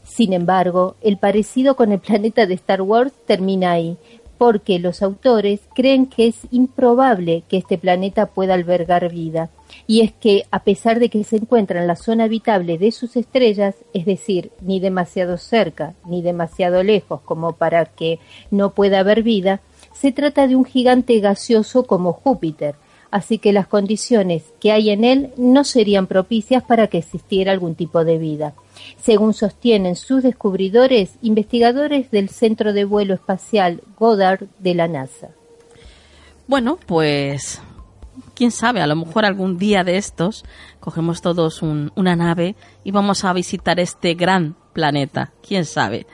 [0.04, 3.96] Sin embargo, el parecido con el planeta de Star Wars termina ahí,
[4.38, 9.48] porque los autores creen que es improbable que este planeta pueda albergar vida.
[9.86, 13.16] Y es que, a pesar de que se encuentra en la zona habitable de sus
[13.16, 18.18] estrellas, es decir, ni demasiado cerca ni demasiado lejos como para que
[18.50, 19.60] no pueda haber vida,
[19.94, 22.74] se trata de un gigante gaseoso como Júpiter,
[23.10, 27.74] así que las condiciones que hay en él no serían propicias para que existiera algún
[27.74, 28.54] tipo de vida
[29.00, 35.28] según sostienen sus descubridores, investigadores del Centro de Vuelo Espacial Goddard de la NASA.
[36.46, 37.60] Bueno, pues
[38.34, 40.44] quién sabe, a lo mejor algún día de estos
[40.80, 46.06] cogemos todos una nave y vamos a visitar este gran planeta, quién sabe.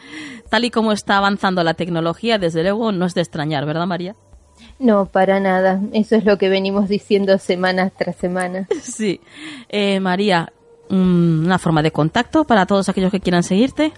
[0.48, 4.14] Tal y como está avanzando la tecnología, desde luego no es de extrañar, ¿verdad María?
[4.78, 5.80] No, para nada.
[5.92, 8.68] Eso es lo que venimos diciendo semana tras semana.
[8.82, 9.20] Sí.
[9.68, 10.52] Eh, María,
[10.90, 13.92] una forma de contacto para todos aquellos que quieran seguirte?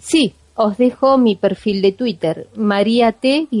[0.00, 3.52] Sí, os dejo mi perfil de Twitter, mariat-bcn.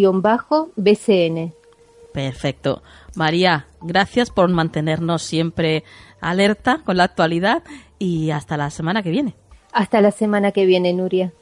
[2.12, 2.82] Perfecto.
[3.14, 5.84] María, gracias por mantenernos siempre
[6.20, 7.62] alerta con la actualidad
[7.98, 9.34] y hasta la semana que viene.
[9.72, 11.32] Hasta la semana que viene, Nuria.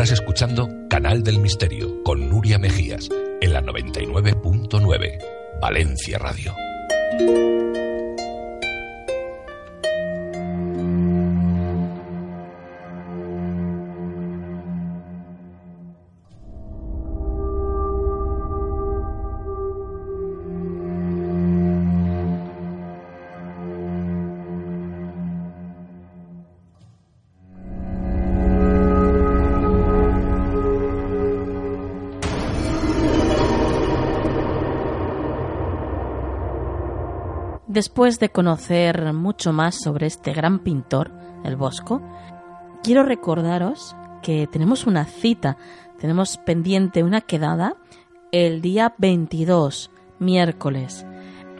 [0.00, 3.10] Estás escuchando Canal del Misterio con Nuria Mejías
[3.42, 5.18] en la 99.9
[5.60, 6.54] Valencia Radio.
[37.80, 41.10] Después de conocer mucho más sobre este gran pintor,
[41.44, 42.02] el Bosco,
[42.82, 45.56] quiero recordaros que tenemos una cita,
[45.98, 47.76] tenemos pendiente una quedada
[48.32, 51.06] el día 22, miércoles.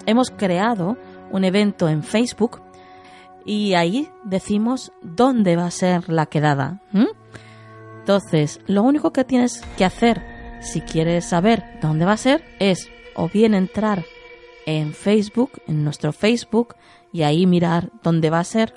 [0.04, 0.98] Hemos creado
[1.30, 2.60] un evento en Facebook
[3.46, 6.82] y ahí decimos dónde va a ser la quedada.
[8.00, 10.22] Entonces, lo único que tienes que hacer
[10.60, 14.04] si quieres saber dónde va a ser es o bien entrar
[14.66, 16.74] en Facebook, en nuestro Facebook,
[17.12, 18.74] y ahí mirar dónde va a ser,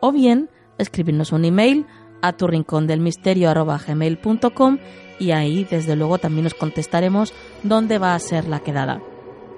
[0.00, 1.86] o bien escribirnos un email
[2.22, 4.78] a tu rincón del misterio gmail.com
[5.18, 7.32] y ahí desde luego también nos contestaremos
[7.62, 9.02] dónde va a ser la quedada.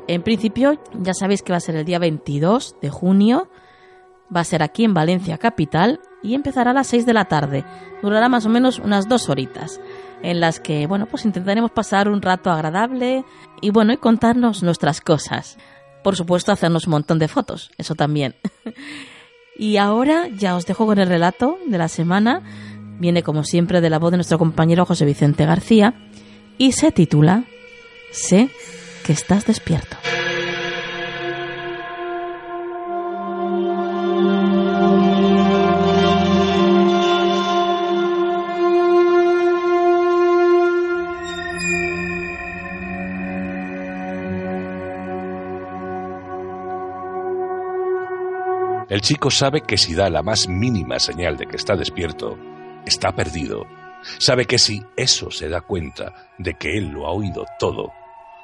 [0.06, 3.48] En principio ya sabéis que va a ser el día 22 de junio
[4.34, 7.64] Va a ser aquí en Valencia Capital y empezará a las 6 de la tarde.
[8.02, 9.80] Durará más o menos unas dos horitas
[10.22, 13.24] en las que, bueno, pues intentaremos pasar un rato agradable
[13.60, 15.58] y, bueno, y contarnos nuestras cosas.
[16.02, 18.36] Por supuesto, hacernos un montón de fotos, eso también.
[19.58, 22.42] y ahora ya os dejo con el relato de la semana.
[22.98, 25.94] Viene, como siempre, de la voz de nuestro compañero José Vicente García
[26.56, 27.44] y se titula
[28.10, 28.50] Sé
[29.04, 29.96] que estás despierto.
[48.88, 52.38] El chico sabe que si da la más mínima señal de que está despierto,
[52.86, 53.66] está perdido.
[54.18, 57.92] Sabe que si eso se da cuenta de que él lo ha oído todo,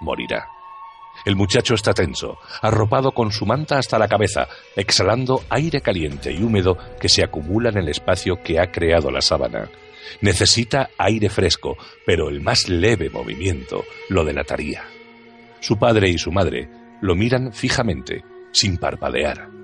[0.00, 0.46] morirá.
[1.24, 6.42] El muchacho está tenso, arropado con su manta hasta la cabeza, exhalando aire caliente y
[6.42, 9.70] húmedo que se acumula en el espacio que ha creado la sábana.
[10.20, 14.84] Necesita aire fresco, pero el más leve movimiento lo delataría.
[15.60, 16.68] Su padre y su madre
[17.00, 18.22] lo miran fijamente,
[18.52, 19.63] sin parpadear.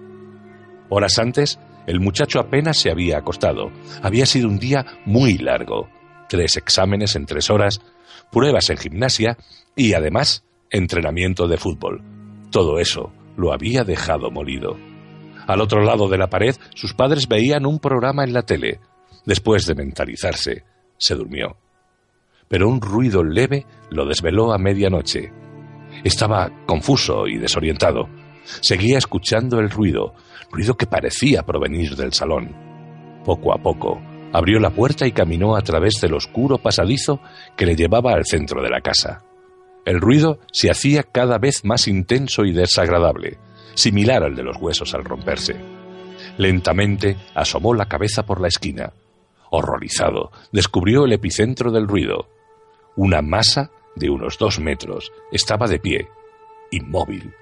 [0.91, 3.71] Horas antes, el muchacho apenas se había acostado.
[4.03, 5.89] Había sido un día muy largo.
[6.29, 7.81] Tres exámenes en tres horas,
[8.31, 9.39] pruebas en gimnasia
[9.75, 12.03] y, además, entrenamiento de fútbol.
[12.51, 14.77] Todo eso lo había dejado molido.
[15.47, 18.81] Al otro lado de la pared, sus padres veían un programa en la tele.
[19.25, 20.65] Después de mentalizarse,
[20.97, 21.57] se durmió.
[22.49, 25.33] Pero un ruido leve lo desveló a medianoche.
[26.05, 28.09] Estaba confuso y desorientado.
[28.45, 30.15] Seguía escuchando el ruido,
[30.51, 32.55] ruido que parecía provenir del salón.
[33.25, 34.01] Poco a poco,
[34.33, 37.21] abrió la puerta y caminó a través del oscuro pasadizo
[37.57, 39.25] que le llevaba al centro de la casa.
[39.85, 43.39] El ruido se hacía cada vez más intenso y desagradable,
[43.75, 45.57] similar al de los huesos al romperse.
[46.37, 48.93] Lentamente asomó la cabeza por la esquina.
[49.51, 52.29] Horrorizado, descubrió el epicentro del ruido.
[52.97, 56.09] Una masa de unos dos metros estaba de pie,
[56.71, 57.35] inmóvil,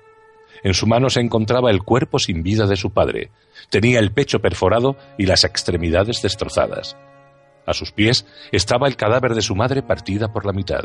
[0.63, 3.31] en su mano se encontraba el cuerpo sin vida de su padre.
[3.71, 6.97] Tenía el pecho perforado y las extremidades destrozadas.
[7.67, 10.85] A sus pies estaba el cadáver de su madre partida por la mitad.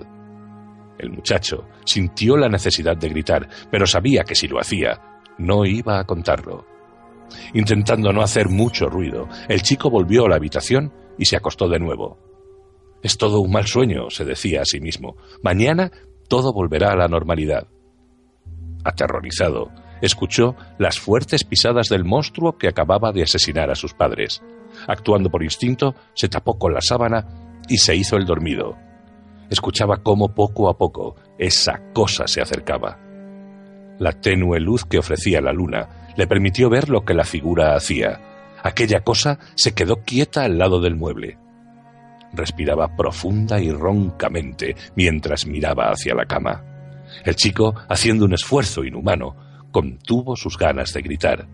[0.97, 5.01] El muchacho sintió la necesidad de gritar, pero sabía que si lo hacía,
[5.37, 6.65] no iba a contarlo.
[7.53, 11.79] Intentando no hacer mucho ruido, el chico volvió a la habitación y se acostó de
[11.79, 12.19] nuevo.
[13.01, 15.17] Es todo un mal sueño, se decía a sí mismo.
[15.41, 15.91] Mañana
[16.27, 17.67] todo volverá a la normalidad.
[18.83, 24.41] Aterrorizado, escuchó las fuertes pisadas del monstruo que acababa de asesinar a sus padres.
[24.87, 27.25] Actuando por instinto, se tapó con la sábana
[27.69, 28.77] y se hizo el dormido.
[29.49, 32.99] Escuchaba cómo poco a poco esa cosa se acercaba.
[33.99, 38.19] La tenue luz que ofrecía la luna le permitió ver lo que la figura hacía.
[38.63, 41.37] Aquella cosa se quedó quieta al lado del mueble.
[42.33, 46.72] Respiraba profunda y roncamente mientras miraba hacia la cama.
[47.23, 49.35] El chico, haciendo un esfuerzo inhumano,
[49.71, 51.47] contuvo sus ganas de gritar.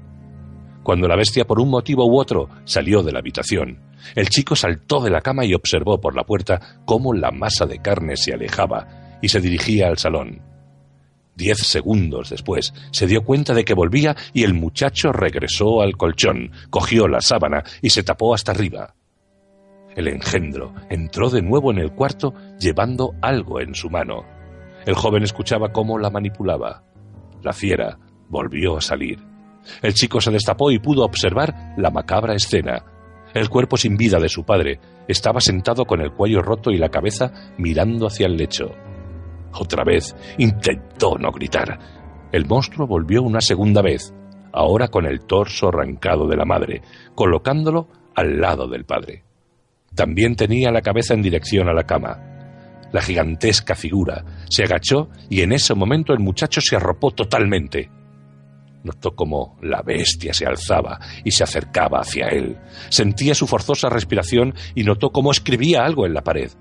[0.83, 3.79] Cuando la bestia por un motivo u otro salió de la habitación,
[4.15, 7.79] el chico saltó de la cama y observó por la puerta cómo la masa de
[7.79, 10.41] carne se alejaba y se dirigía al salón.
[11.35, 16.51] Diez segundos después se dio cuenta de que volvía y el muchacho regresó al colchón,
[16.69, 18.95] cogió la sábana y se tapó hasta arriba.
[19.95, 24.25] El engendro entró de nuevo en el cuarto llevando algo en su mano.
[24.85, 26.83] El joven escuchaba cómo la manipulaba.
[27.41, 27.97] La fiera
[28.29, 29.19] volvió a salir.
[29.81, 32.83] El chico se destapó y pudo observar la macabra escena.
[33.33, 36.89] El cuerpo sin vida de su padre estaba sentado con el cuello roto y la
[36.89, 38.71] cabeza mirando hacia el lecho.
[39.53, 41.79] Otra vez intentó no gritar.
[42.31, 44.13] El monstruo volvió una segunda vez,
[44.53, 46.81] ahora con el torso arrancado de la madre,
[47.15, 49.23] colocándolo al lado del padre.
[49.95, 52.38] También tenía la cabeza en dirección a la cama.
[52.91, 57.89] La gigantesca figura se agachó y en ese momento el muchacho se arropó totalmente.
[58.83, 62.57] Notó cómo la bestia se alzaba y se acercaba hacia él.
[62.89, 66.51] Sentía su forzosa respiración y notó cómo escribía algo en la pared.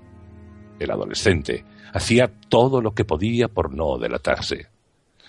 [0.79, 4.67] El adolescente hacía todo lo que podía por no delatarse.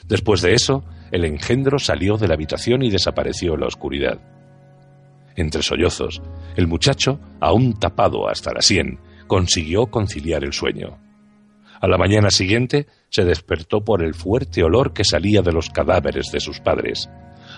[0.06, 4.20] Después de eso, el engendro salió de la habitación y desapareció en la oscuridad.
[5.36, 6.20] Entre sollozos,
[6.56, 8.98] el muchacho, aún tapado hasta la sien,
[9.30, 10.98] consiguió conciliar el sueño.
[11.80, 16.32] A la mañana siguiente se despertó por el fuerte olor que salía de los cadáveres
[16.32, 17.08] de sus padres.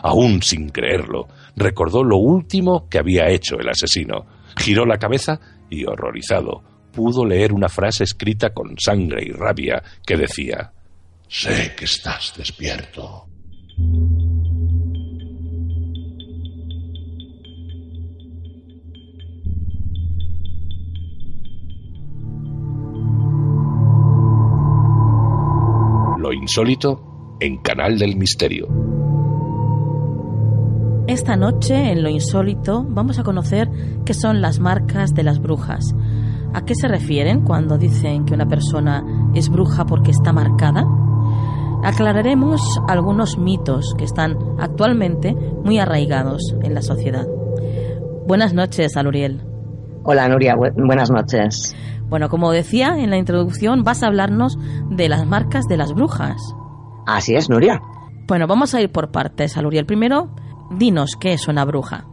[0.03, 4.27] Aún sin creerlo, recordó lo último que había hecho el asesino.
[4.59, 5.40] Giró la cabeza
[5.70, 6.62] y, horrorizado,
[6.93, 10.73] pudo leer una frase escrita con sangre y rabia que decía
[11.27, 13.28] Sé que estás despierto.
[26.43, 28.66] Insólito en Canal del Misterio.
[31.06, 33.70] Esta noche, en lo insólito, vamos a conocer
[34.05, 35.94] qué son las marcas de las brujas.
[36.52, 39.05] ¿A qué se refieren cuando dicen que una persona
[39.35, 40.85] es bruja porque está marcada?
[41.85, 47.27] Aclararemos algunos mitos que están actualmente muy arraigados en la sociedad.
[48.27, 49.43] Buenas noches, Aluriel.
[50.02, 50.56] Hola, Nuria.
[50.56, 51.74] buenas noches.
[52.12, 54.59] Bueno, como decía en la introducción, vas a hablarnos
[54.90, 56.36] de las marcas de las brujas.
[57.06, 57.80] Así es, Nuria.
[58.28, 59.86] Bueno, vamos a ir por partes, Aluriel.
[59.86, 60.28] Primero,
[60.76, 62.05] dinos qué es una bruja.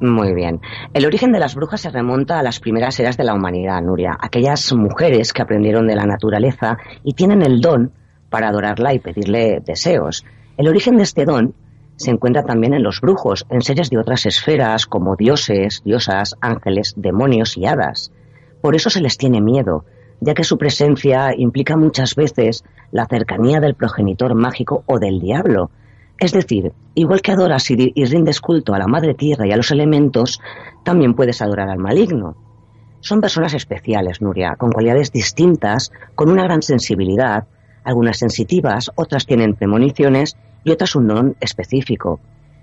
[0.00, 0.60] Muy bien.
[0.92, 4.18] El origen de las brujas se remonta a las primeras eras de la humanidad, Nuria.
[4.20, 7.92] Aquellas mujeres que aprendieron de la naturaleza y tienen el don
[8.30, 10.24] para adorarla y pedirle deseos.
[10.56, 11.54] El origen de este don
[11.94, 16.94] se encuentra también en los brujos, en seres de otras esferas como dioses, diosas, ángeles,
[16.96, 18.10] demonios y hadas.
[18.60, 19.84] Por eso se les tiene miedo,
[20.20, 25.70] ya que su presencia implica muchas veces la cercanía del progenitor mágico o del diablo.
[26.18, 29.70] Es decir, igual que adoras y, rindes culto a la madre tierra y a los
[29.70, 30.40] elementos,
[30.84, 32.36] también puedes adorar al maligno.
[33.00, 37.46] Son personas especiales, Nuria, con cualidades distintas, con una gran sensibilidad,
[37.84, 42.18] algunas sensitivas, otras tienen premoniciones y otras un don específico.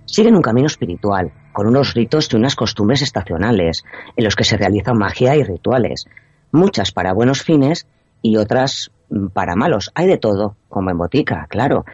[0.05, 3.85] Siguen un camino espiritual, con unos ritos y unas costumbres estacionales,
[4.17, 6.05] en los que se realiza magia y rituales,
[6.51, 7.87] muchas para buenos fines
[8.21, 9.89] y otras mm, para malos.
[9.95, 11.85] Hay de todo, como en botica, claro.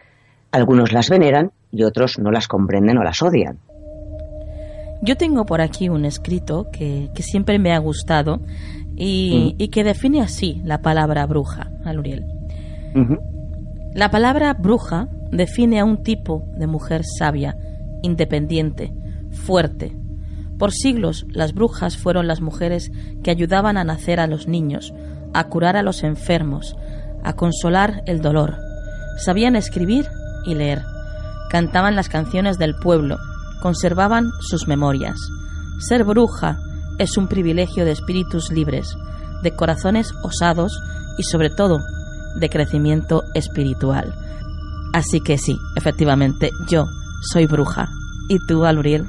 [0.51, 3.59] Algunos las veneran y otros no las comprenden o las odian.
[5.03, 8.41] Yo tengo por aquí un escrito que, siempre me ha gustado
[8.95, 9.61] y, mm.
[9.61, 12.25] y, que define así la palabra bruja, Aluriel.
[13.93, 17.55] La palabra bruja define a un tipo de mujer sabia,
[18.01, 18.91] independiente,
[19.31, 19.95] fuerte.
[20.57, 22.91] Por siglos las brujas fueron las mujeres
[23.23, 24.93] que ayudaban a nacer a los niños,
[25.33, 26.75] a curar a los enfermos,
[27.23, 28.57] a consolar el dolor.
[29.17, 30.07] Sabían escribir
[30.45, 30.83] y leer.
[31.49, 33.17] Cantaban las canciones del pueblo,
[33.61, 35.17] conservaban sus memorias.
[35.79, 36.59] Ser bruja
[36.99, 38.95] es un privilegio de espíritus libres,
[39.43, 40.79] de corazones osados
[41.17, 41.79] y sobre todo
[42.35, 44.13] de crecimiento espiritual.
[44.93, 46.85] Así que sí, efectivamente, yo
[47.21, 47.89] soy bruja.
[48.29, 49.05] ¿Y tú, Aluriel?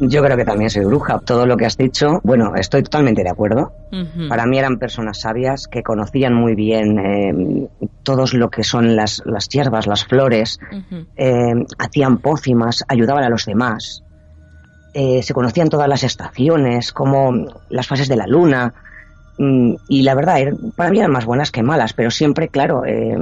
[0.00, 1.20] Yo creo que también soy bruja.
[1.20, 3.72] Todo lo que has dicho, bueno, estoy totalmente de acuerdo.
[4.28, 7.68] Para mí eran personas sabias que conocían muy bien eh,
[8.02, 10.58] todos lo que son las, las hierbas, las flores,
[11.16, 14.02] eh, hacían pócimas, ayudaban a los demás.
[14.94, 18.74] Eh, se conocían todas las estaciones, como las fases de la luna,
[19.36, 22.84] Mm, y la verdad, er, para mí eran más buenas que malas, pero siempre, claro,
[22.84, 23.16] eh,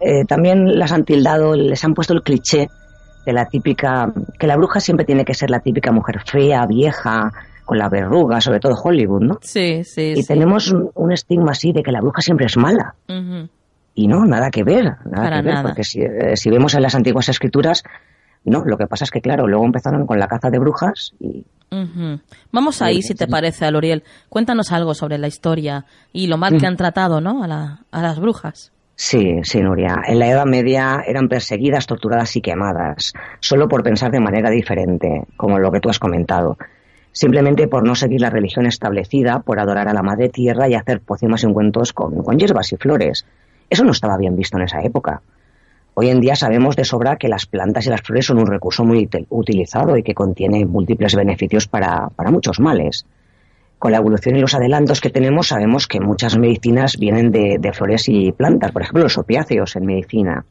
[0.00, 2.70] eh, también las han tildado, les han puesto el cliché
[3.24, 7.32] de la típica, que la bruja siempre tiene que ser la típica mujer fea, vieja,
[7.64, 9.38] con la verruga, sobre todo Hollywood, ¿no?
[9.42, 10.14] Sí, sí.
[10.16, 12.94] Y tenemos un, estigma así de que la bruja siempre es mala.
[13.94, 16.94] Y no, nada que ver, nada que ver, porque si, eh, si vemos en las
[16.94, 17.84] antiguas escrituras,
[18.44, 21.44] no, lo que pasa es que, claro, luego empezaron con la caza de brujas y
[22.50, 24.02] Vamos ahí, si te parece, Aloriel.
[24.28, 27.44] Cuéntanos algo sobre la historia y lo mal que han tratado ¿no?
[27.44, 28.72] a, a las brujas.
[29.02, 30.02] Sí, sí, Nuria.
[30.06, 35.24] En la Edad Media eran perseguidas, torturadas y quemadas, solo por pensar de manera diferente,
[35.38, 36.58] como lo que tú has comentado.
[37.10, 41.00] Simplemente por no seguir la religión establecida, por adorar a la Madre Tierra y hacer
[41.00, 43.24] pócimas y ungüentos con, con hierbas y flores.
[43.70, 45.22] Eso no estaba bien visto en esa época.
[45.94, 48.84] Hoy en día sabemos de sobra que las plantas y las flores son un recurso
[48.84, 53.06] muy utilizado y que contiene múltiples beneficios para, muchos males.
[53.80, 58.10] Con la evolución y los adelantos que tenemos sabemos que muchas medicinas vienen de, flores
[58.10, 60.44] y plantas, por ejemplo los opiáceos en medicina.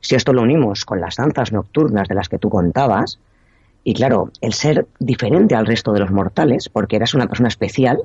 [0.00, 3.20] Si esto lo unimos con las danzas nocturnas de las que tú contabas,
[3.84, 7.98] y claro, el ser diferente al resto de los mortales, porque eras una persona especial,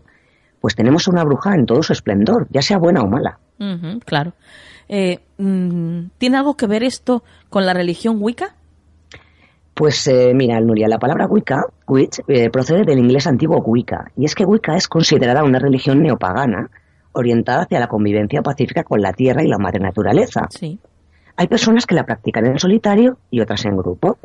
[0.60, 3.40] pues tenemos una bruja en todo su esplendor, ya sea buena o mala.
[4.06, 4.34] claro.
[4.90, 8.58] Eh, mm, ¿Tiene algo que ver esto con la religión Wicca?
[9.74, 14.26] Pues eh, mira, Nuria, la palabra Wicca, witch, eh, procede del inglés antiguo Wicca, y
[14.26, 16.70] es que Wicca es considerada una religión neopagana
[17.14, 20.48] orientada hacia la convivencia pacífica con la tierra y la madre naturaleza.
[20.50, 20.80] Sí.
[21.36, 24.18] Hay personas que la practican en solitario y otras en grupo.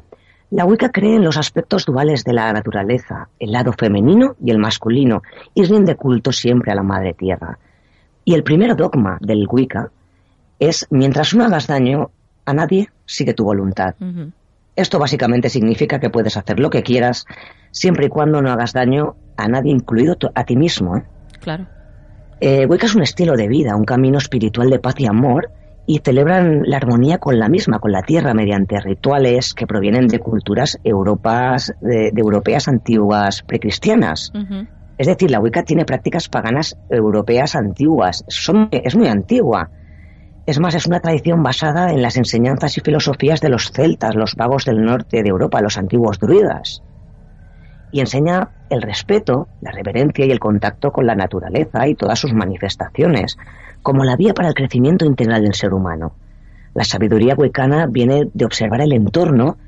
[0.51, 4.59] La Wicca cree en los aspectos duales de la naturaleza, el lado femenino y el
[4.59, 5.23] masculino,
[5.55, 7.59] y rinde culto siempre a la madre tierra.
[8.25, 9.91] Y el primer dogma del Wicca
[10.59, 12.11] es mientras no hagas daño
[12.45, 13.95] a nadie, sigue tu voluntad.
[14.79, 17.27] Esto básicamente significa que puedes hacer lo que quieras
[17.73, 20.97] siempre y cuando no hagas daño a nadie, incluido a ti mismo.
[20.97, 21.03] ¿eh?
[21.41, 21.67] Claro.
[22.41, 25.51] Eh, Wicca es un estilo de vida, un camino espiritual de paz y amor
[25.85, 30.21] y celebran la armonía con la misma, con la tierra, mediante rituales que provienen de
[30.21, 34.33] culturas europas, de, europeas antiguas precristianas.
[34.97, 38.25] Es decir, la Wicca tiene prácticas paganas europeas antiguas.
[38.29, 39.71] Son, es muy antigua.
[40.49, 44.35] Es más, es una tradición basada en las enseñanzas y filosofías de los celtas, los
[44.35, 46.83] vagos del norte de Europa, los antiguos druidas.
[47.93, 52.33] Y enseña el respeto, la reverencia y el contacto con la naturaleza y todas sus
[52.33, 53.37] manifestaciones,
[53.83, 56.15] como la vía para el crecimiento integral del ser humano.
[56.73, 59.59] La sabiduría huecana viene de observar el entorno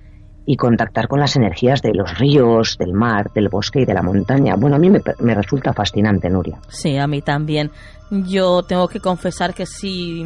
[0.46, 4.02] y contactar con las energías de los ríos, del mar, del bosque y de la
[4.02, 4.56] montaña.
[4.56, 6.58] Bueno, a mí me, me resulta fascinante, Nuria.
[6.70, 7.70] Sí, a mí también.
[8.10, 10.24] Yo tengo que confesar que si,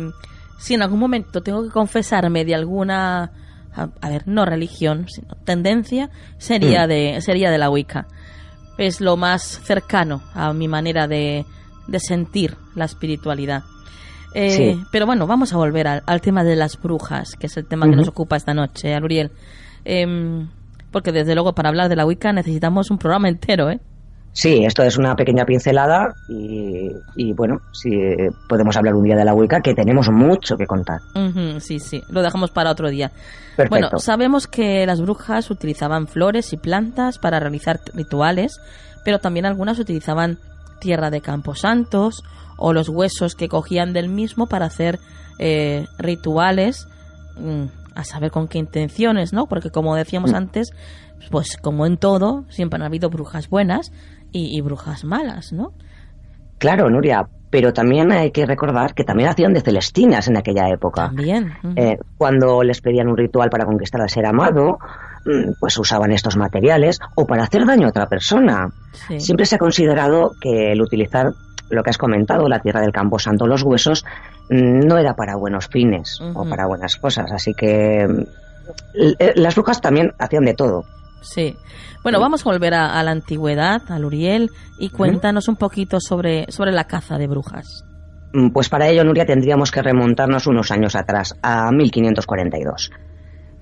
[0.58, 3.30] si en algún momento tengo que confesarme de alguna,
[3.74, 6.88] a, a ver, no religión, sino tendencia, sería, Mm.
[6.88, 8.06] de, sería de la Wicca.
[8.78, 11.44] Es lo más cercano a mi manera de,
[11.86, 13.62] de sentir la espiritualidad.
[14.34, 14.82] Eh, Sí.
[14.90, 17.88] Pero bueno, vamos a volver al, al tema de las brujas, que es el tema
[17.88, 19.30] que nos ocupa esta noche, Ariel.
[19.84, 20.48] Em,
[20.90, 23.80] porque desde luego para hablar de la Wicca necesitamos un programa entero, ¿eh?
[24.36, 27.90] Sí, esto es una pequeña pincelada y, y, bueno, si
[28.48, 31.00] podemos hablar un día de la Wicca, que tenemos mucho que contar.
[31.14, 33.12] Ujú, sí, sí, lo dejamos para otro día.
[33.56, 33.68] Perfecto.
[33.70, 38.60] Bueno, sabemos que las brujas utilizaban flores y plantas para realizar rituales,
[39.04, 40.38] pero también algunas utilizaban
[40.80, 42.24] tierra de camposantos
[42.56, 44.98] o los huesos que cogían del mismo para hacer
[45.38, 46.88] eh, rituales,
[47.38, 49.46] mm, a saber con qué intenciones, ¿no?
[49.46, 50.36] Porque como decíamos Mm.
[50.36, 50.72] antes,
[51.30, 53.92] pues como en todo, siempre han habido brujas buenas
[54.34, 55.72] y, y brujas malas, ¿no?
[56.58, 61.06] Claro, Nuria, pero también hay que recordar que también hacían de celestinas en aquella época.
[61.06, 61.52] También.
[61.62, 61.72] ujú.
[61.76, 64.78] Eh, cuando les pedían un ritual para conquistar al ser amado,
[65.24, 68.70] mm, pues usaban estos materiales o para hacer daño a otra persona.
[69.06, 69.20] Sí.
[69.20, 71.32] Siempre se ha considerado que el utilizar
[71.70, 74.04] lo que has comentado, la tierra del campo santo, los huesos,
[74.50, 77.30] mm, no era para buenos fines o para buenas cosas.
[77.30, 78.22] Así que mm,
[79.18, 80.84] eh, las brujas también hacían de todo.
[81.24, 81.56] Sí.
[82.02, 86.46] Bueno, vamos a volver a, a la antigüedad, al Uriel, y cuéntanos un poquito sobre,
[86.50, 87.84] sobre la caza de brujas.
[88.32, 92.90] Mm, Pues para ello, Nuria, tendríamos que remontarnos unos años atrás, a 1542.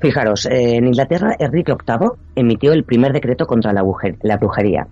[0.00, 3.84] Fijaros, en Inglaterra, Enrique VIII emitió el primer decreto contra la,
[4.22, 4.88] la brujería.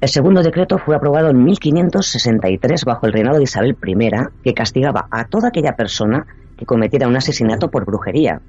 [0.00, 4.10] El segundo decreto fue aprobado en 1563 bajo el reinado de Isabel I,
[4.42, 6.26] que castigaba a toda aquella persona
[6.56, 8.40] que cometiera un asesinato por brujería.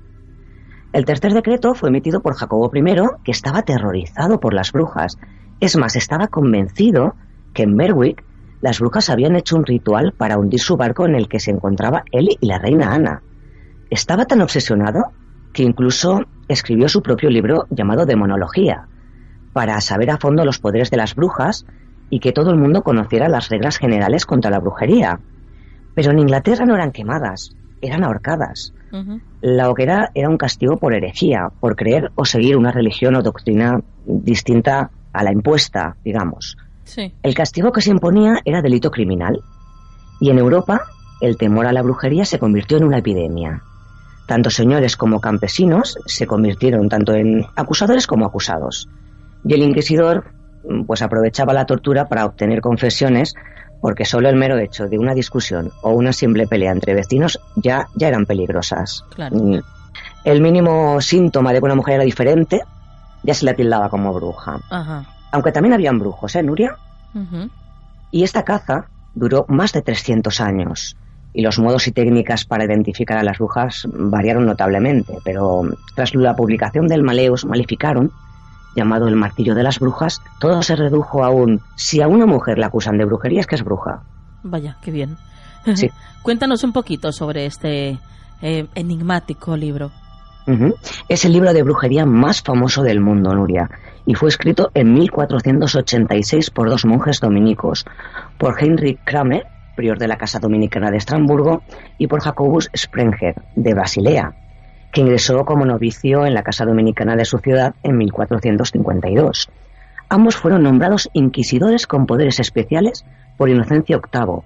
[0.93, 2.83] El tercer decreto fue emitido por Jacobo I,
[3.23, 5.17] que estaba aterrorizado por las brujas.
[5.59, 7.15] Es más, estaba convencido
[7.53, 8.23] que en Berwick
[8.61, 12.03] las brujas habían hecho un ritual para hundir su barco en el que se encontraba
[12.11, 13.21] él y la reina Ana.
[13.89, 15.11] Estaba tan obsesionado
[15.53, 18.87] que incluso escribió su propio libro llamado Demonología,
[19.53, 21.65] para saber a fondo los poderes de las brujas
[22.09, 25.19] y que todo el mundo conociera las reglas generales contra la brujería.
[25.93, 28.73] Pero en Inglaterra no eran quemadas, eran ahorcadas.
[29.41, 33.81] La hoguera era un castigo por herejía, por creer o seguir una religión o doctrina
[34.05, 36.57] distinta a la impuesta, digamos.
[36.83, 37.13] Sí.
[37.21, 39.41] El castigo que se imponía era delito criminal.
[40.19, 40.83] Y en Europa,
[41.21, 43.61] el temor a la brujería se convirtió en una epidemia.
[44.25, 48.89] Tanto señores como campesinos se convirtieron tanto en acusadores como acusados.
[49.45, 50.25] Y el inquisidor
[50.85, 53.35] pues aprovechaba la tortura para obtener confesiones
[53.81, 57.87] porque solo el mero hecho de una discusión o una simple pelea entre vecinos ya,
[57.95, 59.03] ya eran peligrosas.
[59.13, 59.35] Claro.
[59.37, 59.61] Mm.
[60.23, 62.61] El mínimo síntoma de que una mujer era diferente
[63.23, 64.59] ya se la tildaba como bruja.
[64.69, 65.05] Ajá.
[65.31, 66.77] Aunque también habían brujos, ¿eh, Nuria?
[68.11, 70.95] Y esta caza duró más de 300 años.
[71.33, 75.63] Y los modos y técnicas para identificar a las brujas variaron notablemente, pero
[75.95, 78.09] tras la publicación del Maleus Maleficarum,
[78.77, 82.59] llamado el martillo de las brujas, todo se redujo a un si a una mujer
[82.59, 84.03] la acusan de brujería es que es bruja.
[84.43, 85.17] Vaya, qué bien.
[85.73, 85.89] Sí.
[86.21, 87.97] Cuéntanos un poquito sobre este
[88.41, 89.91] eh, enigmático libro.
[91.09, 93.69] Es el libro de brujería más famoso del mundo, Nuria,
[94.05, 97.85] y fue escrito en 1486 por dos monjes dominicos,
[98.37, 99.43] por Heinrich Kramer,
[99.75, 101.63] prior de la Casa Dominicana de Estrasburgo,
[101.97, 104.46] y por Jacobus Sprenger, de Basilea,
[104.91, 109.49] que ingresó como novicio en la Casa Dominicana de su ciudad en 1452.
[110.09, 113.05] Ambos fueron nombrados inquisidores con poderes especiales
[113.37, 114.43] por Inocencio VIII,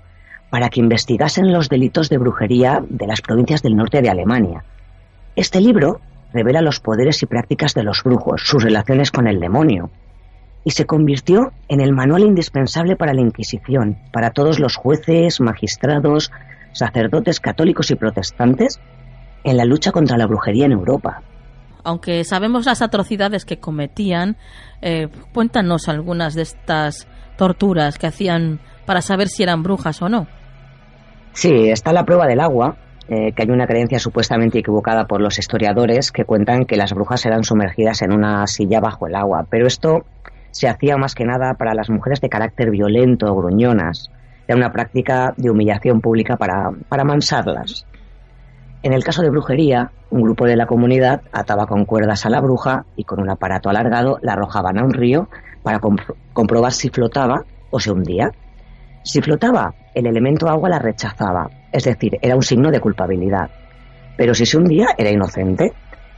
[0.50, 4.64] para que investigasen los delitos de brujería de las provincias del norte de Alemania.
[5.36, 6.02] Este libro
[6.34, 9.92] revela los poderes y prácticas de los brujos, sus relaciones con el demonio,
[10.64, 16.32] y se convirtió en el manual indispensable para la Inquisición, para todos los jueces, magistrados,
[16.74, 18.80] sacerdotes católicos y protestantes
[19.44, 21.22] en la lucha contra la brujería en Europa.
[21.84, 24.38] Aunque sabemos las atrocidades que cometían,
[24.82, 27.08] eh, cuéntanos algunas de estas
[27.38, 30.28] torturas que hacían para saber si eran brujas o no.
[31.34, 32.76] Sí, está la prueba del agua,
[33.08, 37.26] eh, que hay una creencia supuestamente equivocada por los historiadores que cuentan que las brujas
[37.26, 40.06] eran sumergidas en una silla bajo el agua, pero esto
[40.52, 44.12] se hacía más que nada para las mujeres de carácter violento o gruñonas.
[44.48, 47.86] Era una práctica de humillación pública para, para mansarlas.
[48.84, 52.42] En el caso de brujería, un grupo de la comunidad ataba con cuerdas a la
[52.42, 55.30] bruja y con un aparato alargado la arrojaban a un río
[55.62, 55.80] para
[56.34, 58.32] comprobar si flotaba o se hundía.
[59.04, 63.52] Si flotaba, el elemento agua la rechazaba, es decir, era un signo de culpabilidad.
[64.18, 65.74] Pero si se hundía, era inocente.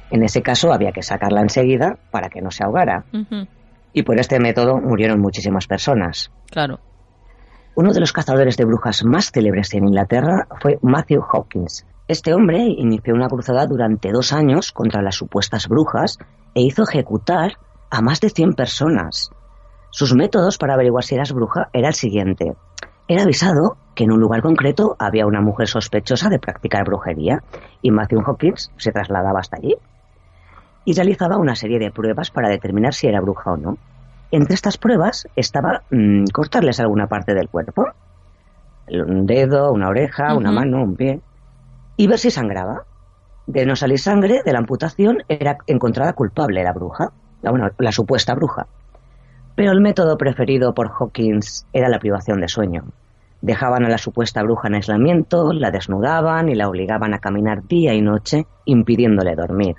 [0.10, 3.04] En ese caso había que sacarla enseguida para que no se ahogara.
[3.92, 6.32] Y por este método murieron muchísimas personas.
[6.50, 6.80] Claro.
[7.76, 11.86] Uno de los cazadores de brujas más célebres en Inglaterra fue Matthew Hawkins.
[12.08, 16.20] Este hombre inició una cruzada durante dos años contra las supuestas brujas
[16.54, 17.54] e hizo ejecutar
[17.90, 19.32] a más de 100 personas.
[19.90, 22.56] Sus métodos para averiguar si eras bruja era el siguiente.
[23.08, 27.42] Era avisado que en un lugar concreto había una mujer sospechosa de practicar brujería
[27.82, 29.76] y Matthew Hawkins se trasladaba hasta allí
[30.84, 33.78] y realizaba una serie de pruebas para determinar si era bruja o no.
[34.32, 37.86] Entre estas pruebas estaba mm, cortarles alguna parte del cuerpo,
[38.90, 41.22] un dedo, una oreja, una mano, un pie,
[41.98, 42.84] y ver si sangraba.
[43.46, 47.12] De no salir sangre de la amputación era encontrada culpable la bruja,
[47.42, 48.68] la, la supuesta bruja.
[49.56, 52.86] Pero el método preferido por Hawkins era la privación de sueño.
[53.42, 57.94] Dejaban a la supuesta bruja en aislamiento, la desnudaban y la obligaban a caminar día
[57.94, 59.76] y noche, impidiéndole dormir.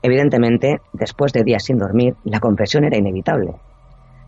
[0.00, 3.56] Evidentemente, después de días sin dormir, la confesión era inevitable.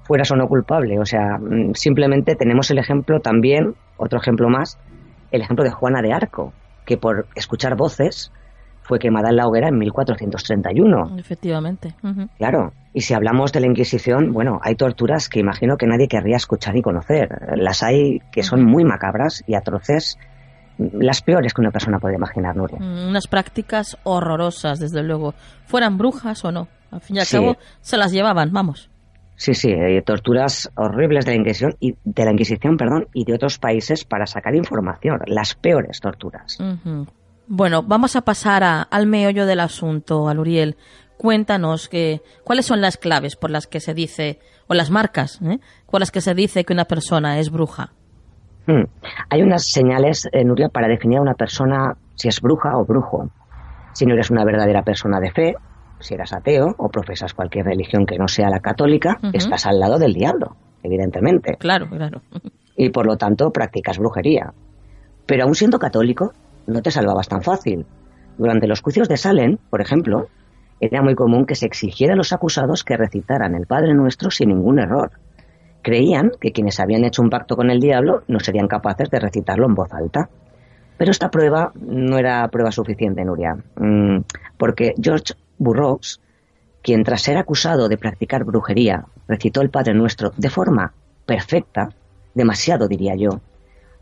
[0.03, 4.79] Fueras o no culpable, o sea, mm, simplemente tenemos el ejemplo también, otro ejemplo más,
[5.31, 6.53] el ejemplo de Juana de Arco,
[6.91, 8.33] que por escuchar voces
[8.83, 11.19] fue quemada en la hoguera en 1431.
[11.21, 11.95] Efectivamente.
[12.37, 12.73] Claro.
[12.93, 16.77] Y si hablamos de la Inquisición, bueno, hay torturas que imagino que nadie querría escuchar
[16.77, 17.29] y conocer.
[17.55, 20.19] Las hay que son muy macabras y atroces,
[20.79, 22.81] las peores que una persona puede imaginar, Nuria.
[22.81, 25.35] Mm, unas prácticas horrorosas, desde luego.
[25.67, 26.67] Fueran brujas o no.
[26.91, 28.90] Al fin y al cabo, se las llevaban, vamos.
[29.41, 33.33] Sí, sí, hay torturas horribles de la Inquisición y de la Inquisición, perdón, y de
[33.33, 36.59] otros países para sacar información, las peores torturas.
[37.47, 40.77] Bueno, vamos a pasar al meollo del asunto, Aluriel.
[41.17, 45.59] Cuéntanos que, cuáles son las claves por las que se dice, o las marcas, ¿eh?
[45.91, 47.95] por las que se dice que una persona es bruja.
[48.67, 48.85] Hmm.
[49.31, 53.31] Hay unas señales, eh, Nuria, para definir a una persona si es bruja o brujo.
[53.95, 55.57] Si no eres una verdadera persona de fe,
[56.01, 59.99] si eras ateo o profesas cualquier religión que no sea la católica, estás al lado
[59.99, 61.57] del diablo, evidentemente.
[61.59, 62.23] Claro, claro.
[62.77, 64.53] Y por lo tanto practicas brujería.
[65.27, 66.33] Pero aún siendo católico,
[66.67, 67.87] no te salvabas tan fácil.
[68.39, 70.29] Durante los juicios de Salem, por ejemplo,
[70.81, 74.49] era muy común que se exigiera a los acusados que recitaran el Padre Nuestro sin
[74.49, 75.11] ningún error.
[75.83, 79.67] Creían que quienes habían hecho un pacto con el diablo no serían capaces de recitarlo
[79.67, 80.29] en voz alta.
[80.97, 84.21] Pero esta prueba no era prueba suficiente, Nuria, mm,
[84.59, 86.21] porque George Burroughs,
[86.83, 90.93] quien tras ser acusado de practicar brujería recitó el Padre Nuestro de forma
[91.27, 91.91] perfecta,
[92.35, 93.41] demasiado diría yo,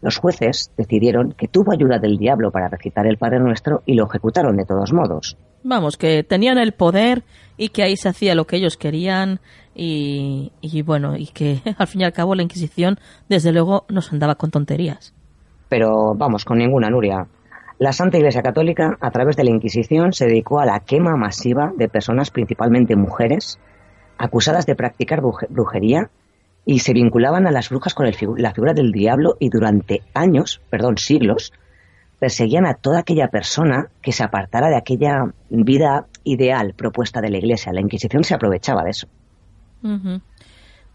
[0.01, 4.07] los jueces decidieron que tuvo ayuda del diablo para recitar el Padre Nuestro y lo
[4.07, 5.37] ejecutaron de todos modos.
[5.65, 7.25] Vamos, que tenían el poder
[7.57, 9.41] y que ahí se hacía lo que ellos querían
[9.75, 10.51] y,
[10.85, 12.99] bueno, y que al fin y al cabo la Inquisición
[13.29, 15.15] desde luego nos andaba con tonterías.
[15.69, 17.27] Pero vamos, con ninguna, Nuria.
[17.79, 21.73] La Santa Iglesia Católica, a través de la Inquisición, se dedicó a la quema masiva
[21.77, 23.61] de personas, principalmente mujeres,
[24.19, 26.11] acusadas de practicar brujería
[26.65, 30.99] y se vinculaban a las brujas con la figura del diablo y durante años, perdón,
[30.99, 31.53] siglos,
[32.19, 37.39] perseguían a toda aquella persona que se apartara de aquella vida ideal propuesta de la
[37.39, 37.73] Iglesia.
[37.73, 39.07] La Inquisición se aprovechaba de eso.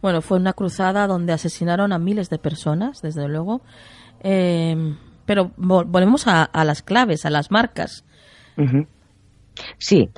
[0.02, 3.62] Bueno, fue una cruzada donde asesinaron a miles de personas, desde luego.
[4.20, 8.04] Eh, pero volvemos a, las claves, a las marcas.
[9.78, 10.10] Sí,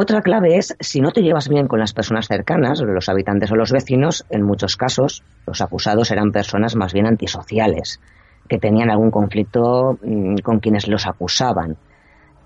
[0.00, 3.56] otra clave es, si no te llevas bien con las personas cercanas, los habitantes o
[3.56, 8.00] los vecinos, en muchos casos los acusados eran personas más bien antisociales,
[8.48, 11.78] que tenían algún conflicto mm, con quienes los acusaban.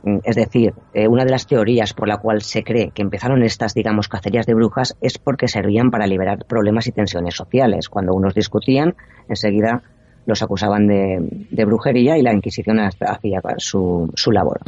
[0.03, 3.43] Mm, es decir, eh, una de las teorías por la cual se cree que empezaron
[3.43, 7.91] estas, digamos, cacerías de brujas es porque servían para liberar problemas y tensiones sociales.
[7.91, 8.95] Cuando unos discutían,
[9.29, 9.83] enseguida
[10.27, 14.61] los acusaban de, brujería y la Inquisición hacía su, su labor.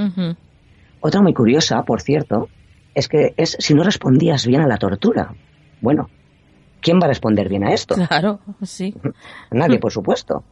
[1.00, 2.48] Otra muy curiosa, por cierto,
[2.94, 5.34] es que es si no respondías bien a la tortura.
[5.80, 6.08] Bueno,
[6.80, 7.94] ¿quién va a responder bien a esto?
[7.94, 8.94] Claro, sí.
[9.50, 10.44] Nadie, por supuesto.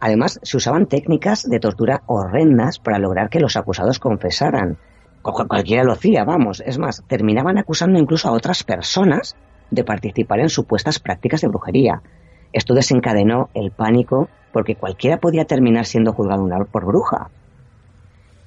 [0.00, 4.76] Además, se usaban técnicas de tortura horrendas para lograr que los acusados confesaran.
[5.22, 6.60] Cualquiera lo hacía, vamos.
[6.66, 9.36] Es más, terminaban acusando incluso a otras personas
[9.70, 12.02] de participar en supuestas prácticas de brujería.
[12.52, 17.30] Esto desencadenó el pánico porque cualquiera podía terminar siendo juzgado por bruja.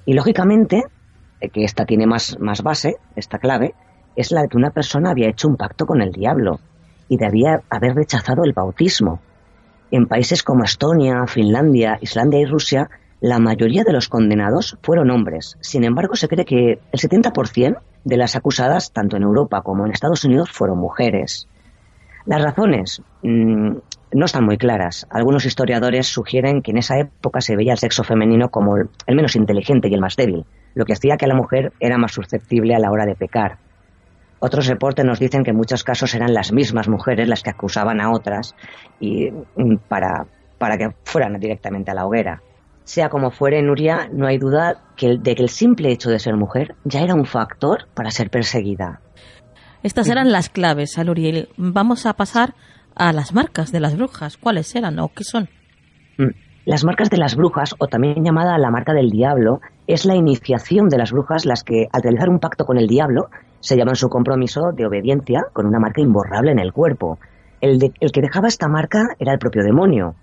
[0.04, 0.84] Y lógicamente,
[1.52, 3.74] que esta tiene más, más base, esta clave,
[4.14, 6.60] es la de que una persona había hecho un pacto con el diablo
[7.08, 9.20] y debía haber rechazado el bautismo.
[9.90, 12.88] En países como Estonia, Finlandia, Islandia y Rusia,
[13.20, 15.56] la mayoría de los condenados fueron hombres.
[15.60, 19.92] Sin embargo, se cree que el 70% de las acusadas, tanto en Europa como en
[19.92, 21.48] Estados Unidos, fueron mujeres.
[22.24, 23.76] Las razones mm,
[24.12, 25.06] no están muy claras.
[25.10, 29.36] Algunos historiadores sugieren que en esa época se veía el sexo femenino como el, menos
[29.36, 32.78] inteligente y el más débil, lo que hacía que la mujer era más susceptible a
[32.78, 33.58] la hora de pecar.
[34.38, 38.00] Otros reportes nos dicen que en muchos casos eran las mismas mujeres las que acusaban
[38.00, 38.54] a otras
[39.00, 40.26] y, mm, para,
[40.58, 42.42] para que fueran directamente a la hoguera.
[42.84, 46.36] Sea como fuere, Nuria, no hay duda que de que el simple hecho de ser
[46.36, 49.00] mujer ya era un factor para ser perseguida.
[49.82, 51.48] Estas eran las claves, Aluriel.
[51.56, 52.54] Vamos a pasar
[52.96, 54.36] a las marcas de las brujas.
[54.36, 55.48] ¿Cuáles eran o qué son?
[56.18, 56.30] Mm.
[56.64, 60.88] Las marcas de las brujas, o también llamada la marca del diablo, es la iniciación
[60.88, 63.28] de las brujas las que, al realizar un pacto con el diablo,
[63.60, 67.18] se llaman su compromiso de obediencia con una marca imborrable en el cuerpo.
[67.60, 70.16] El, de- el que dejaba esta marca era el propio demonio,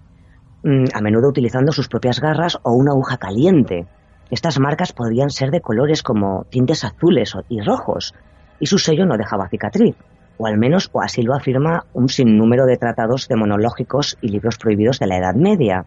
[0.63, 3.85] mm, a menudo utilizando sus propias garras o una aguja caliente.
[4.29, 8.13] Estas marcas podían ser de colores como tintes azules o- y rojos,
[8.59, 9.95] y su sello no dejaba cicatriz,
[10.37, 14.99] o al menos o así lo afirma un sinnúmero de tratados demonológicos y libros prohibidos
[14.99, 15.85] de la Edad Media.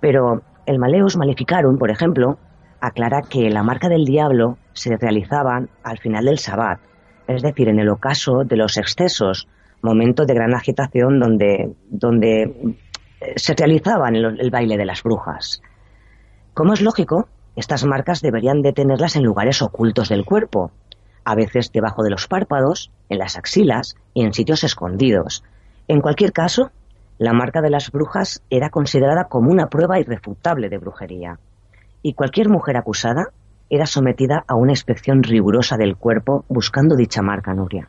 [0.00, 2.38] Pero el Maleus Maleficarum, por ejemplo,
[2.80, 6.80] aclara que la marca del diablo se realizaban al final del Sabbat,
[7.28, 9.48] es decir, en el ocaso de los excesos,
[9.82, 12.76] momento de gran agitación donde, donde
[13.20, 15.62] eh, se realizaban el, el baile de las brujas.
[16.54, 20.72] Como es lógico, estas marcas deberían de tenerlas en lugares ocultos del cuerpo,
[21.24, 25.44] a veces debajo de los párpados, en las axilas y en sitios escondidos.
[25.88, 26.70] En cualquier caso,
[27.18, 31.38] la marca de las brujas era considerada como una prueba irrefutable de brujería,
[32.02, 33.26] y cualquier mujer acusada
[33.70, 37.88] era sometida a una inspección rigurosa del cuerpo buscando dicha marca, Nuria.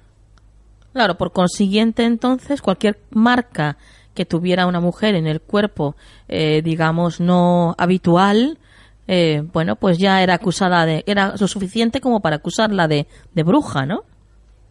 [0.94, 3.78] Claro, por consiguiente, entonces, cualquier marca
[4.14, 5.96] que tuviera una mujer en el cuerpo,
[6.28, 8.60] eh, digamos, no habitual,
[9.08, 11.04] eh, bueno, pues ya era acusada de.
[11.08, 14.02] Era lo suficiente como para acusarla de, de bruja, ¿no?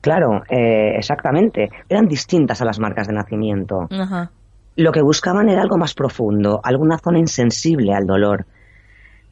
[0.00, 1.70] Claro, eh, exactamente.
[1.88, 3.86] Eran distintas a las marcas de nacimiento.
[3.90, 4.30] Ajá.
[4.74, 8.46] Lo que buscaban era algo más profundo, alguna zona insensible al dolor.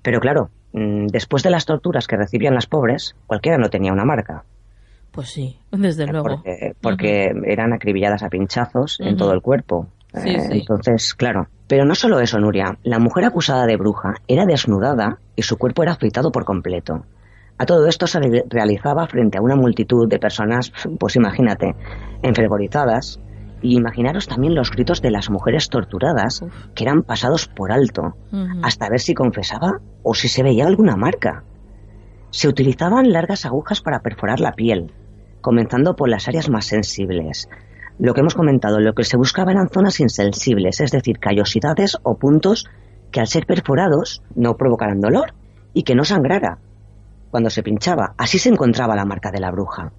[0.02, 4.05] Pero claro, mm, después de las torturas que recibían las pobres, cualquiera no tenía una
[4.05, 4.44] marca.
[5.10, 6.28] Pues sí, desde luego.
[6.28, 9.89] Porque, porque eran acribilladas a pinchazos en todo el cuerpo.
[10.14, 10.59] Sí, Eh, sí.
[10.60, 11.48] Entonces, claro.
[11.70, 12.76] Pero no solo eso, Nuria.
[12.82, 17.05] La mujer acusada de bruja era desnudada y su cuerpo era afeitado por completo.
[17.59, 21.76] A todo esto se re- realizaba frente a una multitud de personas, pues imagínate,
[22.22, 23.20] enfervorizadas.
[23.62, 26.42] Y imaginaros también los gritos de las mujeres torturadas,
[26.74, 28.16] que eran pasados por alto,
[28.64, 31.44] hasta ver si confesaba o si se veía alguna marca.
[32.30, 34.92] Se utilizaban largas agujas para perforar la piel,
[35.40, 37.48] comenzando por las áreas más sensibles.
[37.99, 42.17] Lo que hemos comentado, lo que se buscaba eran zonas insensibles, es decir, callosidades o
[42.17, 42.67] puntos
[43.11, 45.35] que al ser perforados no provocaran dolor
[45.75, 46.59] y que no sangrara
[47.31, 48.15] cuando se pinchaba.
[48.19, 49.93] Así se encontraba la marca de la bruja.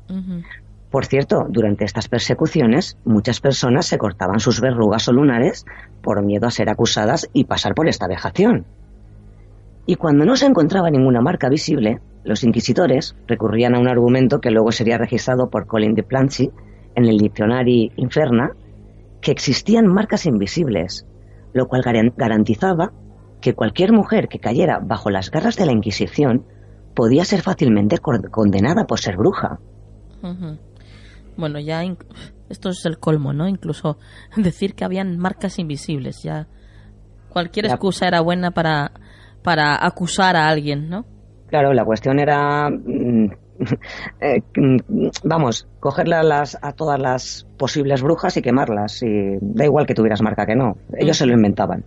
[0.89, 5.65] Por cierto, durante estas persecuciones, muchas personas se cortaban sus verrugas o lunares
[6.01, 8.65] por miedo a ser acusadas y pasar por esta vejación.
[9.85, 14.51] Y cuando no se encontraba ninguna marca visible, los inquisidores recurrían a un argumento que
[14.51, 16.51] luego sería registrado por Colin de Plancy
[16.95, 18.51] en el Diccionari Inferna,
[19.21, 21.05] que existían marcas invisibles,
[21.53, 22.91] lo cual garan- garantizaba
[23.41, 26.45] que cualquier mujer que cayera bajo las garras de la Inquisición
[26.95, 29.59] podía ser fácilmente condenada por ser bruja.
[31.37, 31.83] Bueno, ya
[32.49, 33.47] esto es el colmo, ¿no?
[33.47, 33.97] Incluso
[34.35, 36.47] decir que habían marcas invisibles, ya
[37.29, 38.91] cualquier excusa era buena para
[39.43, 41.05] para acusar a alguien, ¿no?
[41.47, 43.31] Claro, la cuestión era, mm,
[44.21, 44.77] eh, mm,
[45.23, 49.01] vamos, cogerle a, las, a todas las posibles brujas y quemarlas.
[49.03, 50.77] Y da igual que tuvieras marca que no.
[50.97, 51.83] Ellos se lo inventaban.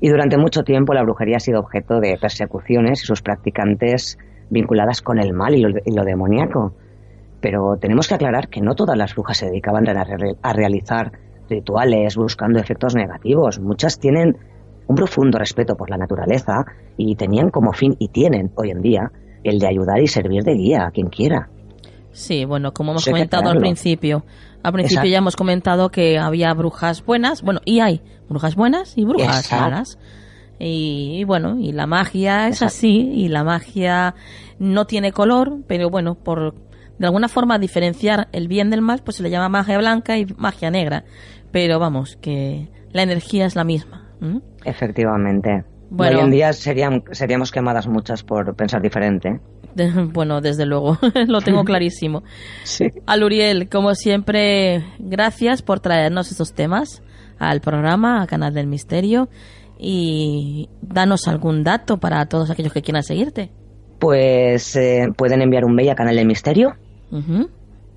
[0.00, 4.18] Y durante mucho tiempo la brujería ha sido objeto de persecuciones y sus practicantes
[4.50, 6.74] vinculadas con el mal y lo, demoníaco.
[7.40, 11.12] Pero tenemos que aclarar que no todas las brujas se dedicaban a realizar
[11.48, 13.58] rituales buscando efectos negativos.
[13.60, 14.36] Muchas tienen
[14.86, 16.64] un profundo respeto por la naturaleza
[16.96, 19.12] y tenían como fin, y tienen hoy en día,
[19.44, 21.48] el de ayudar y servir de guía a quien quiera.
[22.12, 24.24] Sí, bueno, como hemos comentado al principio.
[24.62, 25.10] Al principio Exacto.
[25.10, 29.64] ya hemos comentado que había brujas buenas, bueno, y hay brujas buenas y brujas Exacto.
[29.64, 29.98] malas.
[30.58, 34.14] Y, y bueno, y la magia es así, y la magia
[34.58, 36.54] no tiene color, pero bueno, por
[36.98, 40.26] de alguna forma diferenciar el bien del mal, pues se le llama magia blanca y
[40.36, 41.04] magia negra.
[41.50, 44.06] Pero vamos, que la energía es la misma.
[44.66, 45.64] Efectivamente.
[45.90, 46.18] Bueno.
[46.18, 49.40] Hoy en día serían, seríamos quemadas muchas por pensar diferente.
[49.74, 50.96] De- bueno, desde luego,
[51.26, 52.22] lo tengo clarísimo.
[52.64, 52.86] Sí.
[53.06, 57.02] Aluriel, como siempre, gracias por traernos estos temas
[57.38, 59.28] al programa, a Canal del Misterio.
[59.78, 63.50] y danos algún dato para todos aquellos que quieran seguirte.
[63.98, 66.74] Pues eh, pueden enviar un mail a Canal del Misterio.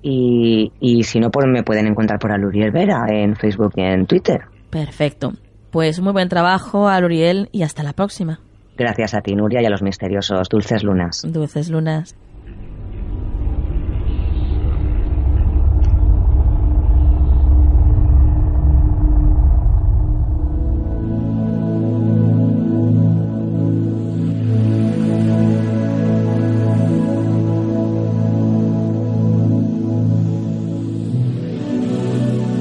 [0.02, 4.06] y, y, si no, pues me pueden encontrar por Aluriel Vera en Facebook y en
[4.06, 4.40] Twitter.
[4.70, 5.32] Perfecto.
[5.74, 8.38] Pues muy buen trabajo, Aluriel, y hasta la próxima.
[8.76, 11.22] Gracias a ti, Nuria, y a los misteriosos Dulces Lunas.
[11.26, 12.14] Dulces Lunas.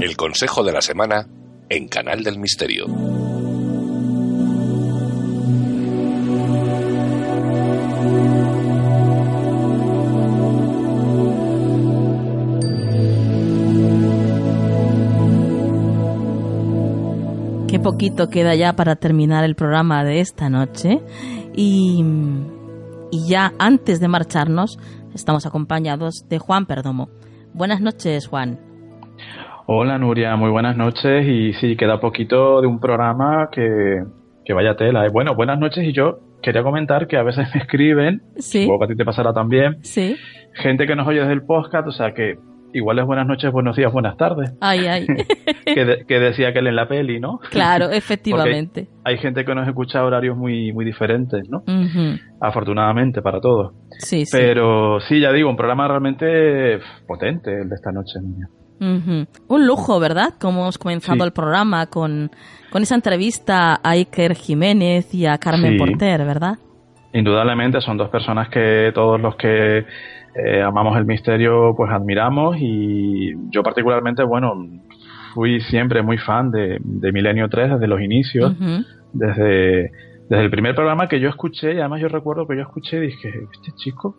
[0.02, 1.28] El consejo de la semana
[1.74, 2.86] en Canal del Misterio.
[17.68, 21.02] Qué poquito queda ya para terminar el programa de esta noche
[21.56, 22.04] y,
[23.12, 24.78] y ya antes de marcharnos
[25.16, 27.10] estamos acompañados de Juan Perdomo.
[27.56, 28.60] Buenas noches, Juan.
[29.66, 34.04] Hola Nuria, muy buenas noches y sí, queda poquito de un programa que,
[34.44, 35.06] que vaya tela.
[35.06, 35.10] ¿eh?
[35.10, 38.64] Bueno, buenas noches y yo quería comentar que a veces me escriben, sí.
[38.64, 40.18] supongo que a ti te pasará también, sí.
[40.54, 42.36] gente que nos oye desde el podcast, o sea que
[42.74, 44.52] igual es buenas noches, buenos días, buenas tardes.
[44.60, 45.08] Ay, ay.
[45.66, 47.40] que, de, que, decía aquel en la peli, ¿no?
[47.50, 48.90] Claro, efectivamente.
[49.06, 51.60] Hay, hay, gente que nos escucha a horarios muy, muy diferentes, ¿no?
[51.60, 52.20] Uh -huh.
[52.42, 53.76] Afortunadamente para todos.
[54.00, 54.36] Sí, sí.
[54.38, 58.50] Pero sí, ya digo, un programa realmente potente el de esta noche, niña.
[58.84, 59.28] Uh -huh.
[59.48, 60.34] Un lujo, ¿verdad?
[60.40, 61.24] Como hemos comenzado sí.
[61.24, 62.30] el programa con,
[62.72, 65.78] con esa entrevista a Iker Jiménez y a Carmen Sí.
[65.78, 66.58] Porter, ¿verdad?
[67.14, 69.86] Indudablemente son dos personas que todos los que
[70.36, 74.56] eh, amamos el misterio pues admiramos y yo particularmente, bueno,
[75.36, 78.86] fui siempre muy fan de, de Milenio 3 desde los inicios, Uh -huh.
[79.14, 79.92] desde,
[80.30, 83.02] desde el primer programa que yo escuché y además yo recuerdo que yo escuché y
[83.08, 84.16] dije, este chico,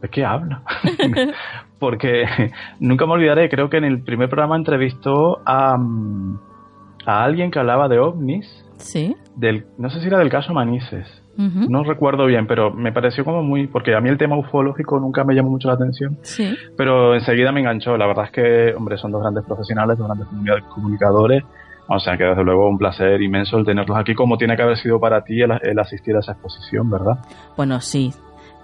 [0.00, 0.62] ¿de qué habla?
[1.78, 2.24] Porque
[2.80, 5.78] nunca me olvidaré, creo que en el primer programa entrevistó a,
[7.06, 8.64] a alguien que hablaba de ovnis.
[8.78, 9.16] Sí.
[9.36, 11.06] Del, no sé si era del caso Manises.
[11.36, 11.66] Uh -huh.
[11.68, 13.68] No recuerdo bien, pero me pareció como muy.
[13.68, 16.18] Porque a mí el tema ufológico nunca me llamó mucho la atención.
[16.22, 16.56] Sí.
[16.76, 17.96] Pero enseguida me enganchó.
[17.96, 21.44] La verdad es que, hombre, son dos grandes profesionales, dos grandes comunicadores.
[21.88, 24.76] O sea que desde luego un placer inmenso el tenerlos aquí, como tiene que haber
[24.76, 27.18] sido para ti el, el asistir a esa exposición, ¿verdad?
[27.56, 28.12] Bueno, sí.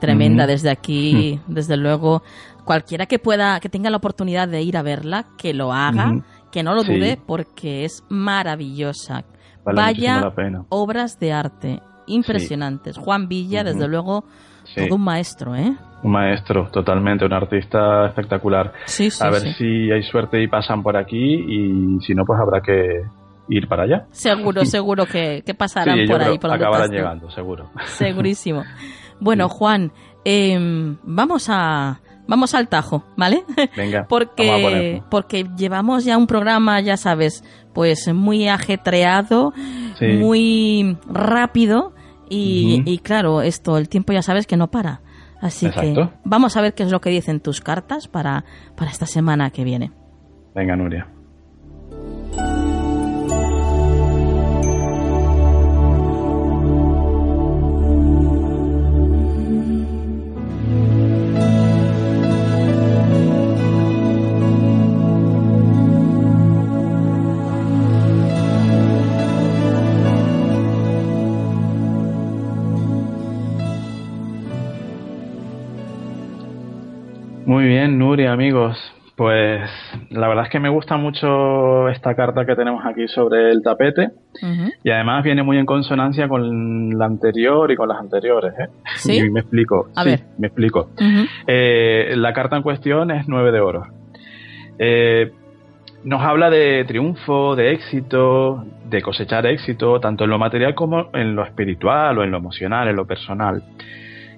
[0.04, 0.44] Tremenda.
[0.44, 0.50] Uh -huh.
[0.50, 1.54] Desde aquí, uh -huh.
[1.54, 2.22] desde luego,
[2.64, 6.14] cualquiera que pueda, que tenga la oportunidad de ir a verla, que lo haga, uh
[6.14, 6.24] -huh.
[6.50, 7.22] que no lo dude, sí.
[7.26, 9.24] porque es maravillosa.
[9.64, 10.32] Vale Vaya
[10.68, 12.96] obras de arte impresionantes.
[12.96, 13.02] Sí.
[13.02, 14.24] Juan Villa, desde luego,
[14.64, 14.86] sí.
[14.86, 15.74] todo un maestro, ¿eh?
[16.02, 18.72] Un maestro, totalmente, un artista espectacular.
[18.84, 22.38] Sí, sí, A ver si hay suerte y pasan por aquí y si no, pues
[22.38, 23.04] habrá que
[23.48, 24.06] ir para allá.
[24.10, 26.38] Seguro, seguro que, que pasarán por ahí.
[26.38, 27.70] Por acabarán llegando, seguro.
[27.86, 28.62] Segurísimo.
[29.20, 29.92] Bueno, Juan,
[30.24, 33.44] eh, vamos a vamos al tajo, ¿vale?
[33.76, 34.06] Venga.
[34.08, 39.52] porque porque llevamos ya un programa, ya sabes, pues muy ajetreado,
[39.98, 40.06] sí.
[40.06, 41.94] muy rápido
[42.28, 42.82] y, uh -huh.
[42.86, 45.00] y, claro, esto el tiempo ya sabes que no para.
[45.40, 46.10] Así Exacto.
[46.10, 48.44] que vamos a ver qué es lo que dicen tus cartas para,
[48.76, 49.92] para esta semana que viene.
[50.54, 51.13] Venga, Nuria.
[78.54, 78.94] Amigos.
[79.16, 79.70] Pues
[80.10, 84.10] la verdad es que me gusta mucho esta carta que tenemos aquí sobre el tapete
[84.42, 84.72] uh -huh.
[84.82, 88.52] y además viene muy en consonancia con la anterior y con las anteriores.
[88.58, 88.68] ¿eh?
[88.96, 89.18] ¿Sí?
[89.18, 89.88] Y me explico.
[89.94, 90.20] A sí, ver.
[90.38, 90.90] me explico.
[90.98, 91.28] Uh -huh.
[91.46, 93.86] eh, la carta en cuestión es nueve de oro.
[94.78, 95.30] Eh,
[96.02, 101.36] nos habla de triunfo, de éxito, de cosechar éxito, tanto en lo material como en
[101.36, 103.62] lo espiritual o en lo emocional, en lo personal.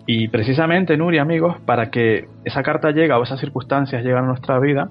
[0.07, 4.59] Y precisamente, Nuria, amigos, para que esa carta llegue o esas circunstancias lleguen a nuestra
[4.61, 4.89] vida,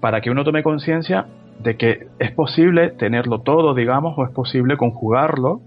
[0.00, 1.26] para que uno tome conciencia
[1.60, 5.60] de que es posible tenerlo todo, digamos, o es posible conjugarlo,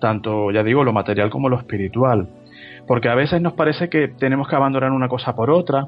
[0.00, 2.28] tanto, ya digo, lo material como lo espiritual.
[2.86, 5.86] Porque a veces nos parece que tenemos que abandonar una cosa por otra,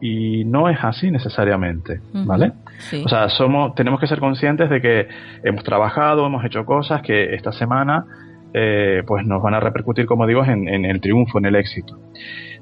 [0.00, 2.46] y no es así necesariamente, ¿vale?
[2.46, 2.78] Uh -huh.
[2.78, 3.02] sí.
[3.04, 5.08] O sea, somos, tenemos que ser conscientes de que
[5.42, 8.04] hemos trabajado, hemos hecho cosas que esta semana
[8.54, 11.98] eh, pues nos van a repercutir, como digo, en, en, el triunfo, en el éxito.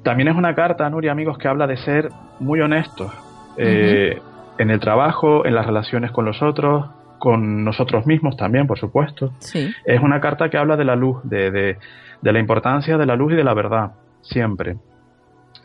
[0.03, 2.09] También es una carta, Nuria, amigos, que habla de ser
[2.41, 3.13] muy honestos
[3.57, 4.23] eh, uh -huh.
[4.59, 6.87] en el trabajo, en las relaciones con los otros,
[7.19, 9.33] con nosotros mismos también, por supuesto.
[9.39, 9.73] Sí.
[9.85, 11.77] Es una carta que habla de la luz, de, de,
[12.23, 13.93] de la importancia de la luz y de la verdad,
[14.23, 14.77] siempre.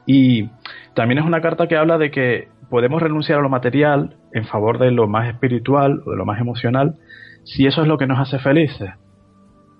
[0.05, 0.49] Y
[0.93, 4.79] también es una carta que habla de que podemos renunciar a lo material en favor
[4.79, 6.95] de lo más espiritual o de lo más emocional,
[7.43, 8.91] si eso es lo que nos hace felices.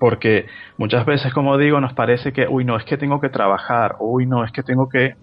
[0.01, 0.47] Porque
[0.77, 4.25] muchas veces, como digo, nos parece que, uy, no, es que tengo que trabajar, uy,
[4.25, 5.13] no, es que tengo que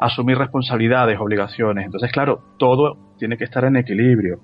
[0.00, 1.84] asumir responsabilidades, obligaciones.
[1.84, 4.38] Entonces, claro, todo tiene que estar en equilibrio.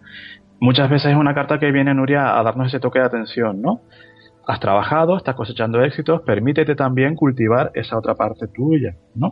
[0.61, 3.81] Muchas veces es una carta que viene, Nuria, a darnos ese toque de atención, ¿no?
[4.47, 9.31] Has trabajado, estás cosechando éxitos, permítete también cultivar esa otra parte tuya, ¿no?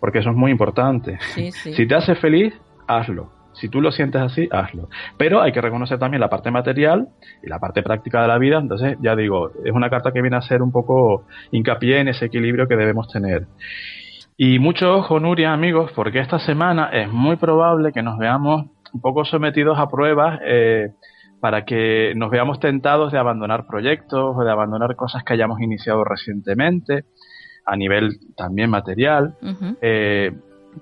[0.00, 1.18] Porque eso es muy importante.
[1.34, 1.74] Sí, sí.
[1.74, 3.32] Si te hace feliz, hazlo.
[3.60, 4.88] Si tú lo sientes así, hazlo.
[5.18, 7.08] Pero hay que reconocer también la parte material
[7.42, 8.58] y la parte práctica de la vida.
[8.58, 12.26] Entonces, ya digo, es una carta que viene a ser un poco hincapié en ese
[12.26, 13.46] equilibrio que debemos tener.
[14.38, 18.64] Y mucho ojo, Nuria, amigos, porque esta semana es muy probable que nos veamos
[18.94, 20.88] un poco sometidos a pruebas eh,
[21.40, 26.04] para que nos veamos tentados de abandonar proyectos o de abandonar cosas que hayamos iniciado
[26.04, 27.04] recientemente,
[27.66, 29.34] a nivel también material
[29.82, 30.32] eh,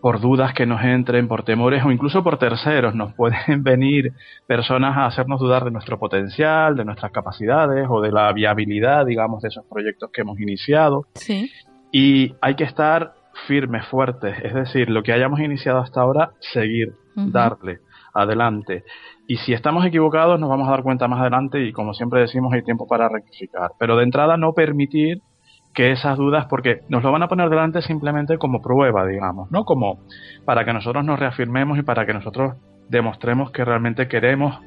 [0.00, 2.94] por dudas que nos entren, por temores o incluso por terceros.
[2.94, 4.12] Nos pueden venir
[4.46, 9.42] personas a hacernos dudar de nuestro potencial, de nuestras capacidades o de la viabilidad, digamos,
[9.42, 11.06] de esos proyectos que hemos iniciado.
[11.14, 11.50] Sí.
[11.90, 13.14] Y hay que estar
[13.46, 14.36] firmes, fuertes.
[14.42, 17.80] Es decir, lo que hayamos iniciado hasta ahora, seguir, darle,
[18.14, 18.84] adelante.
[19.26, 22.52] Y si estamos equivocados, nos vamos a dar cuenta más adelante y como siempre decimos,
[22.52, 23.72] hay tiempo para rectificar.
[23.78, 25.20] Pero de entrada, no permitir
[25.74, 29.64] que esas dudas, porque nos lo van a poner delante simplemente como prueba, digamos, ¿no?
[29.64, 30.00] Como
[30.44, 32.56] para que nosotros nos reafirmemos y para que nosotros
[32.88, 34.58] demostremos que realmente queremos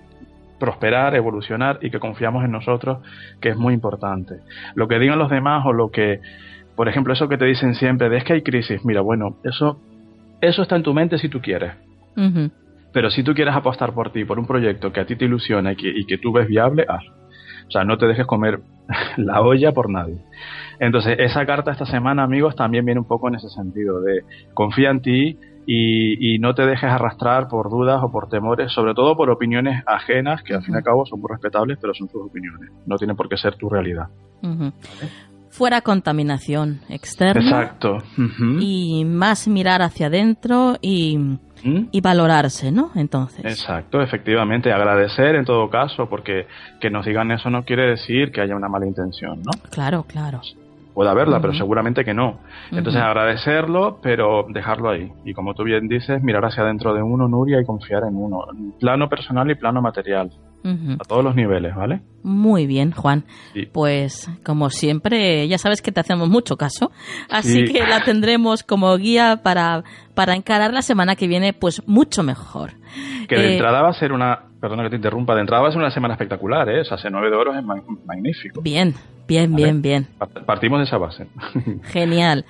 [0.60, 2.99] prosperar, evolucionar y que confiamos en nosotros,
[3.41, 4.36] que es muy importante.
[4.76, 6.22] Lo que digan los demás o lo que,
[6.76, 9.82] por ejemplo, eso que te dicen siempre de es que hay crisis, mira, bueno, eso,
[10.40, 11.73] eso está en tu mente si tú quieres.
[12.94, 15.73] Pero si tú quieres apostar por ti, por un proyecto que a ti te ilusiona
[15.73, 17.20] y que, y que tú ves viable, hazlo.
[17.72, 18.60] O sea, no te dejes comer
[19.15, 20.18] la olla por nadie.
[20.77, 24.89] Entonces, esa carta esta semana, amigos, también viene un poco en ese sentido, de confía
[24.89, 29.15] en ti y, y no te dejes arrastrar por dudas o por temores, sobre todo
[29.15, 32.23] por opiniones ajenas, que al fin y al cabo son muy respetables, pero son sus
[32.23, 32.72] opiniones.
[32.85, 34.07] No tienen por qué ser tu realidad.
[35.49, 37.99] Fuera contaminación externa Exacto.
[38.60, 41.18] Y más mirar hacia adentro y,
[41.64, 41.88] ¿Mm?
[41.92, 42.92] y valorarse, ¿no?
[42.96, 43.46] Entonces.
[43.46, 46.48] Exacto, efectivamente, agradecer en todo caso, porque
[46.80, 49.52] que nos digan eso no quiere decir que haya una mala intención, ¿no?
[49.70, 50.42] Claro, claro.
[50.94, 52.40] Puede haberla, pero seguramente que no.
[52.70, 55.12] Entonces agradecerlo, pero dejarlo ahí.
[55.24, 58.46] Y como tú bien dices, mirar hacia adentro de uno, Nuria, y confiar en uno.
[58.80, 60.32] Plano personal y plano material.
[60.64, 62.02] A todos los niveles, ¿vale?
[62.24, 63.24] Muy bien, Juan.
[63.54, 63.66] Sí.
[63.72, 66.92] Pues como siempre, ya sabes que te hacemos mucho caso,
[67.30, 67.74] así Sí.
[67.74, 69.84] que la tendremos como guía para,
[70.14, 72.74] para encarar la semana que viene pues mucho mejor.
[73.28, 74.44] Que de Eh, entrada va a ser una...
[74.62, 76.82] Perdona que te interrumpa, de entrada va a ser una semana espectacular, ¿eh?
[76.82, 78.62] O sea, 9 de oro es ma- magnífico.
[78.62, 78.94] Bien,
[79.28, 79.64] bien, Vale.
[79.64, 80.08] bien, bien.
[80.20, 81.26] Part- Partimos de esa base.
[81.86, 82.46] Genial.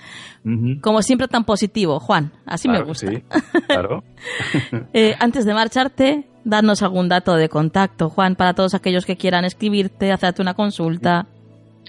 [0.82, 2.34] Como siempre tan positivo, Juan.
[2.46, 3.08] Así Claro me gusta.
[3.08, 3.24] Sí,
[3.68, 4.04] claro.
[4.94, 9.46] Eh, antes de marcharte, darnos algún dato de contacto, Juan, para todos aquellos que quieran
[9.46, 11.28] escribirte, hacerte una consulta.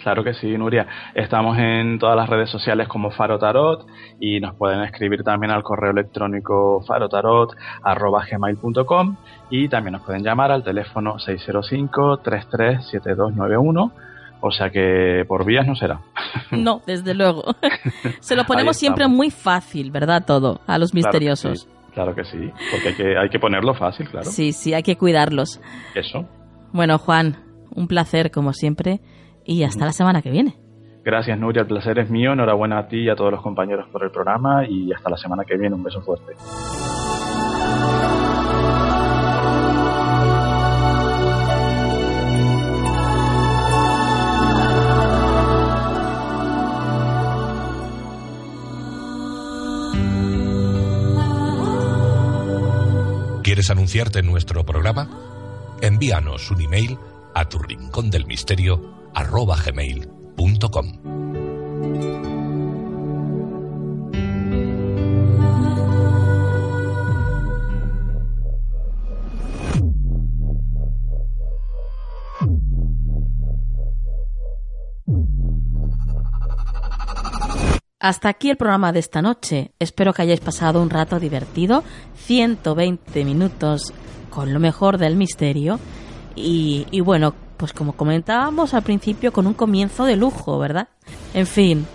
[0.02, 0.88] Claro que sí, Nuria.
[1.14, 3.86] Estamos en todas las redes sociales como Faro Tarot
[4.18, 9.16] y nos pueden escribir también al correo electrónico farotarot.gmail.com
[9.50, 13.92] y también nos pueden llamar al teléfono 605-337291.
[14.44, 16.00] O sea que por vías no será.
[16.50, 17.44] No, desde luego.
[18.20, 20.24] Se lo ponemos siempre muy fácil, ¿verdad?
[20.26, 21.66] Todo, a los misteriosos.
[21.66, 24.26] Claro claro que sí, porque hay que, hay que ponerlo fácil, claro.
[24.26, 25.60] Sí, sí, hay que cuidarlos.
[25.94, 26.28] Eso.
[26.72, 27.36] Bueno, Juan,
[27.74, 29.00] un placer como siempre
[29.44, 30.56] y hasta la semana que viene.
[31.04, 31.62] Gracias, Nuria.
[31.62, 32.32] El placer es mío.
[32.32, 35.44] Enhorabuena a ti y a todos los compañeros por el programa y hasta la semana
[35.44, 35.74] que viene.
[35.74, 36.32] Un beso fuerte.
[53.52, 55.10] ¿Quieres anunciarte en nuestro programa?
[55.82, 56.96] Envíanos un email
[57.34, 59.58] a tu rincón del misterio arroba.
[78.02, 79.70] Hasta aquí el programa de esta noche.
[79.78, 81.84] Espero que hayáis pasado un rato divertido,
[82.16, 83.92] 120 minutos
[84.28, 85.78] con lo mejor del misterio
[86.34, 90.88] y, bueno, pues como comentábamos al principio con un comienzo de lujo, ¿verdad?
[91.32, 91.86] En fin,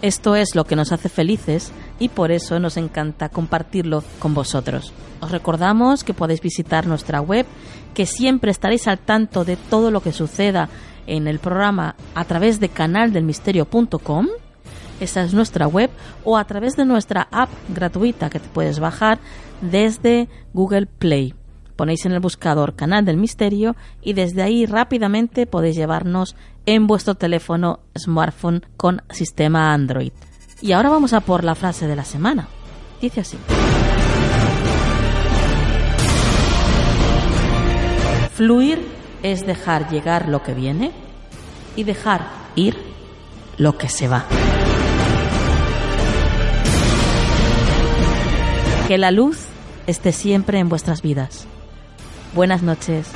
[0.00, 4.94] esto es lo que nos hace felices y por eso nos encanta compartirlo con vosotros.
[5.20, 7.44] Os recordamos que podéis visitar nuestra web
[7.92, 10.70] que siempre estaréis al tanto de todo lo que suceda
[11.06, 14.28] en el programa a través de canaldelmisterio.com.
[15.00, 15.90] Esa es nuestra web
[16.24, 19.18] o a través de nuestra app gratuita que te puedes bajar
[19.62, 21.34] desde Google Play.
[21.74, 26.36] Ponéis en el buscador Canal del Misterio y desde ahí rápidamente podéis llevarnos
[26.66, 30.12] en vuestro teléfono smartphone con sistema Android.
[30.60, 32.48] Y ahora vamos a por la frase de la semana.
[33.00, 33.38] Dice así.
[38.34, 38.86] Fluir
[39.22, 40.92] es dejar llegar lo que viene
[41.76, 42.76] y dejar ir
[43.56, 44.24] lo que se va.
[48.90, 49.38] Que la luz
[49.86, 51.46] esté siempre en vuestras vidas.
[52.34, 53.06] Buenas noches.